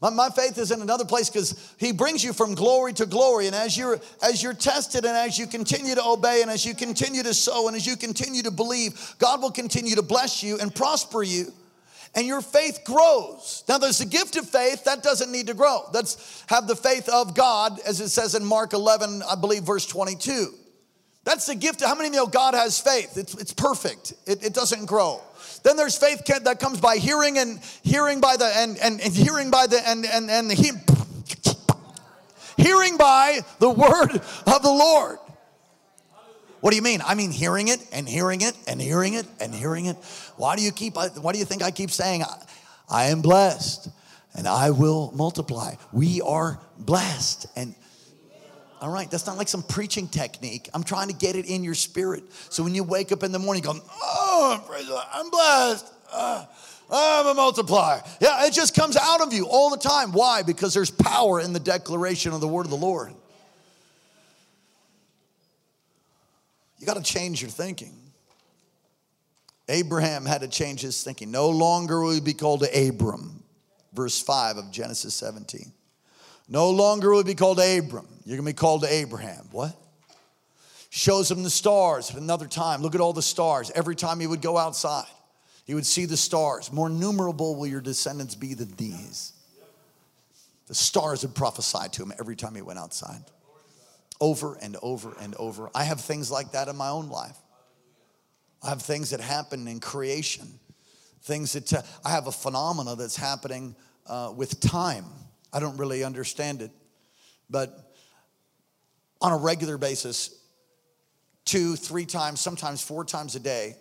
My, 0.00 0.10
my 0.10 0.30
faith 0.30 0.58
is 0.58 0.72
in 0.72 0.82
another 0.82 1.04
place 1.04 1.30
because 1.30 1.74
he 1.78 1.92
brings 1.92 2.24
you 2.24 2.32
from 2.32 2.54
glory 2.54 2.92
to 2.94 3.06
glory. 3.06 3.46
And 3.46 3.54
as 3.54 3.78
you're 3.78 4.00
as 4.20 4.42
you're 4.42 4.52
tested 4.52 5.04
and 5.04 5.16
as 5.16 5.38
you 5.38 5.46
continue 5.46 5.94
to 5.94 6.04
obey 6.04 6.42
and 6.42 6.50
as 6.50 6.66
you 6.66 6.74
continue 6.74 7.22
to 7.22 7.32
sow 7.32 7.68
and 7.68 7.76
as 7.76 7.86
you 7.86 7.96
continue 7.96 8.42
to 8.42 8.50
believe, 8.50 9.14
God 9.18 9.40
will 9.40 9.52
continue 9.52 9.94
to 9.94 10.02
bless 10.02 10.42
you 10.42 10.58
and 10.58 10.74
prosper 10.74 11.22
you. 11.22 11.52
And 12.14 12.26
your 12.26 12.42
faith 12.42 12.80
grows. 12.84 13.64
Now, 13.68 13.78
there's 13.78 13.98
the 13.98 14.04
gift 14.04 14.36
of 14.36 14.46
faith 14.46 14.84
that 14.84 15.02
doesn't 15.02 15.32
need 15.32 15.46
to 15.46 15.54
grow. 15.54 15.88
Let's 15.94 16.44
have 16.48 16.66
the 16.66 16.76
faith 16.76 17.08
of 17.08 17.34
God, 17.34 17.80
as 17.86 18.02
it 18.02 18.10
says 18.10 18.34
in 18.34 18.44
Mark 18.44 18.74
11, 18.74 19.22
I 19.22 19.34
believe, 19.34 19.62
verse 19.62 19.86
22. 19.86 20.52
That's 21.24 21.46
the 21.46 21.54
gift. 21.54 21.82
How 21.82 21.94
many 21.94 22.08
of 22.08 22.14
you 22.14 22.20
know 22.20 22.26
God 22.26 22.54
has 22.54 22.80
faith? 22.80 23.16
It's, 23.16 23.34
it's 23.34 23.52
perfect. 23.52 24.12
It, 24.26 24.44
it 24.44 24.54
doesn't 24.54 24.86
grow. 24.86 25.20
Then 25.62 25.76
there's 25.76 25.96
faith 25.96 26.24
that 26.24 26.58
comes 26.58 26.80
by 26.80 26.96
hearing 26.96 27.38
and 27.38 27.60
hearing 27.82 28.20
by 28.20 28.36
the 28.36 28.46
and 28.46 28.76
and, 28.78 29.00
and 29.00 29.14
hearing 29.14 29.50
by 29.50 29.68
the 29.68 29.80
and 29.88 30.04
and 30.04 30.28
and 30.28 30.50
the 30.50 30.54
he, 30.54 30.72
hearing 32.56 32.96
by 32.96 33.40
the 33.60 33.70
word 33.70 34.10
of 34.12 34.62
the 34.62 34.70
Lord. 34.70 35.18
What 36.60 36.70
do 36.70 36.76
you 36.76 36.82
mean? 36.82 37.00
I 37.04 37.14
mean 37.14 37.30
hearing 37.30 37.68
it 37.68 37.80
and 37.92 38.08
hearing 38.08 38.40
it 38.40 38.56
and 38.66 38.80
hearing 38.80 39.14
it 39.14 39.26
and 39.40 39.54
hearing 39.54 39.86
it. 39.86 39.96
Why 40.36 40.56
do 40.56 40.62
you 40.62 40.72
keep? 40.72 40.96
Uh, 40.96 41.08
why 41.10 41.32
do 41.32 41.38
you 41.38 41.44
think 41.44 41.62
I 41.62 41.70
keep 41.70 41.90
saying? 41.90 42.24
I 42.88 43.06
am 43.06 43.22
blessed 43.22 43.88
and 44.34 44.48
I 44.48 44.70
will 44.70 45.12
multiply. 45.14 45.74
We 45.92 46.20
are 46.22 46.60
blessed. 46.78 47.46
And 47.56 47.74
all 48.82 48.90
right, 48.90 49.08
that's 49.08 49.28
not 49.28 49.38
like 49.38 49.46
some 49.46 49.62
preaching 49.62 50.08
technique. 50.08 50.68
I'm 50.74 50.82
trying 50.82 51.06
to 51.06 51.14
get 51.14 51.36
it 51.36 51.46
in 51.46 51.62
your 51.62 51.74
spirit. 51.74 52.24
So 52.50 52.64
when 52.64 52.74
you 52.74 52.82
wake 52.82 53.12
up 53.12 53.22
in 53.22 53.30
the 53.30 53.38
morning, 53.38 53.62
going, 53.62 53.80
oh, 54.02 55.00
I'm 55.14 55.30
blessed. 55.30 55.86
Uh, 56.12 56.44
I'm 56.90 57.28
a 57.28 57.34
multiplier. 57.34 58.02
Yeah, 58.20 58.44
it 58.44 58.52
just 58.52 58.74
comes 58.74 58.96
out 58.96 59.20
of 59.20 59.32
you 59.32 59.46
all 59.46 59.70
the 59.70 59.78
time. 59.78 60.10
Why? 60.10 60.42
Because 60.42 60.74
there's 60.74 60.90
power 60.90 61.40
in 61.40 61.52
the 61.52 61.60
declaration 61.60 62.32
of 62.32 62.40
the 62.40 62.48
word 62.48 62.66
of 62.66 62.70
the 62.70 62.76
Lord. 62.76 63.14
You 66.78 66.86
got 66.86 66.96
to 66.96 67.02
change 67.04 67.40
your 67.40 67.52
thinking. 67.52 67.94
Abraham 69.68 70.26
had 70.26 70.40
to 70.40 70.48
change 70.48 70.80
his 70.80 71.04
thinking. 71.04 71.30
No 71.30 71.50
longer 71.50 72.00
will 72.00 72.10
he 72.10 72.20
be 72.20 72.34
called 72.34 72.64
Abram, 72.74 73.44
verse 73.92 74.20
5 74.20 74.56
of 74.56 74.72
Genesis 74.72 75.14
17. 75.14 75.72
No 76.48 76.70
longer 76.70 77.10
will 77.10 77.18
he 77.18 77.24
be 77.24 77.36
called 77.36 77.60
Abram. 77.60 78.08
You're 78.24 78.36
going 78.36 78.46
to 78.46 78.52
be 78.52 78.56
called 78.56 78.82
to 78.82 78.92
Abraham. 78.92 79.48
What? 79.50 79.76
Shows 80.90 81.30
him 81.30 81.42
the 81.42 81.50
stars 81.50 82.10
another 82.10 82.46
time. 82.46 82.82
Look 82.82 82.94
at 82.94 83.00
all 83.00 83.12
the 83.12 83.22
stars. 83.22 83.70
Every 83.74 83.96
time 83.96 84.20
he 84.20 84.26
would 84.26 84.42
go 84.42 84.58
outside, 84.58 85.06
he 85.64 85.74
would 85.74 85.86
see 85.86 86.04
the 86.04 86.16
stars. 86.16 86.72
More 86.72 86.88
numerable 86.90 87.56
will 87.56 87.66
your 87.66 87.80
descendants 87.80 88.34
be 88.34 88.54
than 88.54 88.74
these. 88.76 89.32
The 90.66 90.74
stars 90.74 91.22
would 91.22 91.34
prophesy 91.34 91.88
to 91.92 92.02
him 92.02 92.12
every 92.18 92.36
time 92.36 92.54
he 92.54 92.62
went 92.62 92.78
outside. 92.78 93.22
Over 94.20 94.56
and 94.62 94.76
over 94.82 95.16
and 95.20 95.34
over. 95.36 95.70
I 95.74 95.84
have 95.84 96.00
things 96.00 96.30
like 96.30 96.52
that 96.52 96.68
in 96.68 96.76
my 96.76 96.90
own 96.90 97.08
life. 97.08 97.36
I 98.62 98.68
have 98.68 98.82
things 98.82 99.10
that 99.10 99.20
happen 99.20 99.66
in 99.66 99.80
creation, 99.80 100.46
things 101.22 101.54
that 101.54 101.72
uh, 101.72 101.82
I 102.04 102.10
have 102.10 102.28
a 102.28 102.32
phenomena 102.32 102.94
that's 102.94 103.16
happening 103.16 103.74
uh, 104.06 104.32
with 104.36 104.60
time. 104.60 105.04
I 105.52 105.58
don't 105.58 105.76
really 105.76 106.04
understand 106.04 106.62
it, 106.62 106.70
but 107.50 107.91
on 109.22 109.32
a 109.32 109.36
regular 109.36 109.78
basis, 109.78 110.36
two, 111.44 111.76
three 111.76 112.04
times, 112.04 112.40
sometimes 112.40 112.82
four 112.82 113.04
times 113.04 113.36
a 113.36 113.40
day, 113.40 113.76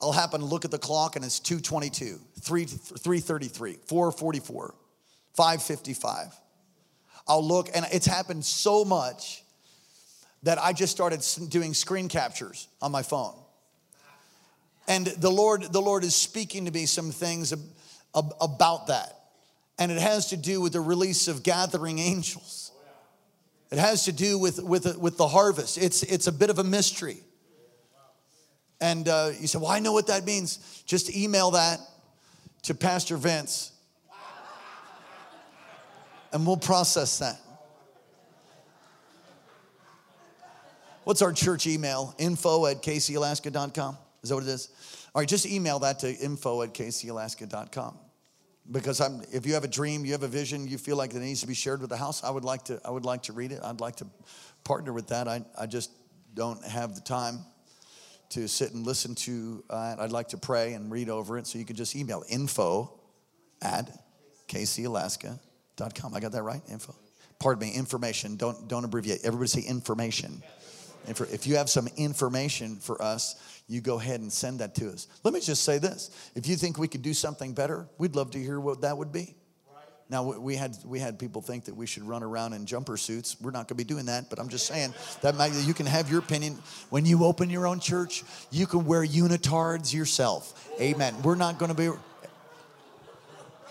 I'll 0.00 0.12
happen 0.12 0.40
to 0.40 0.46
look 0.46 0.64
at 0.64 0.70
the 0.70 0.78
clock 0.78 1.16
and 1.16 1.24
it's 1.24 1.38
222, 1.38 2.18
3, 2.40 2.64
333, 2.64 3.78
444, 3.86 4.74
555. 5.34 6.34
I'll 7.26 7.46
look 7.46 7.68
and 7.74 7.84
it's 7.92 8.06
happened 8.06 8.44
so 8.44 8.84
much 8.84 9.44
that 10.44 10.58
I 10.58 10.72
just 10.72 10.92
started 10.92 11.22
doing 11.50 11.74
screen 11.74 12.08
captures 12.08 12.68
on 12.80 12.90
my 12.90 13.02
phone. 13.02 13.34
And 14.86 15.06
the 15.06 15.30
Lord, 15.30 15.62
the 15.64 15.82
Lord 15.82 16.04
is 16.04 16.14
speaking 16.14 16.64
to 16.64 16.70
me 16.70 16.86
some 16.86 17.10
things 17.10 17.52
about 18.14 18.86
that. 18.86 19.14
And 19.78 19.92
it 19.92 19.98
has 19.98 20.30
to 20.30 20.36
do 20.36 20.60
with 20.60 20.72
the 20.72 20.80
release 20.80 21.28
of 21.28 21.42
gathering 21.42 21.98
angels. 21.98 22.67
It 23.70 23.78
has 23.78 24.04
to 24.04 24.12
do 24.12 24.38
with, 24.38 24.62
with, 24.62 24.96
with 24.96 25.16
the 25.16 25.28
harvest. 25.28 25.76
It's, 25.78 26.02
it's 26.02 26.26
a 26.26 26.32
bit 26.32 26.48
of 26.50 26.58
a 26.58 26.64
mystery. 26.64 27.18
And 28.80 29.08
uh, 29.08 29.32
you 29.38 29.46
say, 29.46 29.58
Well, 29.58 29.68
I 29.70 29.80
know 29.80 29.92
what 29.92 30.06
that 30.06 30.24
means. 30.24 30.82
Just 30.86 31.14
email 31.14 31.50
that 31.52 31.80
to 32.62 32.74
Pastor 32.74 33.16
Vince, 33.16 33.72
and 36.32 36.46
we'll 36.46 36.56
process 36.56 37.18
that. 37.18 37.40
What's 41.04 41.22
our 41.22 41.32
church 41.32 41.66
email? 41.66 42.14
Info 42.18 42.66
at 42.66 42.82
kcalaska.com. 42.82 43.96
Is 44.22 44.28
that 44.28 44.34
what 44.34 44.44
it 44.44 44.50
is? 44.50 44.68
All 45.14 45.22
right, 45.22 45.28
just 45.28 45.46
email 45.46 45.78
that 45.78 46.00
to 46.00 46.14
info 46.14 46.62
at 46.62 46.74
kcalaska.com. 46.74 47.98
Because 48.70 49.00
I'm, 49.00 49.22
if 49.32 49.46
you 49.46 49.54
have 49.54 49.64
a 49.64 49.68
dream, 49.68 50.04
you 50.04 50.12
have 50.12 50.22
a 50.22 50.28
vision, 50.28 50.66
you 50.66 50.76
feel 50.76 50.96
like 50.96 51.14
it 51.14 51.20
needs 51.20 51.40
to 51.40 51.46
be 51.46 51.54
shared 51.54 51.80
with 51.80 51.90
the 51.90 51.96
house, 51.96 52.22
I 52.22 52.30
would 52.30 52.44
like 52.44 52.64
to, 52.64 52.80
I 52.84 52.90
would 52.90 53.04
like 53.04 53.22
to 53.24 53.32
read 53.32 53.52
it. 53.52 53.60
I'd 53.64 53.80
like 53.80 53.96
to 53.96 54.06
partner 54.64 54.92
with 54.92 55.08
that. 55.08 55.26
I, 55.26 55.42
I 55.58 55.66
just 55.66 55.90
don't 56.34 56.62
have 56.64 56.94
the 56.94 57.00
time 57.00 57.38
to 58.30 58.46
sit 58.46 58.72
and 58.72 58.86
listen 58.86 59.14
to 59.14 59.64
uh, 59.70 59.96
I'd 59.98 60.12
like 60.12 60.28
to 60.28 60.38
pray 60.38 60.74
and 60.74 60.92
read 60.92 61.08
over 61.08 61.38
it. 61.38 61.46
So 61.46 61.58
you 61.58 61.64
could 61.64 61.76
just 61.76 61.96
email 61.96 62.22
info 62.28 62.92
at 63.62 63.90
kcalaska.com. 64.48 66.14
I 66.14 66.20
got 66.20 66.32
that 66.32 66.42
right? 66.42 66.60
Info. 66.70 66.94
Pardon 67.38 67.68
me, 67.68 67.74
information. 67.74 68.36
Don't, 68.36 68.68
don't 68.68 68.84
abbreviate. 68.84 69.20
Everybody 69.24 69.48
say 69.48 69.60
information. 69.62 70.42
If 71.06 71.46
you 71.46 71.56
have 71.56 71.70
some 71.70 71.88
information 71.96 72.76
for 72.76 73.00
us, 73.00 73.57
you 73.68 73.80
go 73.80 74.00
ahead 74.00 74.20
and 74.20 74.32
send 74.32 74.60
that 74.60 74.74
to 74.76 74.88
us. 74.90 75.06
Let 75.22 75.34
me 75.34 75.40
just 75.40 75.62
say 75.62 75.78
this. 75.78 76.10
If 76.34 76.46
you 76.46 76.56
think 76.56 76.78
we 76.78 76.88
could 76.88 77.02
do 77.02 77.14
something 77.14 77.52
better, 77.52 77.86
we'd 77.98 78.16
love 78.16 78.30
to 78.32 78.38
hear 78.38 78.58
what 78.58 78.80
that 78.80 78.96
would 78.96 79.12
be. 79.12 79.34
Now 80.10 80.22
we 80.22 80.56
had 80.56 80.74
we 80.86 80.98
had 81.00 81.18
people 81.18 81.42
think 81.42 81.66
that 81.66 81.76
we 81.76 81.86
should 81.86 82.02
run 82.02 82.22
around 82.22 82.54
in 82.54 82.64
jumper 82.64 82.96
suits. 82.96 83.36
We're 83.42 83.50
not 83.50 83.68
going 83.68 83.68
to 83.68 83.74
be 83.74 83.84
doing 83.84 84.06
that, 84.06 84.30
but 84.30 84.38
I'm 84.38 84.48
just 84.48 84.66
saying 84.66 84.94
that 85.20 85.36
might, 85.36 85.52
you 85.52 85.74
can 85.74 85.84
have 85.84 86.10
your 86.10 86.20
opinion. 86.20 86.56
When 86.88 87.04
you 87.04 87.24
open 87.24 87.50
your 87.50 87.66
own 87.66 87.78
church, 87.78 88.24
you 88.50 88.66
can 88.66 88.86
wear 88.86 89.04
unitards 89.04 89.92
yourself. 89.92 90.66
Amen. 90.80 91.14
We're 91.22 91.34
not 91.34 91.58
going 91.58 91.70
to 91.70 91.76
be. 91.76 91.90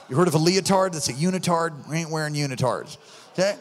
You 0.09 0.15
heard 0.15 0.27
of 0.27 0.35
a 0.35 0.39
leotard? 0.39 0.93
That's 0.93 1.09
a 1.09 1.13
unitard. 1.13 1.89
We 1.89 1.97
ain't 1.97 2.11
wearing 2.11 2.35
unitards. 2.35 2.97
Okay. 3.33 3.57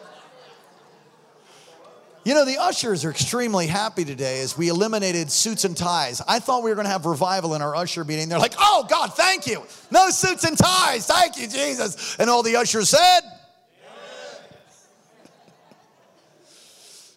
You 2.26 2.34
know, 2.34 2.44
the 2.44 2.58
ushers 2.58 3.04
are 3.04 3.10
extremely 3.10 3.68
happy 3.68 4.04
today 4.04 4.40
as 4.40 4.58
we 4.58 4.66
eliminated 4.66 5.30
suits 5.30 5.64
and 5.64 5.76
ties. 5.76 6.20
I 6.26 6.40
thought 6.40 6.64
we 6.64 6.70
were 6.70 6.74
going 6.74 6.86
to 6.86 6.90
have 6.90 7.06
revival 7.06 7.54
in 7.54 7.62
our 7.62 7.76
usher 7.76 8.02
meeting. 8.02 8.28
They're 8.28 8.40
like, 8.40 8.54
oh, 8.58 8.84
God, 8.90 9.14
thank 9.14 9.46
you. 9.46 9.62
No 9.92 10.10
suits 10.10 10.42
and 10.42 10.58
ties. 10.58 11.06
Thank 11.06 11.38
you, 11.38 11.46
Jesus. 11.46 12.16
And 12.18 12.28
all 12.28 12.42
the 12.42 12.56
ushers 12.56 12.88
said, 12.88 13.20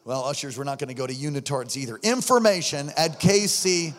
well, 0.05 0.25
ushers, 0.25 0.59
we're 0.59 0.63
not 0.63 0.77
going 0.77 0.89
to 0.89 0.93
go 0.93 1.07
to 1.07 1.13
unitards 1.13 1.75
either. 1.75 1.97
Information 2.03 2.91
at 2.95 3.19
KC 3.19 3.95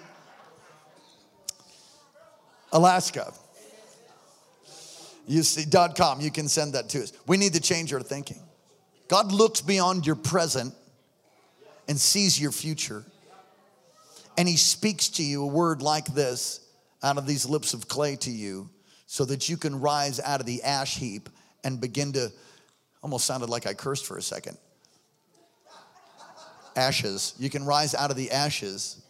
Alaska. 2.71 3.35
You 5.27 5.43
see, 5.43 5.65
dot 5.65 5.97
.com, 5.97 6.21
you 6.21 6.31
can 6.31 6.49
send 6.49 6.75
that 6.75 6.89
to 6.91 7.03
us. 7.03 7.13
We 7.27 7.37
need 7.37 7.55
to 7.55 7.61
change 7.61 7.93
our 7.93 8.01
thinking. 8.01 8.39
God 9.09 9.33
looks 9.33 9.61
beyond 9.61 10.07
your 10.07 10.15
present 10.15 10.73
and 11.91 12.01
sees 12.01 12.41
your 12.41 12.53
future. 12.53 13.05
And 14.39 14.49
he 14.49 14.57
speaks 14.57 15.09
to 15.09 15.25
you 15.25 15.43
a 15.43 15.47
word 15.47 15.83
like 15.83 16.07
this 16.07 16.61
out 17.03 17.19
of 17.19 17.27
these 17.27 17.47
lips 17.47 17.75
of 17.75 17.89
clay 17.89 18.15
to 18.17 18.31
you 18.31 18.71
so 19.07 19.25
that 19.25 19.49
you 19.49 19.57
can 19.57 19.81
rise 19.81 20.21
out 20.21 20.39
of 20.39 20.47
the 20.47 20.63
ash 20.63 20.97
heap 20.97 21.29
and 21.65 21.81
begin 21.81 22.13
to 22.13 22.31
almost 23.03 23.27
sounded 23.27 23.51
like 23.51 23.67
I 23.67 23.75
cursed 23.75 24.07
for 24.07 24.17
a 24.17 24.23
second. 24.23 24.57
Ashes. 26.77 27.35
You 27.41 27.51
can 27.51 27.67
rise 27.67 27.93
out 27.97 28.13
of 28.13 28.17
the 28.17 28.31
ashes 28.31 29.03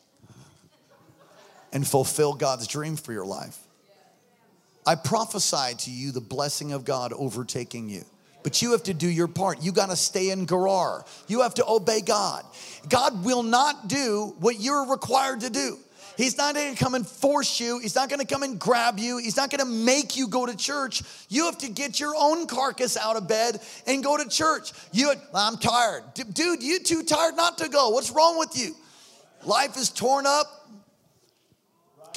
and 1.74 1.87
fulfill 1.87 2.33
God's 2.33 2.66
dream 2.66 2.97
for 2.97 3.12
your 3.12 3.26
life. 3.26 3.59
I 4.87 4.95
prophesy 4.95 5.74
to 5.81 5.91
you 5.91 6.12
the 6.12 6.22
blessing 6.22 6.72
of 6.72 6.87
God 6.87 7.12
overtaking 7.12 7.91
you. 7.91 8.07
But 8.43 8.62
you 8.62 8.72
have 8.72 8.84
to 8.84 8.95
do 8.95 9.09
your 9.09 9.28
part. 9.28 9.62
You 9.62 9.72
got 9.72 9.91
to 9.91 9.97
stay 9.97 10.30
in 10.30 10.47
Gerar. 10.47 11.05
You 11.28 11.43
have 11.43 11.55
to 11.55 11.66
obey 11.66 12.01
God. 12.01 12.45
God 12.88 13.24
will 13.24 13.43
not 13.43 13.88
do 13.88 14.34
what 14.38 14.61
you're 14.61 14.91
required 14.91 15.41
to 15.41 15.51
do. 15.51 15.78
He's 16.16 16.36
not 16.36 16.55
going 16.55 16.74
to 16.74 16.82
come 16.82 16.95
and 16.95 17.07
force 17.07 17.61
you. 17.61 17.78
He's 17.78 17.95
not 17.95 18.11
going 18.11 18.20
to 18.20 18.26
come 18.26 18.43
and 18.43 18.59
grab 18.59 18.99
you. 18.99 19.16
He's 19.16 19.36
not 19.36 19.51
going 19.51 19.61
to 19.61 19.64
make 19.64 20.16
you 20.16 20.28
go 20.28 20.45
to 20.45 20.55
church. 20.57 21.03
You 21.28 21.47
have 21.47 21.59
to 21.59 21.70
get 21.70 21.99
your 21.99 22.14
own 22.16 22.47
carcass 22.47 22.97
out 22.97 23.16
of 23.16 23.26
bed 23.26 23.59
and 23.86 24.05
go 24.05 24.18
to 24.18 24.28
church. 24.28 24.72
You, 24.93 25.14
I'm 25.34 25.57
tired. 25.57 26.03
Dude, 26.32 26.62
you 26.62 26.80
too 26.80 27.05
tired 27.05 27.36
not 27.36 27.59
to 27.59 27.68
go. 27.68 27.91
What's 27.91 28.11
wrong 28.11 28.38
with 28.38 28.55
you? 28.55 28.74
Life 29.47 29.76
is 29.78 29.88
torn 29.88 30.26
up. 30.26 30.47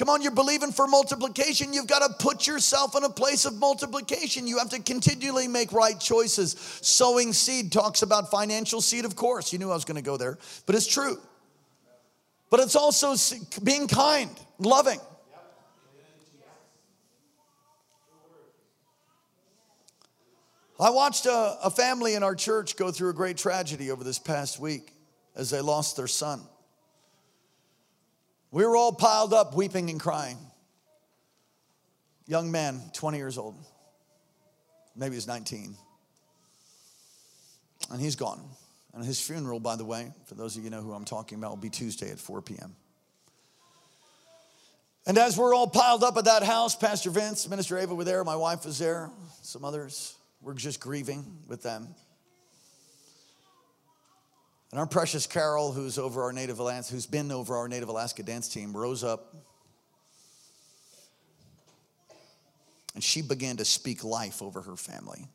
Come 0.04 0.10
on, 0.10 0.22
you're 0.22 0.32
believing 0.32 0.74
for 0.74 0.86
multiplication. 0.86 1.72
You've 1.72 1.88
got 1.88 2.06
to 2.06 2.14
put 2.20 2.46
yourself 2.46 2.98
in 2.98 3.06
a 3.06 3.10
place 3.10 3.46
of 3.46 3.58
multiplication. 3.58 4.48
You 4.48 4.58
have 4.58 4.68
to 4.72 4.82
continually 4.82 5.48
make 5.48 5.72
right 5.72 5.98
choices. 5.98 6.58
Sowing 6.82 7.32
seed 7.32 7.72
talks 7.72 8.02
about 8.02 8.30
financial 8.30 8.82
seed, 8.82 9.06
of 9.06 9.16
course. 9.16 9.54
You 9.54 9.60
knew 9.60 9.72
I 9.72 9.76
was 9.76 9.86
going 9.86 9.96
to 9.96 10.04
go 10.04 10.18
there, 10.18 10.38
but 10.66 10.76
it's 10.76 10.88
true. 10.88 11.18
But 12.50 12.60
it's 12.60 12.76
also 12.76 13.16
being 13.64 13.88
kind, 13.88 14.30
loving. 14.60 15.00
I 20.82 20.90
watched 20.90 21.28
a, 21.28 21.60
a 21.64 21.70
family 21.70 22.16
in 22.16 22.24
our 22.24 22.36
church 22.36 22.76
go 22.76 22.92
through 22.92 23.12
a 23.12 23.14
great 23.14 23.38
tragedy 23.38 23.90
over 23.90 24.04
this 24.04 24.20
past 24.20 24.60
week 24.60 24.92
as 25.34 25.50
they 25.50 25.62
lost 25.62 25.96
their 25.96 26.08
son. 26.08 26.42
We 28.54 28.64
were 28.68 28.76
all 28.76 28.92
piled 28.94 29.34
up, 29.34 29.56
weeping 29.56 29.90
and 29.90 30.00
crying. 30.00 30.38
Young 32.28 32.52
man, 32.52 32.80
20 32.94 33.18
years 33.18 33.40
old. 33.40 33.56
Maybe 34.96 35.16
he's 35.16 35.26
19. 35.26 35.76
And 37.90 38.00
he's 38.00 38.16
gone. 38.16 38.40
And 38.94 39.04
his 39.04 39.20
funeral, 39.20 39.60
by 39.60 39.76
the 39.76 39.84
way, 39.84 40.12
for 40.28 40.36
those 40.36 40.56
of 40.56 40.64
you 40.64 40.70
know 40.70 40.84
who 40.84 40.94
I'm 40.94 41.04
talking 41.04 41.40
about, 41.40 41.50
will 41.50 41.58
be 41.58 41.72
Tuesday 41.72 42.12
at 42.12 42.20
4 42.20 42.44
p.m. 42.44 42.76
And 45.08 45.18
as 45.18 45.36
we're 45.36 45.56
all 45.56 45.68
piled 45.68 46.04
up 46.04 46.16
at 46.18 46.26
that 46.26 46.44
house, 46.44 46.76
Pastor 46.76 47.10
Vince, 47.10 47.50
Minister 47.50 47.80
Ava 47.80 47.96
were 47.96 48.04
there, 48.04 48.24
my 48.24 48.36
wife 48.36 48.66
was 48.66 48.78
there, 48.78 49.10
some 49.42 49.66
others. 49.66 50.16
We're 50.44 50.54
just 50.54 50.80
grieving 50.80 51.26
with 51.48 51.64
them. 51.64 51.88
And 54.74 54.80
our 54.80 54.88
precious 54.88 55.28
Carol, 55.28 55.72
who's 55.72 56.00
over 56.00 56.24
our 56.24 56.34
native 56.34 56.58
Alaska, 56.58 56.96
who's 56.96 57.06
been 57.06 57.32
over 57.32 57.56
our 57.56 57.68
native 57.68 57.90
Alaska 57.90 58.24
dance 58.24 58.50
team, 58.50 58.76
rose 58.76 59.04
up. 59.04 59.36
And 62.96 63.04
she 63.04 63.22
began 63.22 63.58
to 63.58 63.66
speak 63.66 64.04
life 64.04 64.42
over 64.42 64.64
her 64.64 64.76
family 64.76 65.28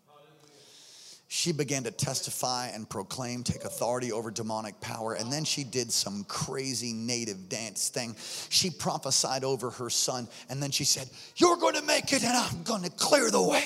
she 1.30 1.52
began 1.52 1.84
to 1.84 1.90
testify 1.90 2.68
and 2.68 2.88
proclaim, 2.88 3.42
take 3.42 3.64
authority 3.64 4.12
over 4.12 4.30
demonic 4.30 4.80
power. 4.80 5.12
And 5.12 5.30
then 5.30 5.44
she 5.44 5.62
did 5.62 5.92
some 5.92 6.24
crazy 6.24 6.94
native 6.94 7.50
dance 7.50 7.90
thing. 7.90 8.16
She 8.48 8.70
prophesied 8.70 9.44
over 9.44 9.68
her 9.68 9.90
son, 9.90 10.26
and 10.48 10.62
then 10.62 10.70
she 10.70 10.84
said, 10.84 11.10
You're 11.36 11.58
going 11.58 11.74
to 11.74 11.82
make 11.82 12.14
it, 12.14 12.24
and 12.24 12.34
I'm 12.34 12.62
going 12.62 12.82
to 12.82 12.90
clear 12.90 13.30
the 13.30 13.42
way. 13.42 13.64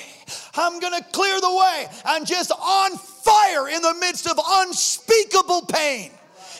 I'm 0.55 0.81
going 0.81 1.01
to 1.01 1.05
clear 1.13 1.39
the 1.39 1.55
way. 1.55 1.87
I'm 2.03 2.25
just 2.25 2.51
on 2.51 2.97
fire 2.97 3.69
in 3.69 3.81
the 3.81 3.95
midst 3.97 4.27
of 4.27 4.37
unspeakable 4.45 5.61
pain. 5.67 6.11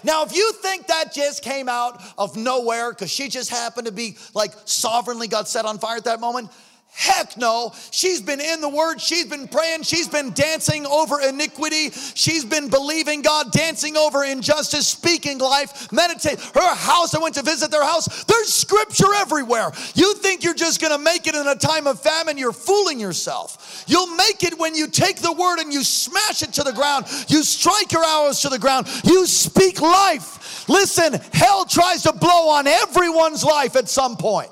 Now, 0.06 0.24
if 0.24 0.34
you 0.34 0.54
think 0.54 0.88
that 0.88 1.14
just 1.14 1.44
came 1.44 1.68
out 1.68 2.02
of 2.18 2.38
nowhere 2.38 2.92
because 2.92 3.12
she 3.12 3.28
just 3.28 3.50
happened 3.50 3.88
to 3.88 3.94
be 3.94 4.16
like 4.34 4.52
sovereignly 4.66 5.28
got 5.28 5.50
set 5.50 5.66
on 5.66 5.80
fire 5.80 5.98
at 5.98 6.06
that 6.06 6.22
moment, 6.22 6.50
Heck 6.96 7.38
no. 7.38 7.74
She's 7.90 8.22
been 8.22 8.40
in 8.40 8.62
the 8.62 8.70
Word. 8.70 9.02
She's 9.02 9.26
been 9.26 9.48
praying. 9.48 9.82
She's 9.82 10.08
been 10.08 10.32
dancing 10.32 10.86
over 10.86 11.20
iniquity. 11.22 11.90
She's 11.90 12.46
been 12.46 12.70
believing 12.70 13.24
God, 13.24 13.52
dancing 13.52 13.98
over 13.98 14.24
injustice, 14.24 14.88
speaking 14.88 15.40
life, 15.40 15.92
meditate. 15.92 16.40
Her 16.40 16.76
house, 16.76 17.16
I 17.16 17.20
went 17.20 17.34
to 17.36 17.42
visit 17.42 17.72
their 17.72 17.84
house. 17.84 18.24
There's 18.26 18.54
scripture 18.54 19.12
everywhere. 19.16 19.72
You 19.96 20.14
think 20.16 20.44
you're 20.44 20.54
just 20.54 20.80
going 20.80 20.96
to 20.96 21.04
make 21.04 21.26
it 21.26 21.34
in 21.34 21.48
a 21.48 21.56
time 21.56 21.88
of 21.88 22.00
famine? 22.00 22.38
You're 22.38 22.54
fooling 22.54 23.00
yourself. 23.00 23.84
You'll 23.88 24.16
make 24.16 24.44
it 24.44 24.60
when 24.60 24.76
you 24.76 24.88
take 24.88 25.18
the 25.18 25.34
Word 25.34 25.60
and 25.60 25.74
you 25.74 25.84
smash 25.84 26.44
it 26.44 26.54
to 26.54 26.64
the 26.64 26.74
ground. 26.74 27.08
You 27.28 27.44
strike 27.44 27.92
your 27.92 28.06
arrows 28.06 28.42
to 28.42 28.50
the 28.50 28.60
ground. 28.60 28.88
You 29.04 29.26
speak 29.26 29.82
life. 29.82 30.70
Listen, 30.70 31.20
hell 31.34 31.66
tries 31.66 32.04
to 32.04 32.14
blow 32.14 32.50
on 32.50 32.68
everyone's 32.68 33.44
life 33.44 33.76
at 33.76 33.90
some 33.90 34.16
point. 34.16 34.52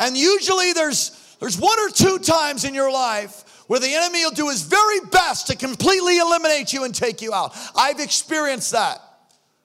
And 0.00 0.16
usually 0.16 0.72
there's 0.72 1.16
there's 1.38 1.58
one 1.58 1.78
or 1.78 1.88
two 1.90 2.18
times 2.18 2.64
in 2.64 2.74
your 2.74 2.92
life 2.92 3.64
where 3.66 3.80
the 3.80 3.94
enemy 3.94 4.24
will 4.24 4.32
do 4.32 4.48
his 4.48 4.62
very 4.62 5.00
best 5.12 5.46
to 5.46 5.56
completely 5.56 6.18
eliminate 6.18 6.72
you 6.72 6.84
and 6.84 6.94
take 6.94 7.22
you 7.22 7.32
out. 7.32 7.56
I've 7.76 8.00
experienced 8.00 8.72
that. 8.72 9.00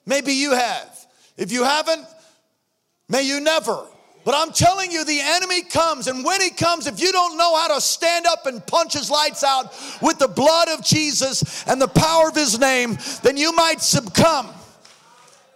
Maybe 0.05 0.33
you 0.33 0.51
have. 0.51 1.07
If 1.38 1.51
you 1.51 1.63
haven't, 1.63 2.05
may 3.09 3.23
you 3.23 3.41
never. 3.41 3.88
But 4.23 4.36
I'm 4.36 4.51
telling 4.51 4.91
you, 4.91 5.03
the 5.03 5.19
enemy 5.21 5.61
comes, 5.63 6.07
and 6.07 6.23
when 6.23 6.41
he 6.41 6.49
comes, 6.49 6.88
if 6.88 6.99
you 6.99 7.11
don't 7.11 7.38
know 7.38 7.55
how 7.55 7.75
to 7.75 7.81
stand 7.81 8.25
up 8.25 8.47
and 8.47 8.65
punch 8.65 8.93
his 8.93 9.11
lights 9.11 9.43
out 9.43 9.73
with 10.01 10.17
the 10.17 10.27
blood 10.27 10.67
of 10.69 10.83
Jesus 10.83 11.63
and 11.67 11.79
the 11.79 11.88
power 11.88 12.29
of 12.29 12.36
his 12.36 12.57
name, 12.57 12.97
then 13.21 13.38
you 13.38 13.53
might 13.53 13.81
succumb. 13.81 14.47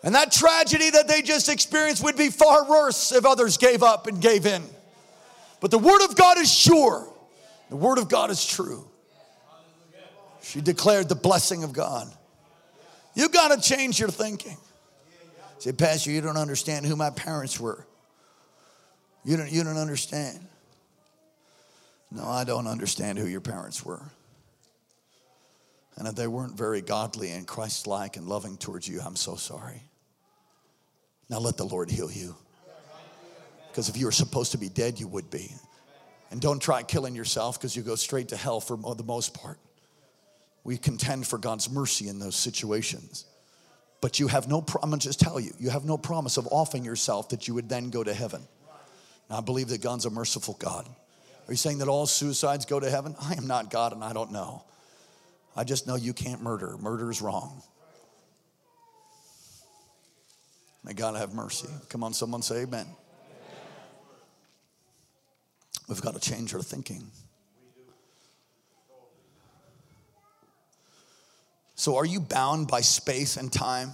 And 0.04 0.16
that 0.16 0.32
tragedy 0.32 0.90
that 0.92 1.08
they 1.08 1.22
just 1.22 1.50
experienced 1.50 2.04
would 2.04 2.16
be 2.16 2.30
far 2.30 2.70
worse 2.70 3.12
if 3.12 3.26
others 3.26 3.58
gave 3.58 3.84
up 3.84 4.08
and 4.08 4.22
gave 4.22 4.46
in. 4.46 4.64
But 5.60 5.72
the 5.72 5.78
Word 5.78 6.04
of 6.06 6.16
God 6.16 6.38
is 6.38 6.52
sure, 6.52 7.08
the 7.70 7.76
Word 7.76 7.98
of 7.98 8.08
God 8.08 8.32
is 8.32 8.46
true. 8.46 8.88
She 10.42 10.62
declared 10.62 11.10
the 11.10 11.16
blessing 11.16 11.64
of 11.64 11.74
God. 11.74 12.12
You 13.14 13.30
got 13.30 13.50
to 13.54 13.62
change 13.62 14.00
your 14.00 14.10
thinking. 14.10 14.58
Say, 15.60 15.74
Pastor, 15.74 16.10
you 16.10 16.22
don't 16.22 16.38
understand 16.38 16.86
who 16.86 16.96
my 16.96 17.10
parents 17.10 17.60
were. 17.60 17.86
You 19.26 19.36
don't, 19.36 19.52
you 19.52 19.64
don't 19.64 19.78
understand. 19.78 20.40
No, 22.12 22.24
I 22.24 22.46
don't 22.46 22.66
understand 22.66 23.20
who 23.20 23.28
your 23.28 23.42
parents 23.42 23.86
were. 23.86 24.02
And 25.98 26.08
if 26.08 26.16
they 26.16 26.28
weren't 26.28 26.58
very 26.58 26.82
godly 26.82 27.32
and 27.32 27.46
Christ 27.46 27.86
like 27.86 28.16
and 28.16 28.26
loving 28.28 28.58
towards 28.58 28.88
you, 28.88 29.02
I'm 29.02 29.18
so 29.18 29.36
sorry. 29.36 29.84
Now 31.30 31.40
let 31.40 31.58
the 31.58 31.66
Lord 31.66 31.92
heal 31.92 32.12
you. 32.12 32.36
Because 33.70 33.88
if 33.88 33.98
you 33.98 34.06
were 34.06 34.12
supposed 34.12 34.52
to 34.54 34.58
be 34.58 34.68
dead, 34.68 35.00
you 35.00 35.08
would 35.08 35.30
be. 35.30 35.54
And 36.32 36.42
don't 36.42 36.62
try 36.62 36.84
killing 36.84 37.16
yourself 37.16 37.60
because 37.60 37.76
you 37.76 37.82
go 37.82 37.96
straight 37.96 38.30
to 38.30 38.38
hell 38.38 38.60
for 38.60 38.78
the 38.96 39.04
most 39.04 39.34
part. 39.34 39.58
We 40.64 40.78
contend 40.78 41.28
for 41.28 41.38
God's 41.38 41.70
mercy 41.70 42.08
in 42.08 42.20
those 42.20 42.36
situations. 42.36 43.26
But 44.02 44.20
you 44.20 44.28
have 44.28 44.48
no, 44.48 44.66
I'm 44.82 44.90
gonna 44.90 44.98
just 44.98 45.20
tell 45.20 45.40
you, 45.40 45.54
you 45.60 45.70
have 45.70 45.86
no 45.86 45.98
promise 45.98 46.38
of 46.38 46.48
offering 46.52 46.86
yourself 46.86 47.30
that 47.30 47.48
you 47.48 47.54
would 47.54 47.70
then 47.70 47.90
go 47.90 48.04
to 48.04 48.14
heaven. 48.14 48.42
And 49.30 49.38
I 49.38 49.42
believe 49.42 49.70
that 49.70 49.82
God's 49.82 50.06
a 50.06 50.10
merciful 50.10 50.56
God. 50.60 50.88
Are 51.48 51.52
you 51.52 51.58
saying 51.58 51.80
that 51.80 51.88
all 51.88 52.06
suicides 52.06 52.66
go 52.66 52.80
to 52.80 52.90
heaven? 52.90 53.16
I 53.22 53.34
am 53.34 53.48
not 53.48 53.72
God 53.72 53.94
and 53.94 54.04
I 54.04 54.14
don't 54.14 54.32
know. 54.32 54.64
I 55.56 55.64
just 55.64 55.88
know 55.88 55.96
you 55.96 56.14
can't 56.14 56.42
murder. 56.42 56.78
Murder 56.78 57.10
is 57.10 57.22
wrong. 57.22 57.62
May 60.84 60.94
God 60.94 61.16
have 61.16 61.34
mercy. 61.34 61.68
Come 61.90 62.04
on, 62.04 62.14
someone 62.14 62.42
say 62.42 62.62
amen. 62.62 62.88
We've 65.88 66.02
got 66.02 66.14
to 66.14 66.20
change 66.20 66.54
our 66.54 66.62
thinking. 66.62 67.04
So, 71.76 71.96
are 71.96 72.06
you 72.06 72.20
bound 72.20 72.68
by 72.68 72.82
space 72.82 73.38
and 73.38 73.52
time? 73.52 73.92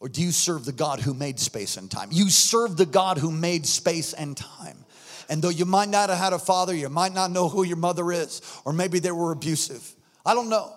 Or 0.00 0.08
do 0.08 0.20
you 0.20 0.32
serve 0.32 0.64
the 0.64 0.72
God 0.72 0.98
who 0.98 1.14
made 1.14 1.38
space 1.38 1.76
and 1.76 1.88
time? 1.88 2.08
You 2.10 2.28
serve 2.28 2.76
the 2.76 2.86
God 2.86 3.18
who 3.18 3.30
made 3.30 3.64
space 3.64 4.12
and 4.12 4.36
time. 4.36 4.84
And 5.28 5.40
though 5.40 5.48
you 5.48 5.64
might 5.64 5.88
not 5.88 6.08
have 6.10 6.18
had 6.18 6.32
a 6.32 6.38
father, 6.40 6.74
you 6.74 6.88
might 6.88 7.14
not 7.14 7.30
know 7.30 7.48
who 7.48 7.62
your 7.62 7.76
mother 7.76 8.10
is, 8.10 8.42
or 8.64 8.72
maybe 8.72 8.98
they 8.98 9.12
were 9.12 9.30
abusive. 9.30 9.94
I 10.26 10.34
don't 10.34 10.48
know. 10.48 10.72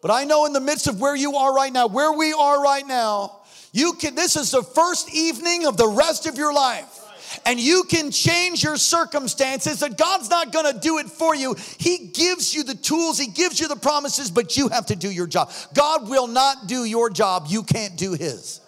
But 0.00 0.10
I 0.10 0.24
know 0.24 0.46
in 0.46 0.54
the 0.54 0.60
midst 0.60 0.86
of 0.86 1.00
where 1.00 1.14
you 1.14 1.36
are 1.36 1.54
right 1.54 1.72
now, 1.72 1.86
where 1.86 2.12
we 2.12 2.32
are 2.32 2.62
right 2.62 2.86
now, 2.86 3.42
you 3.74 3.94
can, 3.94 4.14
this 4.14 4.36
is 4.36 4.52
the 4.52 4.62
first 4.62 5.12
evening 5.12 5.66
of 5.66 5.76
the 5.76 5.88
rest 5.88 6.26
of 6.26 6.38
your 6.38 6.54
life. 6.54 7.00
And 7.44 7.58
you 7.58 7.82
can 7.82 8.12
change 8.12 8.62
your 8.62 8.76
circumstances, 8.76 9.80
that 9.80 9.98
God's 9.98 10.30
not 10.30 10.52
gonna 10.52 10.78
do 10.78 10.98
it 10.98 11.10
for 11.10 11.34
you. 11.34 11.56
He 11.78 12.06
gives 12.06 12.54
you 12.54 12.62
the 12.62 12.76
tools, 12.76 13.18
He 13.18 13.26
gives 13.26 13.58
you 13.58 13.66
the 13.66 13.74
promises, 13.74 14.30
but 14.30 14.56
you 14.56 14.68
have 14.68 14.86
to 14.86 14.96
do 14.96 15.10
your 15.10 15.26
job. 15.26 15.50
God 15.74 16.08
will 16.08 16.28
not 16.28 16.68
do 16.68 16.84
your 16.84 17.10
job, 17.10 17.46
you 17.48 17.64
can't 17.64 17.96
do 17.96 18.12
His. 18.12 18.60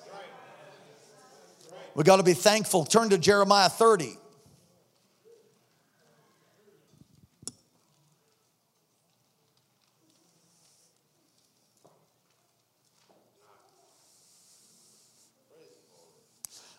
We 1.95 2.03
gotta 2.03 2.25
be 2.25 2.35
thankful. 2.35 2.85
Turn 2.85 3.11
to 3.11 3.19
Jeremiah 3.19 3.69
30. 3.69 4.19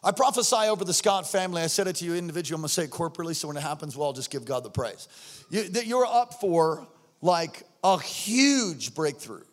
I 0.07 0.11
prophesy 0.13 0.69
over 0.69 0.85
the 0.85 0.93
Scott 0.93 1.29
family. 1.29 1.61
I 1.61 1.67
said 1.67 1.87
it 1.87 1.97
to 1.97 2.05
you 2.05 2.15
individually. 2.15 2.55
I'm 2.55 2.61
going 2.61 2.69
to 2.69 2.73
say 2.73 2.83
it 2.85 2.91
corporately, 2.91 3.35
so 3.35 3.49
when 3.49 3.57
it 3.57 3.61
happens, 3.61 3.97
we'll 3.97 4.05
all 4.05 4.13
just 4.13 4.31
give 4.31 4.45
God 4.45 4.63
the 4.63 4.69
praise. 4.69 5.09
You, 5.49 5.67
that 5.67 5.85
you're 5.85 6.05
up 6.05 6.35
for 6.39 6.87
like 7.21 7.63
a 7.83 7.99
huge 7.99 8.95
breakthrough, 8.95 9.43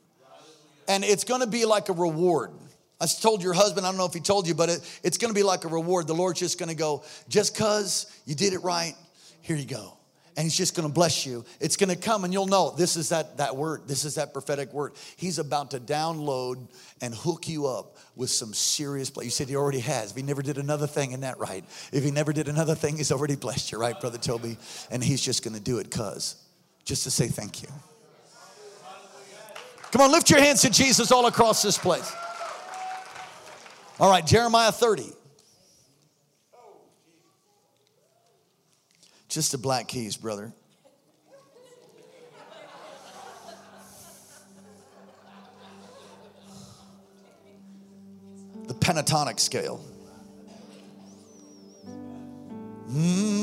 and 0.87 1.03
it's 1.03 1.25
going 1.25 1.41
to 1.41 1.49
be 1.49 1.65
like 1.65 1.89
a 1.89 1.93
reward. 1.93 2.53
I 3.01 3.07
told 3.07 3.43
your 3.43 3.53
husband, 3.53 3.85
I 3.85 3.89
don't 3.89 3.99
know 3.99 4.05
if 4.05 4.15
he 4.15 4.21
told 4.21 4.47
you, 4.47 4.55
but 4.55 4.69
it, 4.69 5.01
it's 5.03 5.19
going 5.19 5.31
to 5.31 5.35
be 5.35 5.43
like 5.43 5.65
a 5.65 5.69
reward. 5.69 6.07
The 6.07 6.15
Lord's 6.15 6.39
just 6.39 6.57
going 6.57 6.69
to 6.69 6.77
go, 6.77 7.03
just 7.29 7.53
because 7.53 8.07
you 8.25 8.37
did 8.37 8.53
it 8.53 8.63
right, 8.63 8.95
here 9.41 9.57
you 9.57 9.67
go 9.67 9.99
and 10.37 10.45
he's 10.45 10.57
just 10.57 10.75
going 10.75 10.89
to 10.89 10.93
bless 10.93 11.25
you 11.27 11.45
it's 11.61 11.77
going 11.77 11.89
to 11.89 11.97
come 11.97 12.25
and 12.25 12.33
you'll 12.33 12.47
know 12.47 12.75
this 12.77 12.97
is 12.97 13.11
that 13.11 13.37
that 13.37 13.57
word 13.57 13.87
this 13.87 14.05
is 14.05 14.17
that 14.17 14.33
prophetic 14.33 14.73
word 14.73 14.93
he's 15.17 15.39
about 15.39 15.71
to 15.71 15.79
download 15.79 16.69
and 17.01 17.15
hook 17.15 17.49
you 17.49 17.67
up 17.67 17.94
with 18.17 18.31
some 18.31 18.55
serious 18.55 19.11
play. 19.11 19.25
You 19.25 19.31
said 19.31 19.49
he 19.49 19.57
already 19.57 19.81
has. 19.81 20.11
If 20.11 20.17
he 20.17 20.23
never 20.23 20.43
did 20.43 20.59
another 20.59 20.87
thing, 20.87 21.13
in 21.13 21.21
that 21.21 21.39
right? 21.39 21.65
If 21.93 22.05
he 22.05 22.11
never 22.11 22.33
did 22.33 22.49
another 22.49 22.75
thing, 22.75 22.97
he's 22.97 23.13
already 23.13 23.37
blessed 23.37 23.73
you, 23.73 23.79
right, 23.79 23.99
Brother 24.01 24.19
Toby? 24.19 24.57
And 24.91 25.03
he's 25.03 25.21
just 25.21 25.43
going 25.45 25.55
to 25.55 25.63
do 25.63 25.79
it 25.79 25.85
because, 25.85 26.37
just 26.85 27.05
to 27.05 27.11
say 27.11 27.29
thank 27.29 27.63
you. 27.63 27.69
Come 29.91 30.03
on, 30.03 30.13
lift 30.13 30.31
your 30.31 30.41
hands 30.41 30.63
to 30.63 30.71
Jesus 30.71 31.13
all 31.13 31.27
across 31.27 31.63
this 31.63 31.79
place. 31.79 32.13
All 34.01 34.11
right, 34.11 34.27
Jeremiah 34.27 34.73
30. 34.73 35.05
Just 39.29 39.53
the 39.53 39.59
black 39.59 39.89
keys, 39.89 40.17
brother. 40.17 40.53
Pentatonic 48.85 49.41
scale. 49.41 49.81
Mm, 52.91 53.34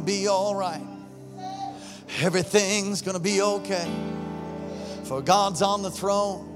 gonna 0.00 0.18
be 0.18 0.28
all 0.28 0.54
right. 0.54 0.80
Everything's 2.20 3.02
gonna 3.02 3.20
be 3.20 3.42
okay. 3.42 3.86
For 5.04 5.20
God's 5.20 5.60
on 5.60 5.82
the 5.82 5.90
throne. 5.90 6.46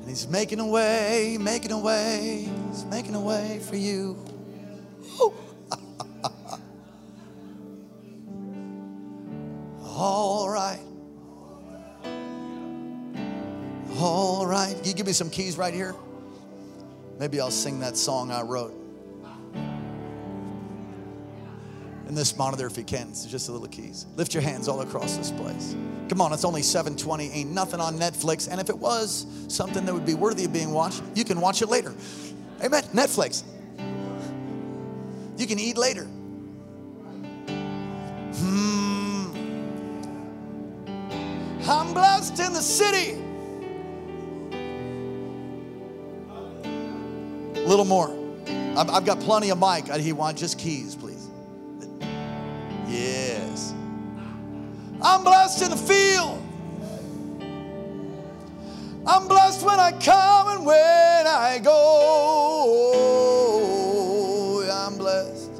And 0.00 0.08
He's 0.08 0.26
making 0.26 0.58
a 0.58 0.66
way, 0.66 1.38
making 1.40 1.70
a 1.70 1.78
way. 1.78 2.48
He's 2.70 2.84
making 2.86 3.14
a 3.14 3.20
way 3.20 3.60
for 3.60 3.76
you. 3.76 4.18
All 9.84 10.48
right. 10.48 10.80
All 13.98 14.46
right. 14.46 14.74
Can 14.74 14.84
you 14.84 14.94
give 14.94 15.06
me 15.06 15.12
some 15.12 15.30
keys 15.30 15.56
right 15.56 15.72
here? 15.72 15.94
Maybe 17.20 17.40
I'll 17.40 17.52
sing 17.52 17.78
that 17.80 17.96
song 17.96 18.32
I 18.32 18.42
wrote. 18.42 18.81
This 22.14 22.36
monitor, 22.36 22.66
if 22.66 22.76
you 22.76 22.84
can, 22.84 23.08
it's 23.08 23.24
just 23.24 23.48
a 23.48 23.52
little 23.52 23.68
keys. 23.68 24.06
Lift 24.16 24.34
your 24.34 24.42
hands 24.42 24.68
all 24.68 24.82
across 24.82 25.16
this 25.16 25.30
place. 25.30 25.74
Come 26.08 26.20
on, 26.20 26.32
it's 26.32 26.44
only 26.44 26.62
720. 26.62 27.30
Ain't 27.30 27.50
nothing 27.50 27.80
on 27.80 27.98
Netflix. 27.98 28.48
And 28.50 28.60
if 28.60 28.68
it 28.68 28.76
was 28.76 29.26
something 29.48 29.86
that 29.86 29.94
would 29.94 30.04
be 30.04 30.14
worthy 30.14 30.44
of 30.44 30.52
being 30.52 30.72
watched, 30.72 31.02
you 31.14 31.24
can 31.24 31.40
watch 31.40 31.62
it 31.62 31.68
later. 31.68 31.94
Amen. 32.62 32.82
Netflix. 32.92 33.44
You 35.38 35.46
can 35.46 35.58
eat 35.58 35.76
later. 35.78 36.04
Hmm. 38.36 39.32
I'm 41.68 41.94
blessed 41.94 42.38
in 42.40 42.52
the 42.52 42.60
city. 42.60 43.18
A 47.56 47.66
little 47.66 47.84
more. 47.84 48.14
I've, 48.76 49.04
got 49.04 49.20
plenty 49.20 49.50
of 49.50 49.58
mic. 49.58 49.90
I, 49.90 49.98
he 49.98 50.12
wants 50.12 50.40
just 50.40 50.58
keys, 50.58 50.94
please. 50.96 51.11
I'm 55.04 55.24
blessed 55.24 55.62
in 55.62 55.70
the 55.70 55.76
field. 55.76 56.38
I'm 59.04 59.26
blessed 59.26 59.66
when 59.66 59.80
I 59.80 59.90
come 59.92 60.48
and 60.56 60.64
when 60.64 61.26
I 61.26 61.58
go. 61.58 61.82
I'm 64.70 64.96
blessed. 64.96 65.50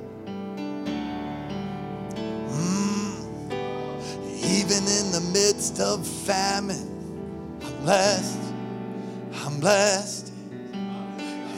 Mm. 2.36 3.53
Even 4.45 4.86
in 4.86 5.11
the 5.11 5.20
midst 5.32 5.80
of 5.80 6.07
famine, 6.07 6.88
I'm 7.64 7.76
blessed. 7.82 8.38
I'm 9.45 9.59
blessed. 9.59 10.32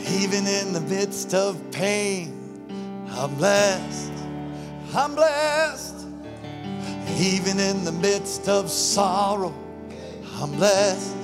Even 0.09 0.47
in 0.47 0.72
the 0.72 0.80
midst 0.80 1.35
of 1.35 1.61
pain, 1.70 2.32
I'm 3.11 3.35
blessed. 3.35 4.12
I'm 4.95 5.14
blessed. 5.14 5.84
Even 7.17 7.59
in 7.61 7.85
the 7.85 7.93
midst 7.93 8.49
of 8.49 8.71
sorrow, 8.71 9.55
I'm 10.41 10.53
blessed. 10.53 11.17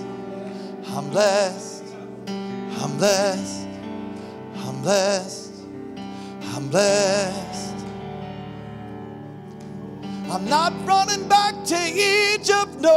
I'm 0.86 1.10
blessed. 1.10 1.84
I'm 2.28 2.96
blessed. 2.96 3.66
I'm 4.56 4.82
blessed. 4.82 5.52
I'm 6.54 6.68
blessed. 6.68 7.74
I'm 10.30 10.48
not 10.48 10.72
running 10.86 11.28
back 11.28 11.64
to 11.64 11.76
Egypt, 11.76 12.76
no, 12.78 12.90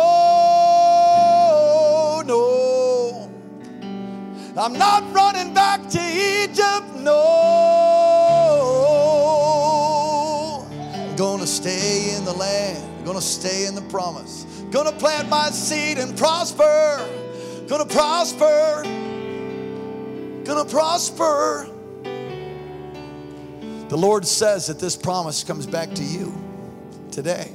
no. 2.28 3.30
I'm 4.56 4.74
not 4.74 5.04
running 5.12 5.52
back 5.52 5.90
to 5.90 6.00
Egypt, 6.00 6.94
no. 6.98 7.48
I'm 10.94 11.16
gonna 11.16 11.48
stay 11.48 12.16
in 12.16 12.24
the 12.24 12.34
land, 12.34 12.83
gonna 13.14 13.22
stay 13.22 13.68
in 13.68 13.76
the 13.76 13.82
promise. 13.84 14.44
Gonna 14.72 14.92
plant 14.92 15.30
my 15.30 15.52
seed 15.52 16.00
and 16.00 16.18
prosper. 16.18 17.08
Gonna 17.68 17.86
prosper. 17.86 18.82
Gonna 20.44 20.66
prosper. 20.66 21.70
The 23.90 23.98
Lord 23.98 24.26
says 24.26 24.66
that 24.66 24.80
this 24.80 24.96
promise 24.96 25.44
comes 25.44 25.68
back 25.68 25.94
to 25.94 26.04
you 26.04 26.34
today. 27.12 27.52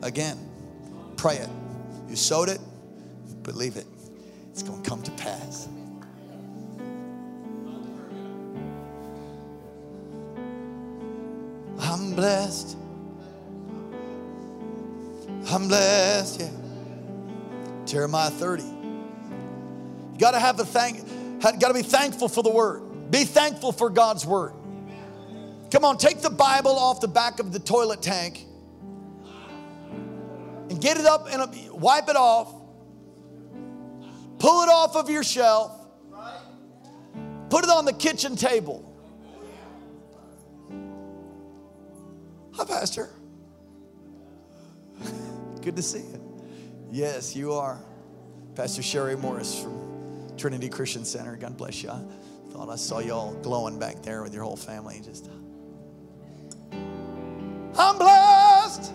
Again, 0.00 0.38
pray 1.18 1.36
it. 1.36 1.50
You 2.08 2.16
sowed 2.16 2.48
it, 2.48 2.60
believe 3.42 3.76
it. 3.76 3.84
It's 4.52 4.62
going 4.62 4.82
to 4.82 4.88
come 4.88 5.02
to 5.02 5.10
pass. 5.12 5.68
I'm 11.78 12.14
blessed. 12.14 12.78
I'm 15.50 15.68
blessed, 15.68 16.40
yeah. 16.40 16.50
Jeremiah 17.86 18.30
30. 18.30 18.62
You 18.62 20.18
got 20.18 20.32
to 20.32 20.38
have 20.38 20.58
the 20.58 20.66
thank, 20.66 21.00
got 21.40 21.68
to 21.68 21.74
be 21.74 21.82
thankful 21.82 22.28
for 22.28 22.42
the 22.42 22.50
word. 22.50 23.10
Be 23.10 23.24
thankful 23.24 23.72
for 23.72 23.88
God's 23.88 24.26
word. 24.26 24.52
Come 25.70 25.84
on, 25.84 25.96
take 25.96 26.20
the 26.20 26.30
Bible 26.30 26.78
off 26.78 27.00
the 27.00 27.08
back 27.08 27.40
of 27.40 27.52
the 27.52 27.58
toilet 27.58 28.02
tank 28.02 28.44
and 30.68 30.80
get 30.80 30.98
it 30.98 31.06
up 31.06 31.28
and 31.30 31.42
wipe 31.72 32.08
it 32.08 32.16
off. 32.16 32.54
Pull 34.38 34.62
it 34.62 34.68
off 34.68 34.96
of 34.96 35.08
your 35.08 35.24
shelf. 35.24 35.72
Put 37.48 37.64
it 37.64 37.70
on 37.70 37.86
the 37.86 37.92
kitchen 37.94 38.36
table. 38.36 38.84
Hi, 42.52 42.64
Pastor. 42.64 43.08
Good 45.68 45.76
to 45.76 45.82
see 45.82 45.98
you. 45.98 46.18
Yes, 46.90 47.36
you 47.36 47.52
are. 47.52 47.78
Pastor 48.54 48.82
Sherry 48.82 49.18
Morris 49.18 49.62
from 49.62 50.34
Trinity 50.38 50.70
Christian 50.70 51.04
Center. 51.04 51.36
God 51.36 51.58
bless 51.58 51.82
you. 51.82 51.90
I 51.90 52.02
thought 52.52 52.70
I 52.70 52.76
saw 52.76 53.00
you 53.00 53.12
all 53.12 53.34
glowing 53.42 53.78
back 53.78 54.00
there 54.00 54.22
with 54.22 54.32
your 54.32 54.44
whole 54.44 54.56
family. 54.56 55.02
Just, 55.04 55.28
I'm 56.72 57.98
blessed. 57.98 58.94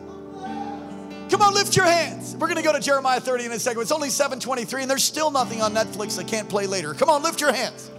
Come 1.30 1.44
on, 1.44 1.54
lift 1.54 1.76
your 1.76 1.86
hands. 1.86 2.36
We're 2.38 2.48
going 2.48 2.58
to 2.58 2.64
go 2.64 2.74
to 2.74 2.80
Jeremiah 2.80 3.20
30 3.20 3.46
in 3.46 3.52
a 3.52 3.60
second. 3.60 3.84
It's 3.84 3.92
only 3.92 4.10
7:23, 4.10 4.82
and 4.82 4.90
there's 4.90 5.04
still 5.04 5.30
nothing 5.30 5.62
on 5.62 5.76
Netflix 5.76 6.18
I 6.18 6.24
can't 6.24 6.50
play 6.50 6.66
later. 6.66 6.96
Come 6.96 7.08
on, 7.08 7.22
lift 7.22 7.40
your 7.40 7.54
hands. 7.54 7.92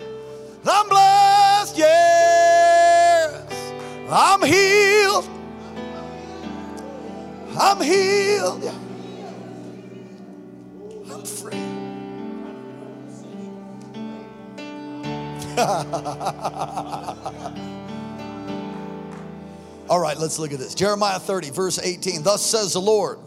I'm 0.68 0.88
blessed. 0.88 1.78
Yes, 1.78 3.72
I'm 4.10 4.42
healed. 4.42 5.33
I'm 7.56 7.80
healed. 7.80 8.64
I'm 11.10 11.24
free. 11.24 11.54
All 19.88 20.00
right, 20.00 20.18
let's 20.18 20.40
look 20.40 20.52
at 20.52 20.58
this. 20.58 20.74
Jeremiah 20.74 21.20
30, 21.20 21.50
verse 21.50 21.78
18. 21.78 22.24
Thus 22.24 22.44
says 22.44 22.72
the 22.72 22.80
Lord. 22.80 23.20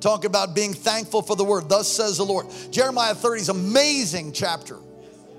Talk 0.00 0.24
about 0.24 0.54
being 0.54 0.72
thankful 0.72 1.20
for 1.20 1.36
the 1.36 1.44
word. 1.44 1.68
Thus 1.68 1.88
says 1.88 2.16
the 2.16 2.24
Lord. 2.24 2.46
Jeremiah 2.70 3.14
30 3.14 3.40
is 3.42 3.48
amazing 3.50 4.32
chapter. 4.32 4.78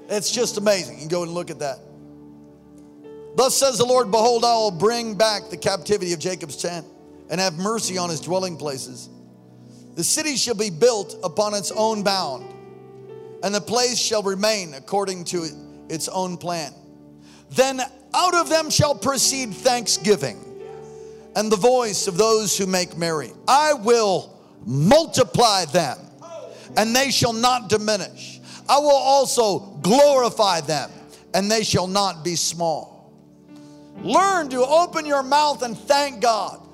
It's 0.09 0.29
just 0.29 0.57
amazing. 0.57 0.95
You 0.95 1.01
can 1.01 1.07
go 1.07 1.23
and 1.23 1.31
look 1.31 1.49
at 1.49 1.59
that. 1.59 1.79
Thus 3.35 3.55
says 3.55 3.79
the 3.79 3.85
Lord, 3.85 4.11
Behold, 4.11 4.45
I 4.45 4.53
will 4.55 4.71
bring 4.71 5.15
back 5.15 5.49
the 5.49 5.57
captivity 5.57 6.13
of 6.13 6.19
Jacob's 6.19 6.57
tent 6.57 6.85
and 7.29 7.39
have 7.39 7.57
mercy 7.57 7.97
on 7.97 8.09
his 8.09 8.21
dwelling 8.21 8.57
places. 8.57 9.09
The 9.95 10.03
city 10.03 10.35
shall 10.35 10.55
be 10.55 10.69
built 10.69 11.15
upon 11.23 11.53
its 11.53 11.71
own 11.71 12.03
bound, 12.03 12.53
and 13.43 13.53
the 13.53 13.61
place 13.61 13.97
shall 13.97 14.23
remain 14.23 14.73
according 14.73 15.25
to 15.25 15.47
its 15.89 16.07
own 16.07 16.37
plan. 16.37 16.73
Then 17.51 17.81
out 18.13 18.35
of 18.35 18.49
them 18.49 18.69
shall 18.69 18.95
proceed 18.95 19.53
thanksgiving 19.53 20.43
and 21.35 21.51
the 21.51 21.57
voice 21.57 22.07
of 22.07 22.17
those 22.17 22.57
who 22.57 22.65
make 22.65 22.97
merry. 22.97 23.31
I 23.47 23.73
will 23.73 24.39
multiply 24.65 25.65
them, 25.65 25.97
and 26.75 26.95
they 26.95 27.11
shall 27.11 27.33
not 27.33 27.69
diminish. 27.69 28.39
I 28.67 28.79
will 28.79 28.89
also 28.89 29.59
glorify 29.81 30.61
them, 30.61 30.91
and 31.33 31.49
they 31.49 31.63
shall 31.63 31.87
not 31.87 32.23
be 32.23 32.35
small. 32.35 33.13
Learn 34.01 34.49
to 34.49 34.65
open 34.65 35.05
your 35.05 35.23
mouth 35.23 35.61
and 35.61 35.77
thank 35.77 36.21
God. 36.21 36.66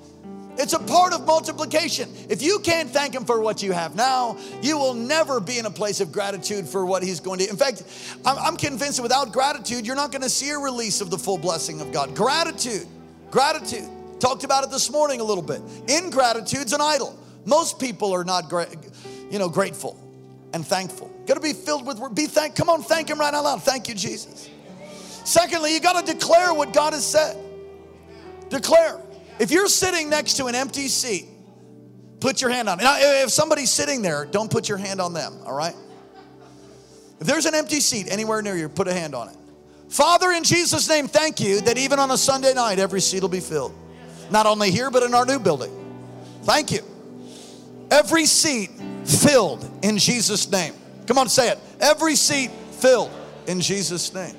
It's 0.56 0.72
a 0.72 0.78
part 0.78 1.12
of 1.12 1.26
multiplication. 1.26 2.08
If 2.28 2.42
you 2.42 2.58
can't 2.60 2.88
thank 2.90 3.14
Him 3.14 3.24
for 3.24 3.40
what 3.40 3.62
you 3.62 3.72
have 3.72 3.96
now, 3.96 4.38
you 4.62 4.78
will 4.78 4.94
never 4.94 5.40
be 5.40 5.58
in 5.58 5.66
a 5.66 5.70
place 5.70 6.00
of 6.00 6.12
gratitude 6.12 6.68
for 6.68 6.86
what 6.86 7.02
He's 7.02 7.20
going 7.20 7.40
to. 7.40 7.48
In 7.48 7.56
fact, 7.56 7.82
I'm, 8.24 8.56
convinced 8.56 8.96
that 8.98 9.02
without 9.02 9.32
gratitude, 9.32 9.86
you're 9.86 9.96
not 9.96 10.12
going 10.12 10.22
to 10.22 10.30
see 10.30 10.50
a 10.50 10.58
release 10.58 11.00
of 11.00 11.10
the 11.10 11.18
full 11.18 11.38
blessing 11.38 11.80
of 11.80 11.92
God. 11.92 12.14
Gratitude 12.14 12.86
Gratitude. 13.34 13.88
Talked 14.20 14.44
about 14.44 14.62
it 14.62 14.70
this 14.70 14.92
morning 14.92 15.18
a 15.18 15.24
little 15.24 15.42
bit. 15.42 15.60
Ingratitude's 15.88 16.72
an 16.72 16.80
idol. 16.80 17.18
Most 17.44 17.80
people 17.80 18.12
are 18.12 18.22
not 18.22 18.48
gra- 18.48 18.68
you 19.28 19.40
know, 19.40 19.48
grateful 19.48 19.98
and 20.52 20.64
thankful. 20.64 21.10
Got 21.26 21.34
to 21.34 21.40
be 21.40 21.52
filled 21.52 21.84
with 21.84 22.14
be 22.14 22.26
thank. 22.26 22.54
Come 22.54 22.68
on, 22.68 22.84
thank 22.84 23.10
Him 23.10 23.18
right 23.18 23.34
out 23.34 23.42
loud. 23.42 23.64
Thank 23.64 23.88
you, 23.88 23.96
Jesus. 23.96 24.48
Secondly, 25.24 25.74
you 25.74 25.80
got 25.80 26.06
to 26.06 26.12
declare 26.12 26.54
what 26.54 26.72
God 26.72 26.92
has 26.92 27.04
said. 27.04 27.36
Declare. 28.50 29.00
If 29.38 29.50
you're 29.50 29.68
sitting 29.68 30.08
next 30.10 30.34
to 30.34 30.46
an 30.46 30.54
empty 30.54 30.88
seat, 30.88 31.26
put 32.20 32.40
your 32.40 32.50
hand 32.50 32.68
on 32.68 32.80
it. 32.80 32.84
Now, 32.84 32.96
if 32.98 33.30
somebody's 33.30 33.70
sitting 33.70 34.02
there, 34.02 34.24
don't 34.24 34.50
put 34.50 34.68
your 34.68 34.78
hand 34.78 35.00
on 35.00 35.12
them. 35.12 35.34
All 35.44 35.54
right. 35.54 35.74
If 37.20 37.26
there's 37.26 37.46
an 37.46 37.54
empty 37.54 37.80
seat 37.80 38.08
anywhere 38.10 38.42
near 38.42 38.56
you, 38.56 38.68
put 38.68 38.88
a 38.88 38.92
hand 38.92 39.14
on 39.14 39.28
it. 39.28 39.36
Father, 39.88 40.32
in 40.32 40.44
Jesus' 40.44 40.88
name, 40.88 41.08
thank 41.08 41.40
you 41.40 41.60
that 41.62 41.78
even 41.78 41.98
on 41.98 42.10
a 42.10 42.18
Sunday 42.18 42.54
night, 42.54 42.78
every 42.78 43.00
seat 43.00 43.22
will 43.22 43.28
be 43.28 43.40
filled. 43.40 43.74
Not 44.30 44.46
only 44.46 44.70
here, 44.70 44.90
but 44.90 45.02
in 45.02 45.14
our 45.14 45.26
new 45.26 45.38
building. 45.38 45.70
Thank 46.42 46.72
you. 46.72 46.80
Every 47.90 48.26
seat 48.26 48.70
filled 49.04 49.68
in 49.82 49.98
Jesus' 49.98 50.50
name. 50.50 50.74
Come 51.06 51.18
on, 51.18 51.28
say 51.28 51.50
it. 51.50 51.58
Every 51.80 52.16
seat 52.16 52.50
filled 52.50 53.10
in 53.46 53.60
Jesus' 53.60 54.12
name. 54.14 54.34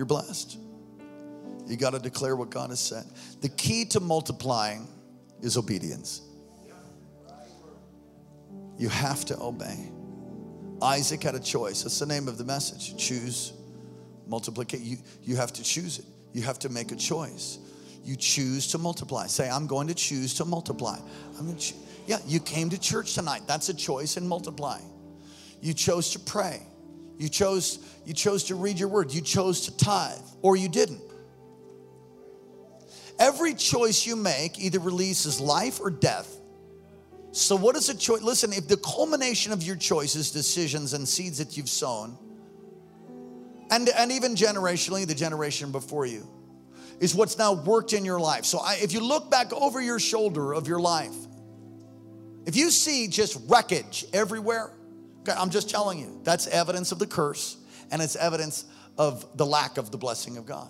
You're 0.00 0.06
blessed. 0.06 0.56
You 1.66 1.76
got 1.76 1.90
to 1.90 1.98
declare 1.98 2.34
what 2.34 2.48
God 2.48 2.70
has 2.70 2.80
said. 2.80 3.04
The 3.42 3.50
key 3.50 3.84
to 3.90 4.00
multiplying 4.00 4.88
is 5.42 5.58
obedience. 5.58 6.22
You 8.78 8.88
have 8.88 9.26
to 9.26 9.38
obey. 9.38 9.90
Isaac 10.80 11.22
had 11.22 11.34
a 11.34 11.38
choice. 11.38 11.82
That's 11.82 11.98
the 11.98 12.06
name 12.06 12.28
of 12.28 12.38
the 12.38 12.44
message. 12.44 12.96
Choose 12.96 13.52
multiplication. 14.26 14.86
You, 14.86 14.96
you 15.22 15.36
have 15.36 15.52
to 15.52 15.62
choose 15.62 15.98
it. 15.98 16.06
You 16.32 16.44
have 16.44 16.58
to 16.60 16.70
make 16.70 16.92
a 16.92 16.96
choice. 16.96 17.58
You 18.02 18.16
choose 18.16 18.68
to 18.68 18.78
multiply. 18.78 19.26
Say, 19.26 19.50
I'm 19.50 19.66
going 19.66 19.88
to 19.88 19.94
choose 19.94 20.32
to 20.36 20.46
multiply. 20.46 20.98
I'm 21.38 21.44
going 21.44 21.58
to 21.58 21.62
cho- 21.62 21.76
yeah, 22.06 22.20
you 22.26 22.40
came 22.40 22.70
to 22.70 22.80
church 22.80 23.12
tonight. 23.12 23.42
That's 23.46 23.68
a 23.68 23.74
choice 23.74 24.16
in 24.16 24.26
multiplying. 24.26 24.90
You 25.60 25.74
chose 25.74 26.08
to 26.12 26.18
pray. 26.18 26.62
You 27.20 27.28
chose, 27.28 27.78
you 28.06 28.14
chose 28.14 28.44
to 28.44 28.54
read 28.54 28.78
your 28.78 28.88
word. 28.88 29.12
You 29.12 29.20
chose 29.20 29.66
to 29.66 29.76
tithe, 29.76 30.16
or 30.40 30.56
you 30.56 30.70
didn't. 30.70 31.02
Every 33.18 33.52
choice 33.52 34.06
you 34.06 34.16
make 34.16 34.58
either 34.58 34.78
releases 34.78 35.38
life 35.38 35.80
or 35.82 35.90
death. 35.90 36.40
So, 37.32 37.56
what 37.56 37.76
is 37.76 37.90
a 37.90 37.94
choice? 37.94 38.22
Listen, 38.22 38.54
if 38.54 38.68
the 38.68 38.78
culmination 38.78 39.52
of 39.52 39.62
your 39.62 39.76
choices, 39.76 40.30
decisions, 40.30 40.94
and 40.94 41.06
seeds 41.06 41.36
that 41.36 41.58
you've 41.58 41.68
sown, 41.68 42.16
and, 43.70 43.90
and 43.90 44.10
even 44.12 44.34
generationally, 44.34 45.06
the 45.06 45.14
generation 45.14 45.72
before 45.72 46.06
you, 46.06 46.26
is 47.00 47.14
what's 47.14 47.36
now 47.36 47.52
worked 47.52 47.92
in 47.92 48.02
your 48.02 48.18
life. 48.18 48.46
So, 48.46 48.60
I, 48.60 48.78
if 48.80 48.94
you 48.94 49.00
look 49.00 49.30
back 49.30 49.52
over 49.52 49.78
your 49.82 50.00
shoulder 50.00 50.54
of 50.54 50.66
your 50.66 50.80
life, 50.80 51.14
if 52.46 52.56
you 52.56 52.70
see 52.70 53.08
just 53.08 53.38
wreckage 53.46 54.06
everywhere, 54.14 54.72
I'm 55.28 55.50
just 55.50 55.70
telling 55.70 55.98
you, 55.98 56.20
that's 56.24 56.46
evidence 56.46 56.92
of 56.92 56.98
the 56.98 57.06
curse 57.06 57.56
and 57.90 58.00
it's 58.00 58.16
evidence 58.16 58.64
of 58.98 59.26
the 59.36 59.46
lack 59.46 59.78
of 59.78 59.90
the 59.90 59.98
blessing 59.98 60.36
of 60.36 60.46
God. 60.46 60.68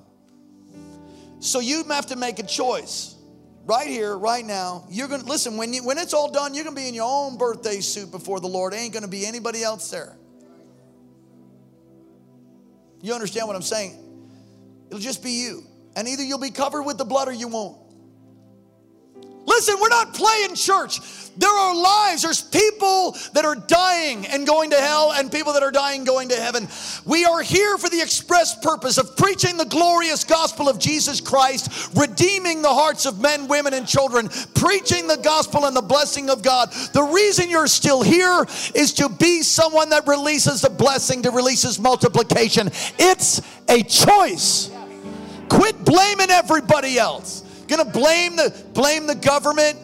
So, 1.40 1.60
you 1.60 1.84
have 1.84 2.06
to 2.06 2.16
make 2.16 2.38
a 2.38 2.46
choice 2.46 3.14
right 3.64 3.86
here, 3.86 4.16
right 4.16 4.44
now. 4.44 4.84
You're 4.90 5.08
gonna 5.08 5.24
listen 5.24 5.56
when 5.56 5.72
you 5.72 5.84
when 5.84 5.96
it's 5.96 6.12
all 6.12 6.30
done, 6.30 6.54
you're 6.54 6.64
gonna 6.64 6.76
be 6.76 6.88
in 6.88 6.94
your 6.94 7.08
own 7.08 7.38
birthday 7.38 7.80
suit 7.80 8.10
before 8.10 8.40
the 8.40 8.48
Lord. 8.48 8.74
Ain't 8.74 8.92
gonna 8.92 9.08
be 9.08 9.24
anybody 9.24 9.62
else 9.62 9.90
there. 9.90 10.16
You 13.02 13.14
understand 13.14 13.46
what 13.46 13.56
I'm 13.56 13.62
saying? 13.62 13.98
It'll 14.88 15.00
just 15.00 15.22
be 15.22 15.30
you. 15.30 15.62
And 15.96 16.06
either 16.06 16.22
you'll 16.22 16.38
be 16.38 16.50
covered 16.50 16.82
with 16.82 16.98
the 16.98 17.04
blood 17.04 17.28
or 17.28 17.32
you 17.32 17.48
won't. 17.48 17.78
Listen, 19.50 19.74
we're 19.80 19.88
not 19.88 20.14
playing 20.14 20.54
church. 20.54 21.00
There 21.36 21.50
are 21.50 21.74
lives, 21.74 22.22
there's 22.22 22.40
people 22.40 23.16
that 23.32 23.44
are 23.44 23.56
dying 23.56 24.26
and 24.26 24.46
going 24.46 24.70
to 24.70 24.76
hell, 24.76 25.12
and 25.12 25.30
people 25.30 25.54
that 25.54 25.62
are 25.64 25.72
dying 25.72 26.04
going 26.04 26.28
to 26.28 26.36
heaven. 26.36 26.68
We 27.04 27.24
are 27.24 27.42
here 27.42 27.76
for 27.76 27.88
the 27.88 28.00
express 28.00 28.54
purpose 28.54 28.96
of 28.96 29.16
preaching 29.16 29.56
the 29.56 29.64
glorious 29.64 30.22
gospel 30.22 30.68
of 30.68 30.78
Jesus 30.78 31.20
Christ, 31.20 31.90
redeeming 31.96 32.62
the 32.62 32.72
hearts 32.72 33.06
of 33.06 33.20
men, 33.20 33.48
women, 33.48 33.74
and 33.74 33.88
children, 33.88 34.28
preaching 34.54 35.08
the 35.08 35.16
gospel 35.16 35.66
and 35.66 35.74
the 35.74 35.82
blessing 35.82 36.30
of 36.30 36.42
God. 36.42 36.70
The 36.92 37.02
reason 37.02 37.50
you're 37.50 37.66
still 37.66 38.02
here 38.02 38.46
is 38.76 38.92
to 38.94 39.08
be 39.08 39.42
someone 39.42 39.90
that 39.90 40.06
releases 40.06 40.60
the 40.60 40.70
blessing, 40.70 41.22
to 41.22 41.32
releases 41.32 41.80
multiplication. 41.80 42.68
It's 42.98 43.40
a 43.68 43.82
choice. 43.82 44.70
Quit 45.48 45.84
blaming 45.84 46.30
everybody 46.30 46.98
else. 46.98 47.42
Gonna 47.70 47.84
blame 47.84 48.34
the 48.34 48.52
blame 48.74 49.06
the 49.06 49.14
government, 49.14 49.78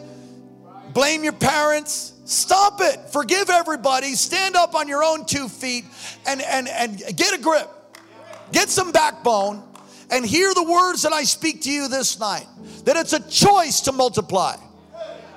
blame 0.93 1.23
your 1.23 1.31
parents. 1.31 2.11
Stop 2.25 2.81
it. 2.81 2.99
Forgive 3.13 3.49
everybody. 3.49 4.13
Stand 4.15 4.57
up 4.57 4.75
on 4.75 4.89
your 4.89 5.01
own 5.01 5.25
two 5.25 5.47
feet 5.47 5.85
and, 6.25 6.41
and, 6.41 6.67
and 6.67 7.01
get 7.15 7.33
a 7.33 7.37
grip. 7.41 7.69
Get 8.51 8.67
some 8.67 8.91
backbone 8.91 9.63
and 10.11 10.25
hear 10.25 10.53
the 10.53 10.63
words 10.63 11.03
that 11.03 11.13
I 11.13 11.23
speak 11.23 11.61
to 11.61 11.71
you 11.71 11.87
this 11.87 12.19
night. 12.19 12.45
That 12.83 12.97
it's 12.97 13.13
a 13.13 13.21
choice 13.29 13.79
to 13.81 13.93
multiply. 13.93 14.57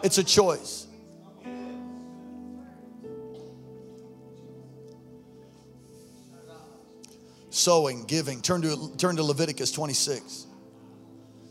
It's 0.02 0.18
a 0.18 0.24
choice. 0.24 0.88
Sowing, 7.50 8.06
giving. 8.06 8.42
Turn 8.42 8.62
to, 8.62 8.92
turn 8.96 9.14
to 9.14 9.22
Leviticus 9.22 9.70
26. 9.70 10.48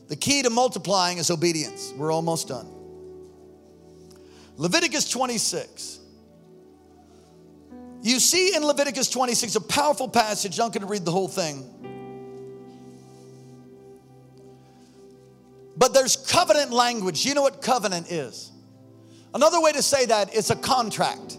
The 0.10 0.16
key 0.16 0.42
to 0.42 0.50
multiplying 0.50 1.20
is 1.20 1.30
obedience. 1.30 1.94
We're 1.96 2.12
almost 2.12 2.48
done. 2.48 2.68
Leviticus 4.58 5.10
26. 5.10 6.00
You 8.02 8.20
see 8.20 8.56
in 8.56 8.66
Leviticus 8.66 9.10
26 9.10 9.56
a 9.56 9.62
powerful 9.62 10.10
passage. 10.10 10.60
I'm 10.60 10.66
not 10.66 10.74
going 10.74 10.82
to 10.82 10.92
read 10.92 11.06
the 11.06 11.12
whole 11.12 11.28
thing. 11.28 11.64
But 15.78 15.94
there's 15.94 16.16
covenant 16.16 16.72
language. 16.72 17.26
You 17.26 17.36
know 17.36 17.42
what 17.42 17.62
covenant 17.62 18.12
is? 18.12 18.52
Another 19.34 19.62
way 19.62 19.72
to 19.74 19.84
say 19.84 20.08
that 20.08 20.34
is 20.34 20.50
a 20.50 20.56
contract. 20.56 21.38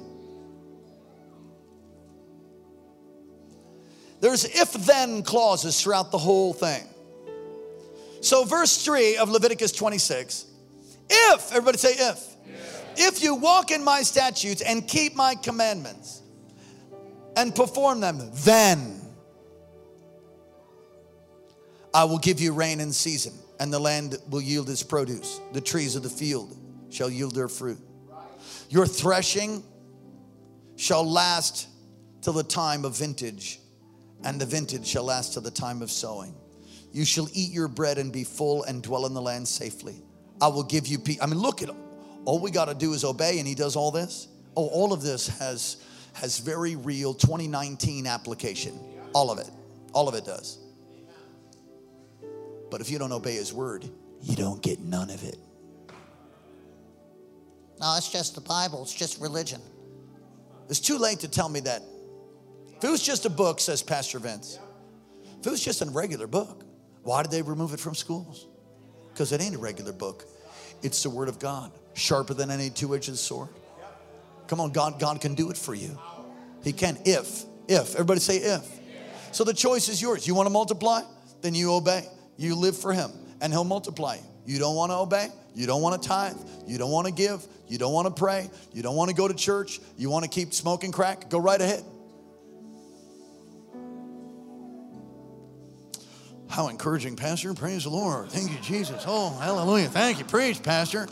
There's 4.21 4.45
if 4.45 4.73
then 4.73 5.23
clauses 5.23 5.81
throughout 5.81 6.13
the 6.13 6.19
whole 6.19 6.53
thing. 6.53 6.87
So, 8.21 8.45
verse 8.45 8.85
3 8.85 9.17
of 9.17 9.31
Leviticus 9.31 9.73
26 9.73 10.47
if, 11.11 11.51
everybody 11.51 11.77
say 11.77 11.93
if, 11.93 12.37
if 12.97 13.23
you 13.23 13.35
walk 13.35 13.73
in 13.73 13.83
my 13.83 14.03
statutes 14.03 14.63
and 14.63 14.87
keep 14.87 15.17
my 15.17 15.35
commandments 15.35 16.23
and 17.37 17.55
perform 17.55 18.01
them, 18.01 18.31
then 18.45 19.01
I 21.93 22.05
will 22.05 22.19
give 22.19 22.41
you 22.41 22.53
rain 22.53 22.79
in 22.81 22.93
season, 22.93 23.33
and 23.59 23.73
the 23.73 23.81
land 23.81 24.19
will 24.29 24.41
yield 24.41 24.71
its 24.71 24.85
produce. 24.85 25.41
The 25.53 25.61
trees 25.61 25.97
of 25.97 26.05
the 26.05 26.09
field 26.09 26.57
shall 26.91 27.11
yield 27.11 27.35
their 27.35 27.49
fruit. 27.49 27.79
Your 28.69 28.87
threshing 28.87 29.65
shall 30.77 31.05
last 31.05 31.69
till 32.23 32.35
the 32.35 32.45
time 32.45 32.85
of 32.85 32.97
vintage, 32.97 33.59
and 34.23 34.41
the 34.41 34.47
vintage 34.47 34.87
shall 34.87 35.05
last 35.05 35.33
till 35.33 35.43
the 35.43 35.51
time 35.51 35.83
of 35.83 35.91
sowing. 35.91 36.35
You 36.93 37.05
shall 37.05 37.29
eat 37.33 37.53
your 37.53 37.69
bread 37.69 37.99
and 37.99 38.13
be 38.13 38.25
full 38.25 38.65
and 38.65 38.83
dwell 38.83 39.07
in 39.07 39.15
the 39.15 39.23
land 39.23 39.47
safely. 39.47 40.03
I 40.41 40.49
will 40.49 40.65
give 40.65 40.87
you 40.87 40.99
peace. 40.99 41.19
I 41.21 41.27
mean, 41.27 41.39
look 41.39 41.63
at 41.63 41.71
all 42.25 42.41
we 42.41 42.51
got 42.51 42.67
to 42.67 42.75
do 42.75 42.93
is 42.93 43.05
obey, 43.05 43.39
and 43.39 43.47
he 43.47 43.55
does 43.55 43.77
all 43.77 43.91
this. 43.91 44.29
Oh, 44.57 44.67
all 44.67 44.93
of 44.93 45.03
this 45.03 45.29
has 45.39 45.77
has 46.15 46.39
very 46.39 46.77
real 46.77 47.15
2019 47.15 48.07
application. 48.07 48.79
All 49.13 49.31
of 49.31 49.39
it. 49.39 49.49
All 49.93 50.09
of 50.09 50.15
it 50.15 50.25
does. 50.25 50.59
But 52.71 52.81
if 52.81 52.91
you 52.91 52.99
don't 52.99 53.13
obey 53.13 53.35
his 53.35 53.53
word, 53.53 53.89
you 54.23 54.37
don't 54.37 54.63
get 54.63 54.81
none 54.81 55.11
of 55.11 55.25
it. 55.25 55.37
No, 57.81 57.95
it's 57.97 58.11
just 58.11 58.35
the 58.35 58.41
Bible. 58.41 58.83
It's 58.83 58.95
just 58.95 59.21
religion. 59.21 59.61
It's 60.69 60.81
too 60.81 60.99
late 60.99 61.21
to 61.21 61.29
tell 61.29 61.49
me 61.49 61.61
that. 61.61 61.83
If 62.77 62.85
it 62.85 62.91
was 62.91 63.03
just 63.03 63.27
a 63.27 63.31
book, 63.31 63.61
says 63.61 63.83
Pastor 63.83 64.19
Vince, 64.19 64.59
if 65.41 65.47
it 65.47 65.51
was 65.51 65.65
just 65.65 65.83
a 65.83 65.87
regular 65.87 66.27
book, 66.27 66.65
why 67.03 67.23
did 67.23 67.31
they 67.31 67.43
remove 67.43 67.73
it 67.73 67.81
from 67.81 67.95
schools? 67.95 68.47
Because 69.13 69.33
it 69.33 69.41
ain't 69.41 69.55
a 69.55 69.59
regular 69.59 69.93
book. 69.93 70.27
It's 70.83 71.03
the 71.03 71.11
Word 71.11 71.29
of 71.29 71.39
God, 71.39 71.73
sharper 71.95 72.35
than 72.35 72.51
any 72.51 72.71
two 72.71 72.95
edged 72.95 73.17
sword. 73.17 73.49
Come 74.47 74.61
on, 74.61 74.73
God, 74.73 74.99
God 74.99 75.21
can 75.21 75.35
do 75.35 75.51
it 75.51 75.57
for 75.57 75.75
you. 75.75 75.99
He 76.65 76.73
can, 76.73 76.99
if, 77.05 77.45
if. 77.69 77.95
Everybody 77.95 78.21
say 78.21 78.39
if. 78.39 78.67
So 79.33 79.45
the 79.45 79.55
choice 79.55 79.89
is 79.89 80.03
yours. 80.03 80.27
You 80.27 80.35
want 80.35 80.47
to 80.47 80.51
multiply? 80.51 81.03
Then 81.41 81.55
you 81.55 81.73
obey. 81.73 82.05
You 82.37 82.55
live 82.55 82.77
for 82.77 82.93
Him, 82.93 83.11
and 83.41 83.53
He'll 83.53 83.65
multiply 83.65 84.17
you. 84.17 84.23
You 84.47 84.59
don't 84.59 84.75
want 84.75 84.91
to 84.91 84.97
obey? 84.97 85.29
You 85.55 85.67
don't 85.67 85.83
want 85.83 86.01
to 86.01 86.09
tithe? 86.09 86.37
You 86.67 86.79
don't 86.79 86.91
want 86.91 87.07
to 87.07 87.13
give? 87.13 87.47
You 87.69 87.79
don't 87.79 87.93
want 87.93 88.09
to 88.09 88.13
pray? 88.13 88.51
You 88.73 88.83
don't 88.83 88.97
want 88.97 89.11
to 89.11 89.15
go 89.15 89.29
to 89.29 89.35
church? 89.35 89.81
You 89.97 90.11
want 90.11 90.25
to 90.25 90.29
keep 90.29 90.53
smoking 90.53 90.93
crack? 90.93 91.29
Go 91.29 91.39
right 91.39 91.61
ahead. 91.61 91.85
How 96.51 96.67
encouraging, 96.67 97.15
Pastor. 97.15 97.55
Praise 97.55 97.85
the 97.85 97.91
Lord. 97.91 98.29
Thank 98.29 98.51
you, 98.51 98.59
Jesus. 98.59 99.05
Oh, 99.07 99.39
hallelujah. 99.39 99.89
Thank 99.89 100.19
you. 100.19 100.25
Preach, 100.25 100.61
Pastor. 100.61 101.07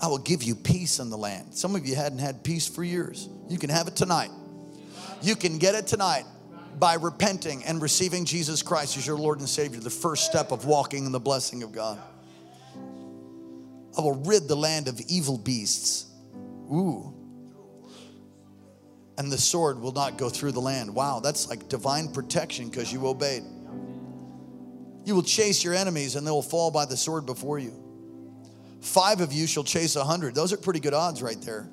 I 0.00 0.06
will 0.06 0.18
give 0.18 0.44
you 0.44 0.54
peace 0.54 1.00
in 1.00 1.10
the 1.10 1.18
land. 1.18 1.52
Some 1.56 1.74
of 1.74 1.84
you 1.84 1.96
hadn't 1.96 2.20
had 2.20 2.44
peace 2.44 2.68
for 2.68 2.84
years. 2.84 3.28
You 3.48 3.58
can 3.58 3.70
have 3.70 3.88
it 3.88 3.96
tonight. 3.96 4.30
You 5.20 5.34
can 5.34 5.58
get 5.58 5.74
it 5.74 5.88
tonight 5.88 6.24
by 6.78 6.94
repenting 6.94 7.64
and 7.64 7.82
receiving 7.82 8.24
Jesus 8.24 8.62
Christ 8.62 8.96
as 8.96 9.04
your 9.04 9.18
Lord 9.18 9.40
and 9.40 9.48
Savior, 9.48 9.80
the 9.80 9.90
first 9.90 10.26
step 10.26 10.52
of 10.52 10.64
walking 10.64 11.06
in 11.06 11.10
the 11.10 11.18
blessing 11.18 11.64
of 11.64 11.72
God. 11.72 11.98
I 13.98 14.00
will 14.00 14.22
rid 14.24 14.46
the 14.46 14.54
land 14.54 14.86
of 14.86 15.00
evil 15.08 15.36
beasts. 15.36 16.06
Ooh. 16.72 17.17
And 19.18 19.30
the 19.30 19.38
sword 19.38 19.80
will 19.80 19.92
not 19.92 20.16
go 20.16 20.30
through 20.30 20.52
the 20.52 20.60
land. 20.60 20.94
Wow, 20.94 21.20
that's 21.20 21.50
like 21.50 21.68
divine 21.68 22.12
protection 22.12 22.70
because 22.70 22.92
you 22.92 23.06
obeyed. 23.06 23.42
You 25.04 25.14
will 25.14 25.22
chase 25.22 25.62
your 25.64 25.74
enemies 25.74 26.16
and 26.16 26.26
they 26.26 26.30
will 26.30 26.40
fall 26.40 26.70
by 26.70 26.86
the 26.86 26.96
sword 26.96 27.26
before 27.26 27.58
you. 27.58 27.72
Five 28.80 29.20
of 29.20 29.32
you 29.32 29.46
shall 29.46 29.64
chase 29.64 29.96
a 29.96 30.04
hundred. 30.04 30.34
Those 30.34 30.52
are 30.52 30.56
pretty 30.56 30.80
good 30.80 30.94
odds 30.94 31.20
right 31.20 31.40
there. 31.42 31.68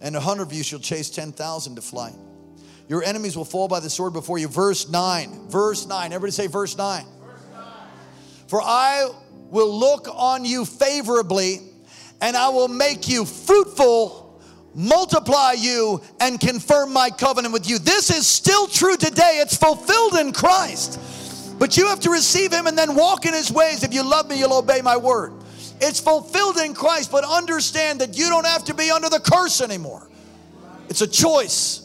And 0.00 0.14
a 0.14 0.20
hundred 0.20 0.42
of 0.42 0.52
you 0.52 0.62
shall 0.62 0.78
chase 0.78 1.08
10,000 1.08 1.76
to 1.76 1.80
flight. 1.80 2.14
Your 2.88 3.02
enemies 3.02 3.36
will 3.36 3.44
fall 3.44 3.66
by 3.66 3.80
the 3.80 3.90
sword 3.90 4.12
before 4.12 4.38
you. 4.38 4.48
Verse 4.48 4.88
9. 4.88 5.48
Verse 5.48 5.86
9. 5.86 6.12
Everybody 6.12 6.32
say 6.32 6.46
verse 6.46 6.76
9. 6.76 7.04
Verse 7.04 7.40
9. 7.52 7.64
For 8.48 8.60
I 8.62 9.08
will 9.50 9.78
look 9.78 10.08
on 10.12 10.44
you 10.44 10.64
favorably, 10.64 11.60
and 12.20 12.36
I 12.36 12.50
will 12.50 12.68
make 12.68 13.08
you 13.08 13.24
fruitful, 13.24 14.25
multiply 14.76 15.52
you, 15.52 16.02
and 16.20 16.38
confirm 16.38 16.92
my 16.92 17.08
covenant 17.08 17.52
with 17.52 17.68
you. 17.68 17.78
This 17.78 18.10
is 18.10 18.26
still 18.26 18.66
true 18.66 18.96
today. 18.96 19.38
It's 19.40 19.56
fulfilled 19.56 20.14
in 20.14 20.32
Christ. 20.32 21.00
But 21.58 21.78
you 21.78 21.86
have 21.86 22.00
to 22.00 22.10
receive 22.10 22.52
him 22.52 22.66
and 22.66 22.76
then 22.76 22.94
walk 22.94 23.24
in 23.24 23.32
his 23.32 23.50
ways. 23.50 23.82
If 23.82 23.94
you 23.94 24.02
love 24.02 24.28
me, 24.28 24.38
you'll 24.38 24.52
obey 24.52 24.82
my 24.82 24.98
word. 24.98 25.32
It's 25.80 25.98
fulfilled 25.98 26.58
in 26.58 26.74
Christ, 26.74 27.10
but 27.10 27.24
understand 27.24 28.02
that 28.02 28.18
you 28.18 28.28
don't 28.28 28.46
have 28.46 28.64
to 28.64 28.74
be 28.74 28.90
under 28.90 29.08
the 29.08 29.20
curse 29.20 29.62
anymore. 29.62 30.10
It's 30.90 31.00
a 31.00 31.06
choice. 31.06 31.82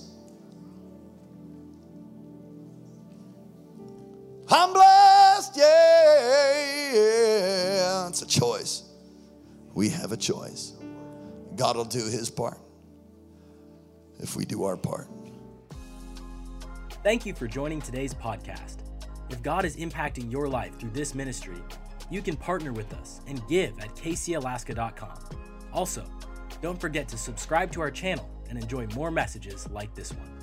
I'm 4.50 4.74
blessed, 4.74 5.56
yeah, 5.56 5.64
yeah. 6.94 8.08
It's 8.10 8.22
a 8.22 8.28
choice. 8.28 8.84
We 9.74 9.88
have 9.90 10.12
a 10.12 10.18
choice. 10.18 10.74
God 11.56 11.78
will 11.78 11.86
do 11.86 12.04
his 12.06 12.30
part 12.30 12.58
if 14.22 14.36
we 14.36 14.46
do 14.46 14.64
our 14.64 14.78
part. 14.78 15.08
Thank 17.04 17.26
you 17.26 17.34
for 17.34 17.48
joining 17.48 17.82
today's 17.82 18.14
podcast. 18.14 18.78
If 19.30 19.42
God 19.42 19.66
is 19.66 19.78
impacting 19.78 20.32
your 20.32 20.48
life 20.48 20.78
through 20.80 20.92
this 20.92 21.16
ministry, 21.16 21.58
you 22.12 22.22
can 22.22 22.36
partner 22.36 22.74
with 22.74 22.94
us 22.94 23.22
and 23.28 23.42
give 23.48 23.80
at 23.80 23.96
kcalaska.com. 23.96 25.18
Also, 25.74 26.06
don't 26.62 26.80
forget 26.80 27.08
to 27.08 27.18
subscribe 27.18 27.72
to 27.72 27.82
our 27.82 27.90
channel 27.90 28.30
and 28.50 28.60
enjoy 28.60 28.86
more 28.88 29.10
messages 29.10 29.68
like 29.72 29.96
this 29.96 30.12
one. 30.14 30.41